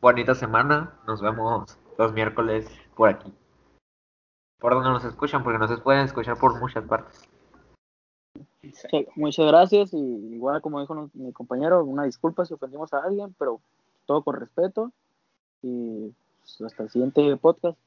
bonita 0.00 0.34
semana, 0.34 0.98
nos 1.06 1.20
vemos 1.20 1.78
los 1.98 2.12
miércoles 2.12 2.66
por 2.96 3.10
aquí. 3.10 3.32
Por 4.58 4.74
donde 4.74 4.90
nos 4.90 5.04
escuchan, 5.04 5.42
porque 5.42 5.58
nos 5.58 5.80
pueden 5.80 6.04
escuchar 6.04 6.38
por 6.38 6.58
muchas 6.58 6.84
partes 6.84 7.29
muchas 9.16 9.46
gracias 9.46 9.94
y 9.94 9.98
igual 9.98 10.60
como 10.60 10.80
dijo 10.80 11.10
mi 11.14 11.32
compañero, 11.32 11.84
una 11.84 12.04
disculpa 12.04 12.44
si 12.44 12.54
ofendimos 12.54 12.92
a 12.92 12.98
alguien, 12.98 13.34
pero 13.38 13.60
todo 14.06 14.22
con 14.22 14.36
respeto 14.36 14.92
y 15.62 16.12
pues, 16.40 16.60
hasta 16.62 16.82
el 16.82 16.90
siguiente 16.90 17.36
podcast. 17.36 17.78